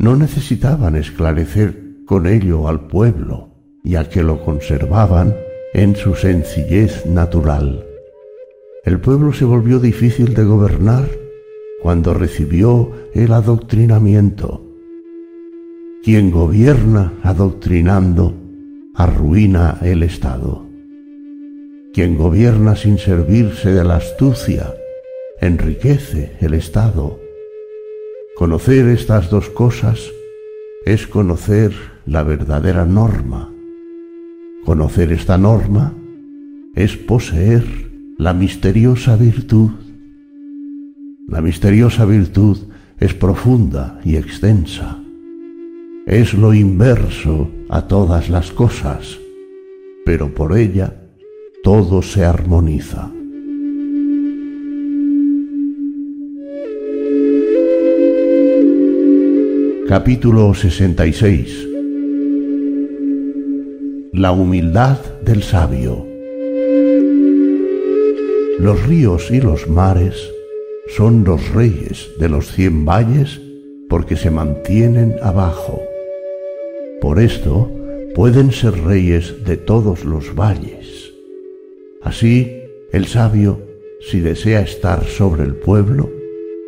no 0.00 0.16
necesitaban 0.16 0.96
esclarecer 0.96 1.94
con 2.06 2.26
ello 2.26 2.66
al 2.66 2.88
pueblo, 2.88 3.50
ya 3.84 4.08
que 4.08 4.24
lo 4.24 4.44
conservaban 4.44 5.32
en 5.74 5.94
su 5.94 6.16
sencillez 6.16 7.06
natural. 7.06 7.86
El 8.84 8.98
pueblo 8.98 9.32
se 9.32 9.44
volvió 9.44 9.78
difícil 9.78 10.34
de 10.34 10.42
gobernar 10.42 11.08
cuando 11.82 12.14
recibió 12.14 12.90
el 13.14 13.32
adoctrinamiento. 13.32 14.66
Quien 16.02 16.32
gobierna 16.32 17.12
adoctrinando 17.22 18.41
arruina 18.94 19.78
el 19.82 20.02
Estado. 20.02 20.66
Quien 21.94 22.16
gobierna 22.16 22.76
sin 22.76 22.98
servirse 22.98 23.70
de 23.72 23.84
la 23.84 23.96
astucia 23.96 24.74
enriquece 25.40 26.36
el 26.40 26.54
Estado. 26.54 27.18
Conocer 28.36 28.86
estas 28.88 29.30
dos 29.30 29.50
cosas 29.50 30.00
es 30.84 31.06
conocer 31.06 31.72
la 32.06 32.22
verdadera 32.22 32.84
norma. 32.84 33.50
Conocer 34.64 35.12
esta 35.12 35.38
norma 35.38 35.94
es 36.74 36.96
poseer 36.96 37.64
la 38.18 38.32
misteriosa 38.34 39.16
virtud. 39.16 39.70
La 41.28 41.40
misteriosa 41.40 42.04
virtud 42.04 42.58
es 43.00 43.14
profunda 43.14 44.00
y 44.04 44.16
extensa. 44.16 45.01
Es 46.06 46.34
lo 46.34 46.52
inverso 46.52 47.50
a 47.68 47.86
todas 47.86 48.28
las 48.28 48.50
cosas, 48.52 49.18
pero 50.04 50.34
por 50.34 50.56
ella 50.56 50.94
todo 51.62 52.02
se 52.02 52.24
armoniza. 52.24 53.10
Capítulo 59.88 60.54
66 60.54 61.68
La 64.12 64.32
humildad 64.32 64.98
del 65.24 65.42
sabio 65.42 66.12
los 68.62 68.86
ríos 68.86 69.32
y 69.32 69.40
los 69.40 69.68
mares 69.68 70.14
son 70.96 71.24
los 71.24 71.52
reyes 71.52 72.10
de 72.20 72.28
los 72.28 72.52
cien 72.52 72.84
valles 72.84 73.40
porque 73.88 74.14
se 74.14 74.30
mantienen 74.30 75.16
abajo. 75.20 75.82
Por 77.02 77.18
esto 77.18 77.68
pueden 78.14 78.52
ser 78.52 78.80
reyes 78.84 79.44
de 79.44 79.56
todos 79.56 80.04
los 80.04 80.36
valles. 80.36 81.12
Así, 82.00 82.60
el 82.92 83.06
sabio, 83.06 83.60
si 84.00 84.20
desea 84.20 84.60
estar 84.60 85.04
sobre 85.06 85.42
el 85.42 85.56
pueblo, 85.56 86.12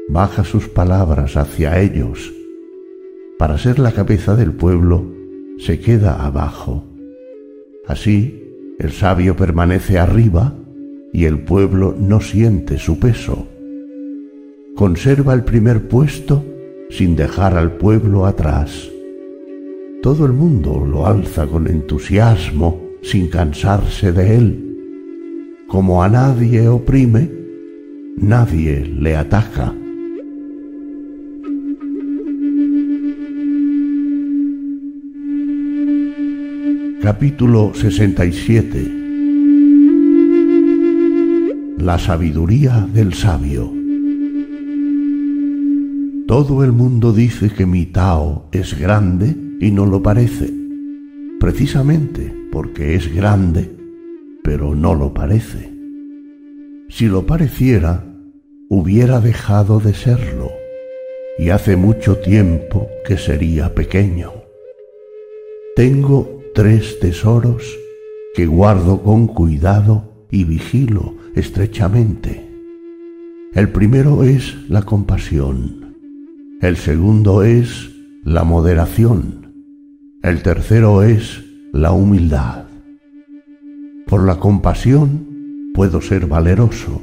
baja 0.09 0.43
sus 0.43 0.69
palabras 0.69 1.37
hacia 1.37 1.81
ellos. 1.81 2.33
Para 3.39 3.59
ser 3.59 3.79
la 3.79 3.93
cabeza 3.93 4.35
del 4.35 4.51
pueblo, 4.51 5.05
se 5.59 5.79
queda 5.79 6.27
abajo. 6.27 6.85
Así, 7.87 8.43
el 8.81 8.91
sabio 8.91 9.37
permanece 9.37 10.01
arriba 10.01 10.53
y 11.13 11.27
el 11.27 11.45
pueblo 11.45 11.95
no 11.97 12.21
siente 12.21 12.79
su 12.79 12.99
peso. 12.99 13.47
Conserva 14.75 15.33
el 15.33 15.45
primer 15.45 15.87
puesto 15.87 16.45
sin 16.91 17.15
dejar 17.15 17.57
al 17.57 17.77
pueblo 17.77 18.27
atrás. 18.27 18.91
Todo 20.05 20.27
el 20.27 20.35
mundo 20.35 20.85
lo 20.85 21.07
alza 21.07 21.47
con 21.47 21.67
entusiasmo 21.67 22.79
sin 23.01 23.29
cansarse 23.29 24.13
de 24.13 24.37
él. 24.37 25.65
Como 25.67 26.03
a 26.03 26.11
nadie 26.11 26.69
oprime, 26.69 27.31
nadie 28.19 28.85
le 28.85 29.17
ataca. 29.17 29.73
Capítulo 37.01 37.73
67 37.73 39.01
la 41.79 41.99
sabiduría 41.99 42.87
del 42.93 43.15
sabio. 43.15 43.73
Todo 46.27 46.63
el 46.63 46.73
mundo 46.73 47.13
dice 47.13 47.49
que 47.51 47.65
mi 47.65 47.87
Tao 47.87 48.49
es 48.53 48.79
grande 48.79 49.44
y 49.61 49.71
no 49.71 49.87
lo 49.87 50.03
parece, 50.03 50.53
precisamente 51.41 52.35
porque 52.51 52.95
es 52.95 53.15
grande, 53.15 53.71
pero 54.43 54.75
no 54.75 54.95
lo 54.95 55.13
parece. 55.13 55.73
Si 56.89 57.07
lo 57.07 57.27
pareciera, 57.27 58.05
hubiera 58.69 59.21
dejado 59.21 59.81
de 59.81 59.95
serlo, 59.95 60.51
y 61.39 61.51
hace 61.51 61.77
mucho 61.77 62.19
tiempo 62.19 62.89
que 63.07 63.17
sería 63.17 63.75
pequeño. 63.75 64.33
Tengo 65.77 66.41
tres 66.55 67.01
tesoros 67.01 67.77
que 68.35 68.47
guardo 68.47 69.03
con 69.03 69.27
cuidado 69.27 70.27
y 70.31 70.45
vigilo 70.45 71.15
estrechamente. 71.35 72.49
El 73.55 73.71
primero 73.71 74.25
es 74.25 74.57
la 74.69 74.83
compasión, 74.83 75.97
el 76.61 76.77
segundo 76.77 77.43
es 77.43 77.91
la 78.25 78.45
moderación, 78.45 79.44
el 80.25 80.41
tercero 80.41 81.03
es 81.03 81.45
la 81.75 81.93
humildad. 81.93 82.65
Por 84.07 84.25
la 84.25 84.37
compasión 84.37 85.71
puedo 85.75 86.01
ser 86.01 86.27
valeroso, 86.27 87.03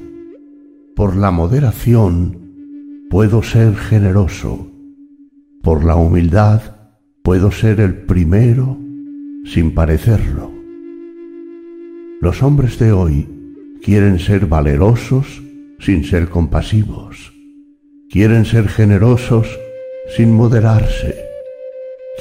por 0.96 1.16
la 1.16 1.30
moderación 1.30 3.06
puedo 3.12 3.44
ser 3.44 3.76
generoso, 3.76 4.72
por 5.62 5.86
la 5.86 5.96
humildad 5.98 6.62
puedo 7.22 7.52
ser 7.52 7.80
el 7.80 7.94
primero 7.94 8.80
sin 9.46 9.76
parecerlo. 9.76 10.52
Los 12.22 12.42
hombres 12.42 12.80
de 12.80 12.92
hoy 12.92 13.30
quieren 13.84 14.18
ser 14.18 14.48
valerosos 14.48 15.44
sin 15.78 16.06
ser 16.06 16.28
compasivos. 16.30 17.34
Quieren 18.10 18.46
ser 18.46 18.68
generosos 18.68 19.48
sin 20.18 20.34
moderarse. 20.34 21.31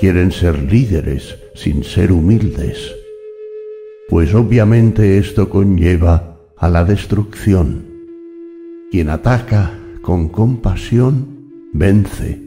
Quieren 0.00 0.32
ser 0.32 0.58
líderes 0.62 1.36
sin 1.54 1.84
ser 1.84 2.10
humildes. 2.10 2.90
Pues 4.08 4.32
obviamente 4.34 5.18
esto 5.18 5.50
conlleva 5.50 6.40
a 6.56 6.70
la 6.70 6.86
destrucción. 6.86 7.84
Quien 8.90 9.10
ataca 9.10 9.78
con 10.00 10.30
compasión 10.30 11.50
vence. 11.74 12.40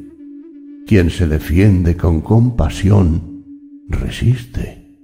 Quien 0.87 1.11
se 1.11 1.27
defiende 1.27 1.95
con 1.95 2.21
compasión 2.21 3.45
resiste. 3.87 4.97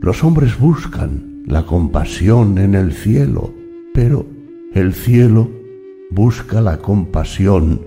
Los 0.00 0.22
hombres 0.22 0.56
buscan 0.56 1.42
la 1.44 1.66
compasión 1.66 2.56
en 2.58 2.76
el 2.76 2.92
cielo, 2.92 3.52
pero 3.92 4.26
el 4.74 4.94
cielo 4.94 5.50
busca 6.12 6.60
la 6.60 6.78
compasión 6.78 7.80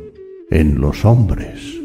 en 0.49 0.81
los 0.81 1.05
hombres. 1.05 1.76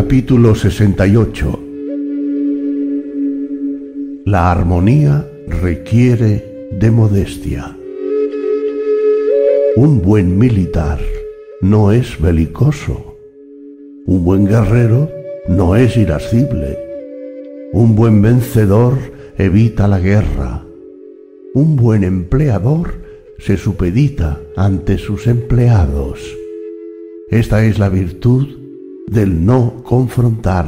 Capítulo 0.00 0.54
68 0.54 1.58
La 4.26 4.52
armonía 4.52 5.28
requiere 5.48 6.68
de 6.70 6.92
modestia. 6.92 7.76
Un 9.74 10.00
buen 10.00 10.38
militar 10.38 11.00
no 11.62 11.90
es 11.90 12.16
belicoso 12.20 13.16
un 14.06 14.22
buen 14.22 14.46
guerrero 14.46 15.10
no 15.48 15.74
es 15.74 15.96
irascible. 15.96 16.78
Un 17.72 17.96
buen 17.96 18.22
vencedor 18.22 18.94
evita 19.36 19.88
la 19.88 19.98
guerra. 19.98 20.64
un 21.54 21.74
buen 21.74 22.04
empleador 22.04 23.02
se 23.38 23.56
supedita 23.56 24.40
ante 24.54 24.96
sus 24.96 25.26
empleados. 25.26 26.20
Esta 27.30 27.64
es 27.64 27.80
la 27.80 27.88
virtud 27.88 28.57
del 29.10 29.44
no 29.44 29.82
confrontar, 29.82 30.66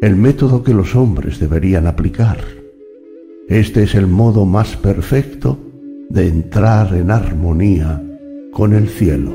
el 0.00 0.16
método 0.16 0.62
que 0.62 0.74
los 0.74 0.94
hombres 0.94 1.38
deberían 1.38 1.86
aplicar. 1.86 2.38
Este 3.48 3.84
es 3.84 3.94
el 3.94 4.06
modo 4.06 4.44
más 4.44 4.76
perfecto 4.76 5.58
de 6.08 6.28
entrar 6.28 6.94
en 6.94 7.10
armonía 7.10 8.02
con 8.52 8.74
el 8.74 8.88
cielo. 8.88 9.32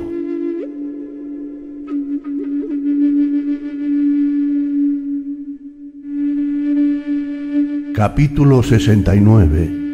Capítulo 7.93 8.61
69 8.61 9.85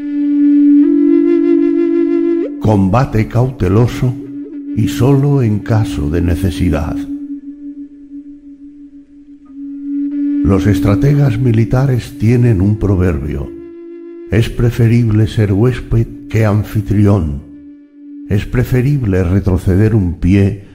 Combate 2.60 3.28
cauteloso 3.30 4.14
y 4.76 4.90
solo 4.90 5.42
en 5.42 5.60
caso 5.60 6.10
de 6.10 6.22
necesidad. 6.22 6.98
Los 10.44 10.68
estrategas 10.68 11.40
militares 11.40 12.18
tienen 12.20 12.60
un 12.60 12.78
proverbio. 12.78 13.50
Es 14.30 14.50
preferible 14.50 15.28
ser 15.28 15.54
huésped 15.54 16.28
que 16.30 16.46
anfitrión. 16.46 17.42
Es 18.28 18.46
preferible 18.46 19.24
retroceder 19.24 19.96
un 19.96 20.16
pie 20.16 20.66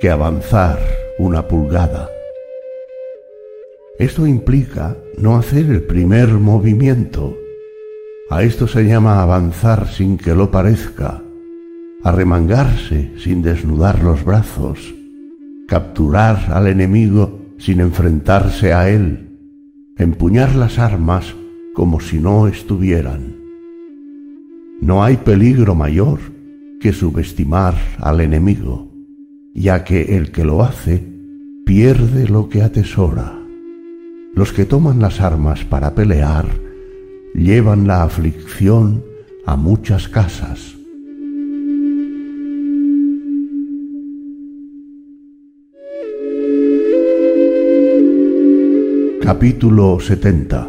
que 0.00 0.10
avanzar 0.10 0.80
una 1.20 1.46
pulgada. 1.46 2.08
Esto 4.00 4.26
implica 4.26 4.96
no 5.16 5.36
hacer 5.36 5.66
el 5.66 5.82
primer 5.82 6.28
movimiento. 6.30 7.38
A 8.28 8.42
esto 8.42 8.66
se 8.66 8.82
llama 8.82 9.22
avanzar 9.22 9.86
sin 9.86 10.18
que 10.18 10.34
lo 10.34 10.50
parezca, 10.50 11.22
arremangarse 12.02 13.12
sin 13.18 13.40
desnudar 13.40 14.02
los 14.02 14.24
brazos, 14.24 14.92
capturar 15.68 16.50
al 16.52 16.66
enemigo 16.66 17.41
sin 17.62 17.78
enfrentarse 17.78 18.72
a 18.72 18.90
él, 18.90 19.38
empuñar 19.96 20.56
las 20.56 20.80
armas 20.80 21.36
como 21.74 22.00
si 22.00 22.18
no 22.18 22.48
estuvieran. 22.48 23.36
No 24.80 25.04
hay 25.04 25.18
peligro 25.18 25.76
mayor 25.76 26.18
que 26.80 26.92
subestimar 26.92 27.76
al 27.98 28.20
enemigo, 28.20 28.90
ya 29.54 29.84
que 29.84 30.16
el 30.16 30.32
que 30.32 30.44
lo 30.44 30.64
hace 30.64 31.06
pierde 31.64 32.26
lo 32.26 32.48
que 32.48 32.62
atesora. 32.62 33.38
Los 34.34 34.52
que 34.52 34.64
toman 34.64 34.98
las 34.98 35.20
armas 35.20 35.64
para 35.64 35.94
pelear 35.94 36.48
llevan 37.32 37.86
la 37.86 38.02
aflicción 38.02 39.04
a 39.46 39.54
muchas 39.54 40.08
casas. 40.08 40.81
Capítulo 49.22 49.98
70 50.00 50.68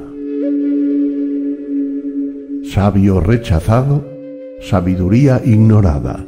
Sabio 2.73 3.19
rechazado, 3.19 4.05
sabiduría 4.61 5.41
ignorada. 5.43 6.25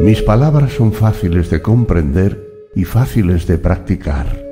Mis 0.00 0.22
palabras 0.22 0.72
son 0.72 0.92
fáciles 0.92 1.50
de 1.50 1.60
comprender 1.62 2.68
y 2.74 2.84
fáciles 2.84 3.46
de 3.46 3.58
practicar 3.58 4.46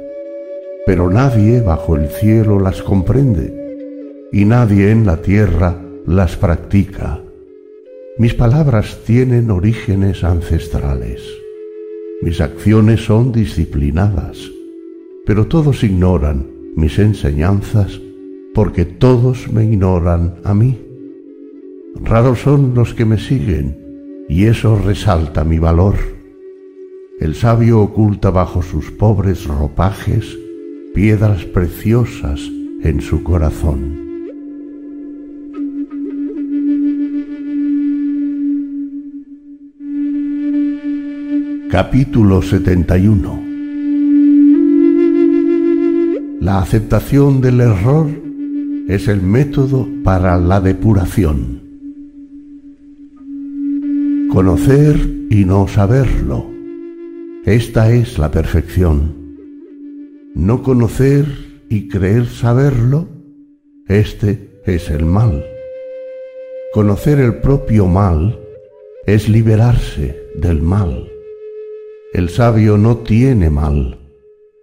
pero 0.86 1.10
nadie 1.10 1.60
bajo 1.60 1.96
el 1.96 2.08
cielo 2.08 2.60
las 2.60 2.82
comprende 2.82 4.28
y 4.32 4.44
nadie 4.44 4.90
en 4.90 5.06
la 5.06 5.22
tierra 5.22 5.80
las 6.06 6.36
practica. 6.36 7.20
Mis 8.18 8.34
palabras 8.34 8.98
tienen 9.06 9.50
orígenes 9.50 10.24
ancestrales. 10.24 11.22
Mis 12.20 12.40
acciones 12.40 13.04
son 13.04 13.32
disciplinadas, 13.32 14.50
pero 15.24 15.46
todos 15.46 15.82
ignoran 15.82 16.46
mis 16.76 16.98
enseñanzas 16.98 18.00
porque 18.54 18.84
todos 18.84 19.50
me 19.52 19.64
ignoran 19.64 20.36
a 20.44 20.54
mí. 20.54 20.78
Raros 22.02 22.40
son 22.40 22.74
los 22.74 22.94
que 22.94 23.04
me 23.04 23.18
siguen 23.18 23.78
y 24.28 24.44
eso 24.44 24.78
resalta 24.78 25.44
mi 25.44 25.58
valor. 25.58 25.94
El 27.20 27.34
sabio 27.34 27.80
oculta 27.80 28.30
bajo 28.30 28.62
sus 28.62 28.90
pobres 28.90 29.46
ropajes 29.46 30.38
piedras 30.94 31.44
preciosas 31.44 32.40
en 32.82 33.00
su 33.00 33.22
corazón. 33.22 34.04
Capítulo 41.70 42.40
71 42.40 43.43
La 46.44 46.60
aceptación 46.60 47.40
del 47.40 47.60
error 47.60 48.06
es 48.88 49.08
el 49.08 49.22
método 49.22 49.88
para 50.04 50.38
la 50.38 50.60
depuración. 50.60 51.62
Conocer 54.30 54.96
y 55.30 55.44
no 55.44 55.66
saberlo. 55.68 56.46
Esta 57.44 57.90
es 57.90 58.18
la 58.18 58.30
perfección 58.30 59.24
no 60.34 60.64
conocer 60.64 61.26
y 61.68 61.88
creer 61.88 62.26
saberlo, 62.26 63.08
este 63.86 64.60
es 64.66 64.90
el 64.90 65.04
mal. 65.04 65.44
Conocer 66.72 67.20
el 67.20 67.36
propio 67.36 67.86
mal 67.86 68.38
es 69.06 69.28
liberarse 69.28 70.20
del 70.34 70.60
mal. 70.60 71.08
El 72.12 72.28
sabio 72.30 72.76
no 72.76 72.98
tiene 72.98 73.48
mal 73.48 73.98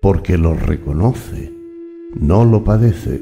porque 0.02 0.38
lo 0.38 0.54
reconoce, 0.54 1.54
no 2.16 2.46
lo 2.46 2.64
padece. 2.64 3.22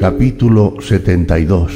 Capítulo 0.00 0.76
72 0.80 1.72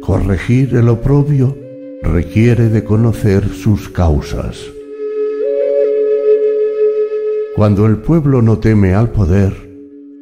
Corregir 0.00 0.76
el 0.76 0.88
oprobio 0.88 1.56
requiere 2.02 2.68
de 2.68 2.84
conocer 2.84 3.48
sus 3.48 3.88
causas. 3.88 4.58
Cuando 7.56 7.86
el 7.86 7.96
pueblo 7.96 8.42
no 8.42 8.58
teme 8.58 8.94
al 8.94 9.10
poder, 9.10 9.54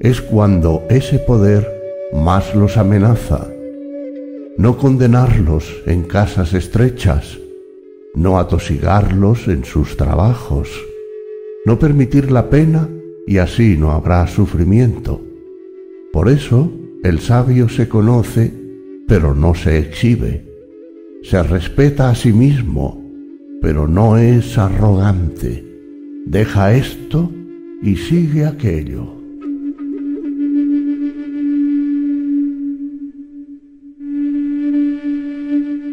es 0.01 0.23
cuando 0.23 0.85
ese 0.89 1.19
poder 1.19 1.69
más 2.15 2.55
los 2.55 2.77
amenaza. 2.77 3.49
No 4.57 4.79
condenarlos 4.79 5.83
en 5.85 6.05
casas 6.05 6.55
estrechas, 6.55 7.39
no 8.15 8.39
atosigarlos 8.39 9.49
en 9.49 9.65
sus 9.65 9.97
trabajos, 9.97 10.69
no 11.67 11.79
permitir 11.79 12.31
la 12.31 12.49
pena 12.49 12.89
y 13.27 13.39
así 13.39 13.77
no 13.77 13.91
habrá 13.93 14.27
sufrimiento. 14.27 15.21
Por 16.13 16.29
eso 16.29 16.73
el 17.03 17.21
sabio 17.21 17.69
se 17.69 17.89
conoce 17.89 18.65
pero 19.07 19.35
no 19.35 19.55
se 19.55 19.79
exhibe. 19.79 20.45
Se 21.23 21.43
respeta 21.43 22.11
a 22.11 22.15
sí 22.15 22.33
mismo, 22.33 23.03
pero 23.61 23.89
no 23.89 24.17
es 24.19 24.59
arrogante. 24.59 25.65
Deja 26.27 26.75
esto 26.75 27.31
y 27.83 27.97
sigue 27.97 28.47
aquello. 28.47 29.15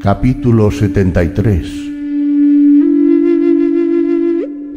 Capítulo 0.01 0.71
73 0.71 1.90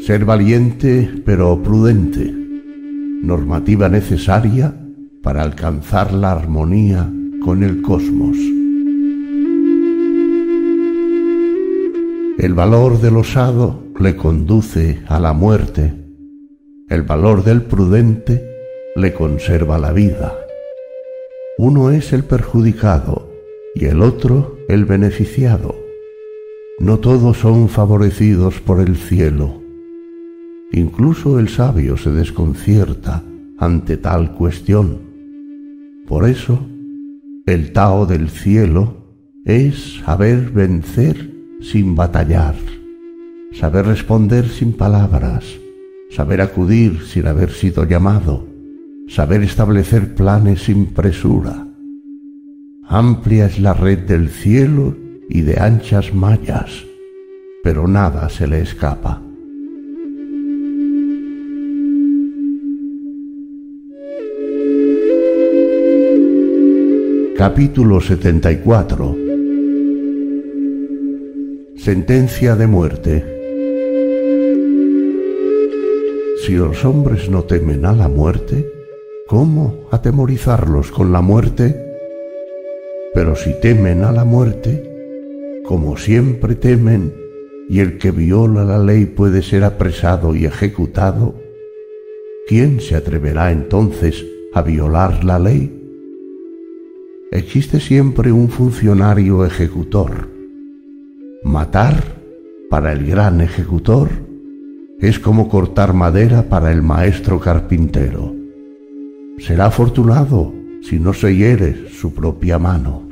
Ser 0.06 0.26
valiente 0.26 1.10
pero 1.24 1.62
prudente. 1.62 2.31
Normativa 2.31 3.89
necesaria 3.89 4.78
para 5.22 5.40
alcanzar 5.40 6.12
la 6.12 6.32
armonía 6.32 7.10
con 7.43 7.62
el 7.62 7.81
cosmos. 7.81 8.36
El 12.36 12.52
valor 12.52 13.01
del 13.01 13.16
osado 13.16 13.82
le 13.98 14.14
conduce 14.14 15.01
a 15.09 15.18
la 15.18 15.32
muerte, 15.32 15.94
el 16.90 17.01
valor 17.01 17.43
del 17.43 17.62
prudente 17.62 18.47
le 18.97 19.14
conserva 19.14 19.78
la 19.78 19.93
vida. 19.93 20.35
Uno 21.56 21.90
es 21.90 22.12
el 22.12 22.24
perjudicado 22.24 23.31
y 23.74 23.86
el 23.86 24.02
otro 24.02 24.59
el 24.68 24.85
beneficiado. 24.85 25.74
No 26.78 26.98
todos 26.98 27.39
son 27.39 27.70
favorecidos 27.70 28.60
por 28.60 28.82
el 28.82 28.97
cielo. 28.97 29.64
Incluso 30.76 31.38
el 31.38 31.48
sabio 31.51 31.96
se 31.96 32.10
desconcierta 32.10 33.22
ante 33.59 33.96
tal 33.96 34.32
cuestión. 34.32 34.98
Por 36.09 36.28
eso, 36.28 36.66
el 37.46 37.72
Tao 37.72 38.06
del 38.06 38.28
cielo 38.28 38.96
es 39.44 40.01
saber 40.05 40.51
vencer 40.51 41.30
sin 41.60 41.94
batallar, 41.94 42.56
saber 43.52 43.86
responder 43.86 44.48
sin 44.48 44.72
palabras, 44.72 45.44
saber 46.10 46.40
acudir 46.40 47.02
sin 47.02 47.28
haber 47.28 47.52
sido 47.52 47.84
llamado, 47.84 48.44
saber 49.06 49.44
establecer 49.44 50.16
planes 50.16 50.64
sin 50.64 50.86
presura. 50.86 51.68
Amplia 52.88 53.46
es 53.46 53.60
la 53.60 53.74
red 53.74 54.01
del 54.09 54.28
cielo 54.28 54.96
y 55.28 55.42
de 55.42 55.60
anchas 55.60 56.12
mallas, 56.12 56.84
pero 57.62 57.86
nada 57.86 58.28
se 58.28 58.48
le 58.48 58.60
escapa. 58.60 59.23
Capítulo 67.36 68.01
74 68.01 69.16
Sentencia 71.77 72.55
de 72.55 72.66
muerte 72.69 73.24
Si 76.47 76.52
los 76.52 76.85
hombres 76.85 77.28
no 77.28 77.43
temen 77.43 77.86
a 77.86 77.93
la 77.93 78.06
muerte, 78.06 78.70
¿cómo 79.27 79.89
atemorizarlos 79.90 80.93
con 80.93 81.11
la 81.11 81.23
muerte? 81.23 81.74
Pero 83.12 83.35
si 83.35 83.52
temen 83.61 84.05
a 84.05 84.12
la 84.12 84.24
muerte, 84.24 85.61
como 85.66 85.97
siempre 85.97 86.55
temen, 86.55 87.12
y 87.69 87.81
el 87.81 87.98
que 87.98 88.12
viola 88.12 88.62
la 88.62 88.78
ley 88.78 89.06
puede 89.06 89.43
ser 89.43 89.65
apresado 89.65 90.36
y 90.36 90.44
ejecutado, 90.44 91.35
¿quién 92.47 92.81
se 92.81 92.94
atreverá 92.94 93.51
entonces 93.51 94.24
a 94.52 94.62
violar 94.62 95.24
la 95.24 95.40
ley? 95.40 95.84
Existe 97.35 97.81
siempre 97.81 98.31
un 98.31 98.48
funcionario 98.48 99.44
ejecutor. 99.44 100.31
Matar, 101.43 101.97
para 102.70 102.93
el 102.93 103.05
gran 103.05 103.40
ejecutor, 103.40 104.09
es 105.01 105.19
como 105.19 105.48
cortar 105.48 105.94
madera 105.94 106.48
para 106.48 106.70
el 106.70 106.81
maestro 106.82 107.40
carpintero. 107.40 108.32
Será 109.39 109.66
afortunado 109.66 110.55
si 110.81 111.01
no 111.01 111.12
se 111.12 111.35
hiere 111.35 111.89
su 111.90 112.15
propia 112.15 112.61
mano. 112.61 113.02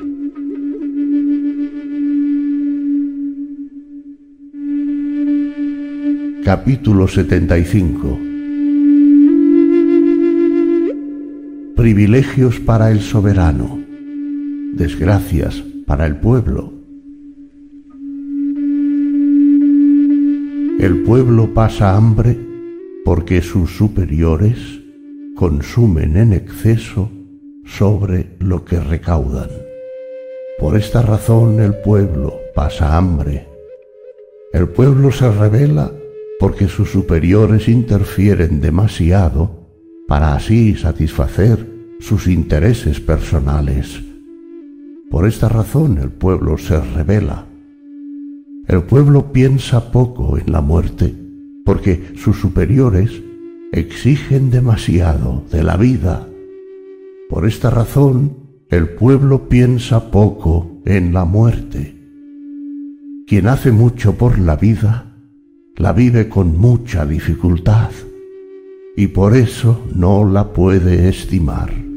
Capítulo 6.44 7.08
75 7.08 8.18
Privilegios 11.74 12.60
para 12.60 12.92
el 12.92 13.00
soberano 13.00 13.81
desgracias 14.72 15.62
para 15.86 16.06
el 16.06 16.16
pueblo. 16.16 16.72
El 20.80 21.02
pueblo 21.04 21.54
pasa 21.54 21.94
hambre 21.94 22.36
porque 23.04 23.42
sus 23.42 23.76
superiores 23.76 24.58
consumen 25.36 26.16
en 26.16 26.32
exceso 26.32 27.10
sobre 27.64 28.36
lo 28.40 28.64
que 28.64 28.80
recaudan. 28.80 29.48
Por 30.58 30.76
esta 30.76 31.02
razón 31.02 31.60
el 31.60 31.74
pueblo 31.74 32.34
pasa 32.54 32.96
hambre. 32.96 33.46
El 34.52 34.68
pueblo 34.68 35.12
se 35.12 35.30
revela 35.30 35.92
porque 36.38 36.66
sus 36.66 36.90
superiores 36.90 37.68
interfieren 37.68 38.60
demasiado 38.60 39.68
para 40.08 40.34
así 40.34 40.74
satisfacer 40.74 41.66
sus 42.00 42.26
intereses 42.26 43.00
personales. 43.00 44.02
Por 45.12 45.26
esta 45.26 45.46
razón 45.50 45.98
el 45.98 46.10
pueblo 46.10 46.56
se 46.56 46.80
revela. 46.80 47.44
El 48.66 48.82
pueblo 48.84 49.30
piensa 49.30 49.92
poco 49.92 50.38
en 50.38 50.50
la 50.50 50.62
muerte 50.62 51.14
porque 51.66 52.14
sus 52.16 52.38
superiores 52.38 53.22
exigen 53.72 54.50
demasiado 54.50 55.44
de 55.52 55.64
la 55.64 55.76
vida. 55.76 56.26
Por 57.28 57.46
esta 57.46 57.68
razón 57.68 58.38
el 58.70 58.88
pueblo 58.88 59.50
piensa 59.50 60.10
poco 60.10 60.80
en 60.86 61.12
la 61.12 61.26
muerte. 61.26 61.94
Quien 63.26 63.48
hace 63.48 63.70
mucho 63.70 64.14
por 64.14 64.38
la 64.38 64.56
vida, 64.56 65.14
la 65.76 65.92
vive 65.92 66.30
con 66.30 66.56
mucha 66.56 67.04
dificultad 67.04 67.90
y 68.96 69.08
por 69.08 69.36
eso 69.36 69.84
no 69.94 70.24
la 70.26 70.54
puede 70.54 71.10
estimar. 71.10 71.91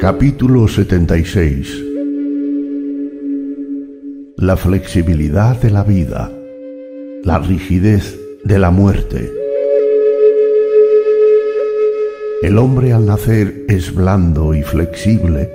Capítulo 0.00 0.66
76 0.66 1.84
La 4.38 4.56
flexibilidad 4.56 5.60
de 5.60 5.70
la 5.70 5.84
vida, 5.84 6.32
la 7.22 7.38
rigidez 7.38 8.18
de 8.42 8.58
la 8.58 8.70
muerte. 8.70 9.30
El 12.40 12.56
hombre 12.56 12.94
al 12.94 13.04
nacer 13.04 13.66
es 13.68 13.94
blando 13.94 14.54
y 14.54 14.62
flexible 14.62 15.50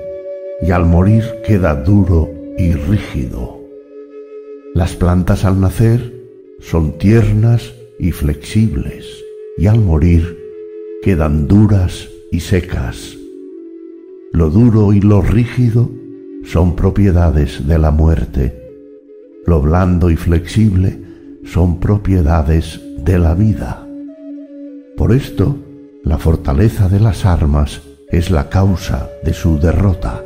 y 0.61 0.69
al 0.69 0.85
morir 0.85 1.23
queda 1.43 1.73
duro 1.73 2.30
y 2.55 2.73
rígido. 2.73 3.59
Las 4.76 4.95
plantas 4.95 5.43
al 5.43 5.59
nacer 5.59 6.13
son 6.59 6.99
tiernas 6.99 7.73
y 7.97 8.11
flexibles 8.11 9.23
y 9.57 9.65
al 9.65 9.80
morir 9.80 10.38
quedan 11.01 11.47
duras 11.47 12.09
y 12.31 12.41
secas. 12.41 13.14
Lo 14.36 14.49
duro 14.49 14.91
y 14.91 14.99
lo 14.99 15.22
rígido 15.22 15.90
son 16.44 16.76
propiedades 16.76 17.66
de 17.66 17.80
la 17.80 17.91
muerte. 17.91 18.70
Lo 19.45 19.62
blando 19.62 20.10
y 20.10 20.18
flexible 20.18 20.99
son 21.45 21.80
propiedades 21.80 22.82
de 22.98 23.18
la 23.18 23.34
vida. 23.34 23.88
Por 24.98 25.14
esto, 25.14 25.56
la 26.03 26.18
fortaleza 26.18 26.90
de 26.90 26.99
las 26.99 27.26
armas 27.26 27.82
es 28.10 28.30
la 28.30 28.49
causa 28.49 29.10
de 29.24 29.34
su 29.34 29.57
derrota, 29.57 30.22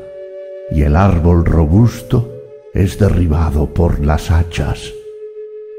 y 0.71 0.81
el 0.81 0.95
árbol 0.95 1.45
robusto 1.45 2.33
es 2.73 2.97
derribado 2.97 3.75
por 3.75 4.03
las 4.03 4.31
hachas. 4.31 4.91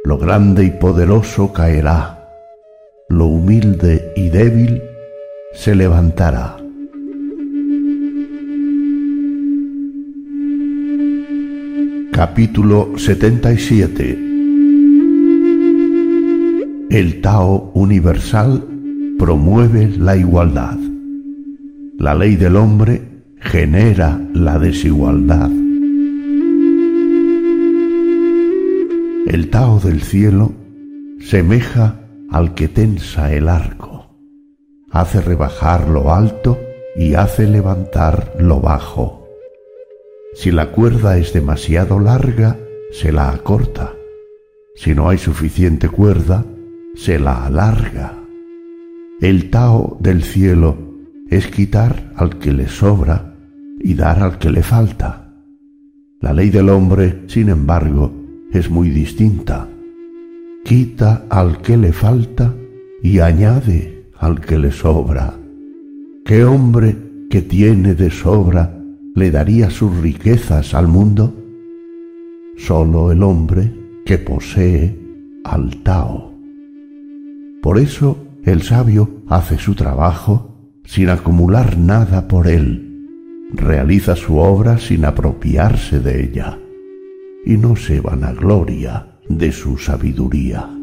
Lo 0.05 0.19
grande 0.19 0.63
y 0.63 0.71
poderoso 0.71 1.53
caerá, 1.53 2.31
lo 3.09 3.27
humilde 3.27 4.13
y 4.15 4.29
débil 4.29 4.81
se 5.53 5.75
levantará. 5.75 6.60
Capítulo 12.21 12.99
77 12.99 14.19
El 16.91 17.23
Tao 17.23 17.73
universal 17.73 18.63
promueve 19.19 19.89
la 19.89 20.19
igualdad. 20.19 20.77
La 21.97 22.15
ley 22.15 22.37
del 22.37 22.57
hombre 22.57 23.25
genera 23.39 24.21
la 24.35 24.59
desigualdad. 24.59 25.51
El 29.27 29.49
Tao 29.49 29.81
del 29.81 30.03
cielo 30.03 30.53
semeja 31.21 32.03
al 32.31 32.53
que 32.53 32.69
tensa 32.69 33.33
el 33.33 33.49
arco, 33.49 34.15
hace 34.91 35.23
rebajar 35.23 35.89
lo 35.89 36.13
alto 36.13 36.61
y 36.97 37.15
hace 37.15 37.47
levantar 37.47 38.35
lo 38.39 38.61
bajo 38.61 39.20
si 40.35 40.51
la 40.51 40.71
cuerda 40.71 41.19
es 41.19 41.33
demasiado 41.33 41.99
larga, 41.99 42.59
se 42.93 43.13
la 43.13 43.31
acorta. 43.31 43.95
Si 44.75 44.95
no 44.95 45.09
hay 45.09 45.19
suficiente 45.19 45.89
cuerda, 45.89 46.45
se 46.95 47.19
la 47.19 47.47
alarga. 47.47 48.19
El 49.21 49.51
Tao 49.51 49.99
del 50.01 50.23
cielo 50.23 50.77
es 51.29 51.49
quitar 51.49 52.13
al 52.17 52.39
que 52.39 52.53
le 52.53 52.69
sobra 52.69 53.35
y 53.81 53.95
dar 53.95 54.23
al 54.23 54.39
que 54.39 54.51
le 54.51 54.63
falta. 54.63 55.35
La 56.21 56.33
ley 56.33 56.51
del 56.51 56.69
hombre, 56.69 57.23
sin 57.27 57.49
embargo, 57.49 58.13
es 58.53 58.71
muy 58.71 58.91
distinta. 58.91 59.69
Quita 60.65 61.25
al 61.29 61.61
que 61.61 61.77
le 61.77 61.93
falta 61.93 62.55
y 63.03 63.19
añade 63.19 64.07
al 64.17 64.41
que 64.41 64.59
le 64.59 64.71
sobra. 64.71 65.35
¿Qué 66.25 66.45
hombre 66.45 66.97
que 67.31 67.43
tiene 67.43 67.95
de 67.95 68.11
sobra 68.11 68.80
le 69.15 69.31
daría 69.31 69.71
sus 69.71 69.97
riquezas 69.99 70.75
al 70.75 70.89
mundo? 70.89 71.35
Solo 72.57 73.13
el 73.13 73.23
hombre 73.23 73.73
que 74.05 74.19
posee 74.19 74.99
al 75.45 75.83
Tao. 75.83 76.33
Por 77.63 77.79
eso 77.79 78.19
el 78.45 78.63
sabio 78.63 79.23
hace 79.29 79.59
su 79.59 79.75
trabajo 79.75 80.51
sin 80.85 81.11
acumular 81.11 81.79
nada 81.79 82.27
por 82.27 82.49
él, 82.49 83.07
realiza 83.53 84.17
su 84.17 84.39
obra 84.39 84.79
sin 84.79 85.05
apropiarse 85.05 86.01
de 86.01 86.25
ella, 86.25 86.59
y 87.45 87.57
no 87.57 87.77
se 87.77 88.01
vanagloria 88.01 89.19
de 89.29 89.53
su 89.53 89.79
sabiduría. 89.79 90.80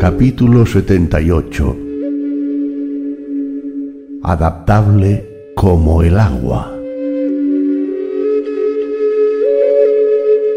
Capítulo 0.00 0.64
78 0.64 1.76
adaptable 4.22 5.52
como 5.54 6.02
el 6.02 6.18
agua. 6.18 6.74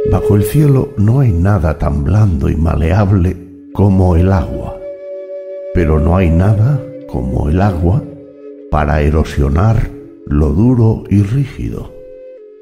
Bajo 0.10 0.38
el 0.38 0.44
cielo 0.44 0.94
no 0.98 1.20
hay 1.20 1.34
nada 1.34 1.78
tan 1.78 2.06
blando 2.06 2.48
y 2.48 2.56
maleable 2.56 3.36
como 3.74 4.16
el 4.16 4.32
agua, 4.32 4.80
pero 5.74 6.00
no 6.00 6.16
hay 6.16 6.30
nada 6.30 6.82
como 7.10 7.50
el 7.50 7.62
agua 7.62 8.02
para 8.72 9.02
erosionar 9.02 9.90
lo 10.26 10.54
duro 10.54 11.04
y 11.10 11.22
rígido. 11.22 11.94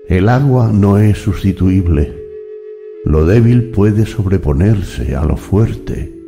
El 0.07 0.29
agua 0.29 0.71
no 0.73 0.97
es 0.97 1.19
sustituible. 1.19 2.11
Lo 3.05 3.27
débil 3.27 3.69
puede 3.69 4.07
sobreponerse 4.07 5.15
a 5.15 5.23
lo 5.25 5.37
fuerte. 5.37 6.20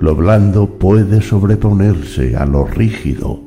Lo 0.00 0.14
blando 0.14 0.78
puede 0.78 1.20
sobreponerse 1.20 2.36
a 2.36 2.46
lo 2.46 2.64
rígido. 2.64 3.40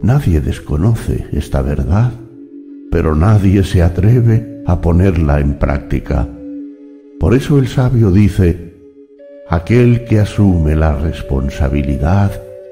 Nadie 0.00 0.40
desconoce 0.40 1.26
esta 1.32 1.60
verdad, 1.60 2.12
pero 2.92 3.16
nadie 3.16 3.64
se 3.64 3.82
atreve 3.82 4.62
a 4.64 4.80
ponerla 4.80 5.40
en 5.40 5.58
práctica. 5.58 6.28
Por 7.18 7.34
eso 7.34 7.58
el 7.58 7.66
sabio 7.66 8.12
dice, 8.12 8.74
aquel 9.48 10.04
que 10.04 10.20
asume 10.20 10.76
la 10.76 10.94
responsabilidad 10.94 12.30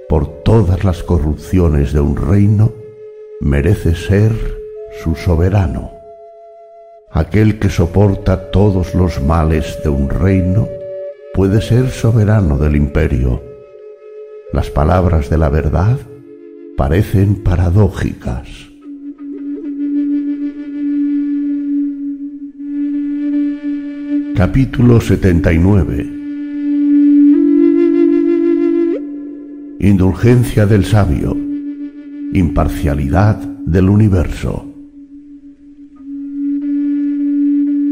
por 0.09 0.44
todas 0.44 0.84
las 0.84 1.02
corrupciones 1.02 1.92
de 1.92 1.98
un 1.98 2.14
reino, 2.14 2.70
merece 3.40 3.96
ser 3.96 4.30
su 5.02 5.16
soberano. 5.16 5.90
Aquel 7.10 7.59
que 7.59 7.70
soporta 7.70 8.52
todos 8.52 8.94
los 8.94 9.20
males 9.20 9.80
de 9.82 9.88
un 9.88 10.09
reino 10.09 10.68
puede 11.39 11.60
ser 11.60 11.90
soberano 11.90 12.59
del 12.59 12.74
imperio. 12.74 13.40
Las 14.52 14.70
palabras 14.70 15.31
de 15.31 15.39
la 15.39 15.48
verdad 15.48 15.97
parecen 16.77 17.44
paradójicas. 17.44 18.48
Capítulo 24.35 25.01
79 25.01 26.10
Indulgencia 29.78 30.66
del 30.66 30.85
sabio 30.85 31.36
Imparcialidad 32.32 33.36
del 33.36 33.90
universo 33.90 34.68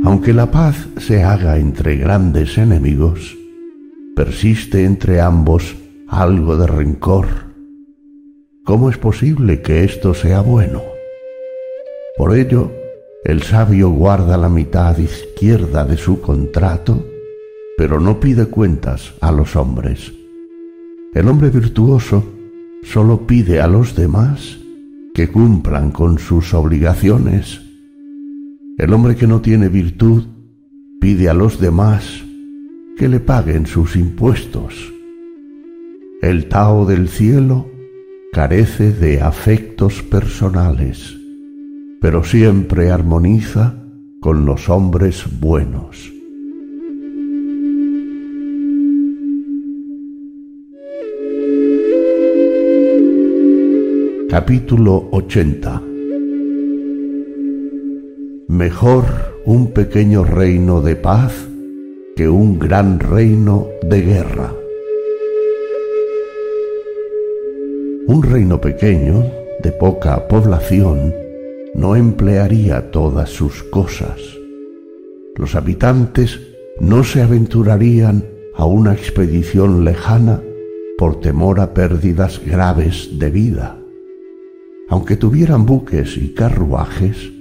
Aunque 0.06 0.32
la 0.32 0.50
paz 0.50 0.88
se 0.98 1.22
haga 1.22 1.58
entre 1.58 1.96
grandes 1.96 2.56
enemigos, 2.56 3.36
persiste 4.14 4.84
entre 4.84 5.20
ambos 5.20 5.76
algo 6.08 6.56
de 6.56 6.66
rencor 6.66 7.46
¿Cómo 8.66 8.90
es 8.90 8.98
posible 8.98 9.62
que 9.62 9.84
esto 9.84 10.12
sea 10.12 10.40
bueno? 10.40 10.82
Por 12.16 12.36
ello, 12.36 12.72
el 13.24 13.44
sabio 13.44 13.90
guarda 13.90 14.36
la 14.36 14.48
mitad 14.48 14.98
izquierda 14.98 15.84
de 15.84 15.96
su 15.96 16.20
contrato, 16.20 17.06
pero 17.76 18.00
no 18.00 18.18
pide 18.18 18.46
cuentas 18.46 19.14
a 19.20 19.30
los 19.30 19.54
hombres. 19.54 20.12
El 21.14 21.28
hombre 21.28 21.50
virtuoso 21.50 22.24
solo 22.82 23.24
pide 23.24 23.60
a 23.60 23.68
los 23.68 23.94
demás 23.94 24.58
que 25.14 25.28
cumplan 25.28 25.92
con 25.92 26.18
sus 26.18 26.52
obligaciones. 26.52 27.65
El 28.78 28.92
hombre 28.92 29.16
que 29.16 29.26
no 29.26 29.40
tiene 29.40 29.70
virtud 29.70 30.24
pide 31.00 31.30
a 31.30 31.34
los 31.34 31.58
demás 31.58 32.22
que 32.98 33.08
le 33.08 33.20
paguen 33.20 33.64
sus 33.64 33.96
impuestos. 33.96 34.92
El 36.20 36.46
Tao 36.50 36.84
del 36.84 37.08
cielo 37.08 37.70
carece 38.32 38.92
de 38.92 39.22
afectos 39.22 40.02
personales, 40.02 41.16
pero 42.02 42.22
siempre 42.22 42.90
armoniza 42.90 43.82
con 44.20 44.44
los 44.44 44.68
hombres 44.68 45.24
buenos. 45.40 46.12
Capítulo 54.28 55.08
80 55.12 55.85
Mejor 58.48 59.42
un 59.44 59.72
pequeño 59.72 60.22
reino 60.22 60.80
de 60.80 60.94
paz 60.94 61.32
que 62.14 62.28
un 62.28 62.60
gran 62.60 63.00
reino 63.00 63.66
de 63.82 64.02
guerra. 64.02 64.54
Un 68.06 68.22
reino 68.22 68.60
pequeño, 68.60 69.24
de 69.64 69.72
poca 69.72 70.28
población, 70.28 71.12
no 71.74 71.96
emplearía 71.96 72.92
todas 72.92 73.30
sus 73.30 73.64
cosas. 73.64 74.20
Los 75.34 75.56
habitantes 75.56 76.38
no 76.78 77.02
se 77.02 77.22
aventurarían 77.22 78.24
a 78.54 78.64
una 78.64 78.92
expedición 78.92 79.84
lejana 79.84 80.40
por 80.98 81.18
temor 81.20 81.58
a 81.58 81.74
pérdidas 81.74 82.40
graves 82.46 83.18
de 83.18 83.28
vida. 83.28 83.76
Aunque 84.88 85.16
tuvieran 85.16 85.66
buques 85.66 86.16
y 86.16 86.32
carruajes, 86.32 87.35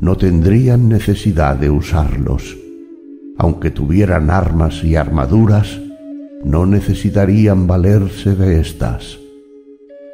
no 0.00 0.16
tendrían 0.16 0.88
necesidad 0.88 1.56
de 1.56 1.70
usarlos. 1.70 2.56
Aunque 3.36 3.70
tuvieran 3.70 4.30
armas 4.30 4.82
y 4.84 4.96
armaduras, 4.96 5.80
no 6.44 6.66
necesitarían 6.66 7.66
valerse 7.66 8.34
de 8.34 8.60
éstas 8.60 9.18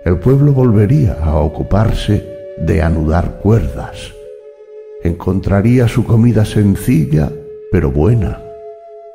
el 0.05 0.19
pueblo 0.19 0.53
volvería 0.53 1.15
a 1.15 1.39
ocuparse 1.39 2.55
de 2.59 2.83
anudar 2.83 3.39
cuerdas. 3.43 4.13
Encontraría 5.03 5.89
su 5.89 6.05
comida 6.05 6.45
sencilla 6.45 7.33
pero 7.73 7.91
buena, 7.91 8.43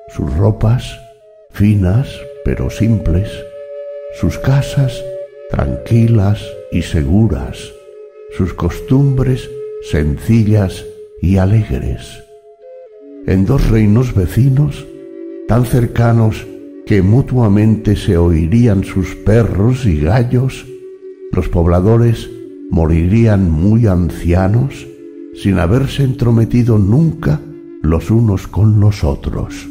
sus 0.07 0.35
ropas 0.35 0.99
finas 1.51 2.09
pero 2.43 2.71
simples, 2.71 3.29
sus 4.19 4.39
casas 4.39 5.03
tranquilas 5.51 6.43
y 6.71 6.81
seguras, 6.81 7.71
sus 8.35 8.55
costumbres 8.55 9.47
sencillas 9.81 10.85
y 11.21 11.37
alegres. 11.37 12.23
En 13.25 13.45
dos 13.45 13.69
reinos 13.69 14.13
vecinos, 14.13 14.85
tan 15.47 15.65
cercanos 15.65 16.47
que 16.85 17.01
mutuamente 17.01 17.95
se 17.95 18.17
oirían 18.17 18.83
sus 18.83 19.15
perros 19.15 19.85
y 19.85 19.99
gallos, 19.99 20.65
los 21.31 21.47
pobladores 21.49 22.29
morirían 22.69 23.49
muy 23.51 23.87
ancianos 23.87 24.87
sin 25.35 25.59
haberse 25.59 26.03
entrometido 26.03 26.77
nunca 26.77 27.39
los 27.81 28.11
unos 28.11 28.47
con 28.47 28.79
los 28.79 29.03
otros. 29.03 29.67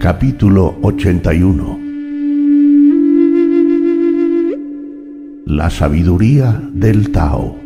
Capítulo 0.00 0.76
81 0.82 1.85
La 5.46 5.70
sabiduría 5.70 6.60
del 6.72 7.12
Tao 7.12 7.56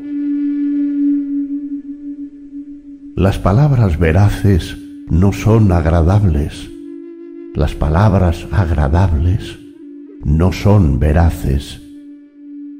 Las 3.16 3.38
palabras 3.38 3.98
veraces 3.98 4.76
no 5.08 5.32
son 5.32 5.72
agradables 5.72 6.70
las 7.54 7.74
palabras 7.74 8.46
agradables 8.52 9.58
no 10.22 10.52
son 10.52 11.00
veraces. 11.00 11.82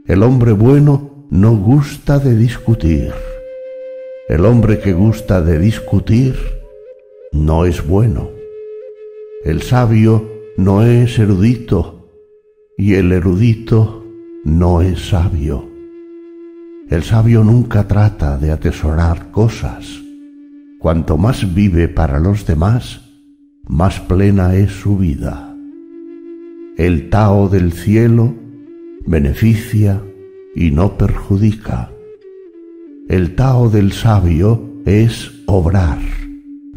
El 0.06 0.22
hombre 0.22 0.52
bueno 0.52 1.27
no 1.28 1.56
gusta 1.56 2.20
de 2.20 2.36
discutir. 2.36 3.10
El 4.28 4.44
hombre 4.44 4.78
que 4.78 4.93
gusta 4.93 5.43
de 5.43 5.59
discutir 5.59 6.36
no 7.32 7.64
es 7.64 7.85
bueno. 7.85 8.31
El 9.44 9.60
sabio 9.62 10.31
no 10.56 10.85
es 10.85 11.18
erudito 11.18 12.09
y 12.78 12.94
el 12.94 13.10
erudito 13.10 13.99
no 14.45 14.81
es 14.81 15.11
sabio. 15.11 15.69
El 16.89 17.03
sabio 17.03 17.45
nunca 17.45 17.87
trata 17.87 18.39
de 18.39 18.51
atesorar 18.51 19.31
cosas. 19.31 20.01
Cuanto 20.79 21.19
más 21.19 21.55
vive 21.55 21.89
para 21.89 22.19
los 22.19 22.47
demás, 22.47 23.03
más 23.67 24.01
plena 24.01 24.55
es 24.55 24.73
su 24.73 24.97
vida. 24.97 25.55
El 26.77 27.11
Tao 27.11 27.49
del 27.49 27.73
cielo 27.73 28.35
beneficia 29.07 30.03
y 30.55 30.71
no 30.71 30.97
perjudica. 30.97 31.91
El 33.09 33.35
Tao 33.35 33.69
del 33.69 33.93
sabio 33.93 34.81
es 34.87 35.43
obrar, 35.47 35.99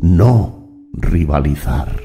no 0.02 0.70
rivalizar. 0.94 2.03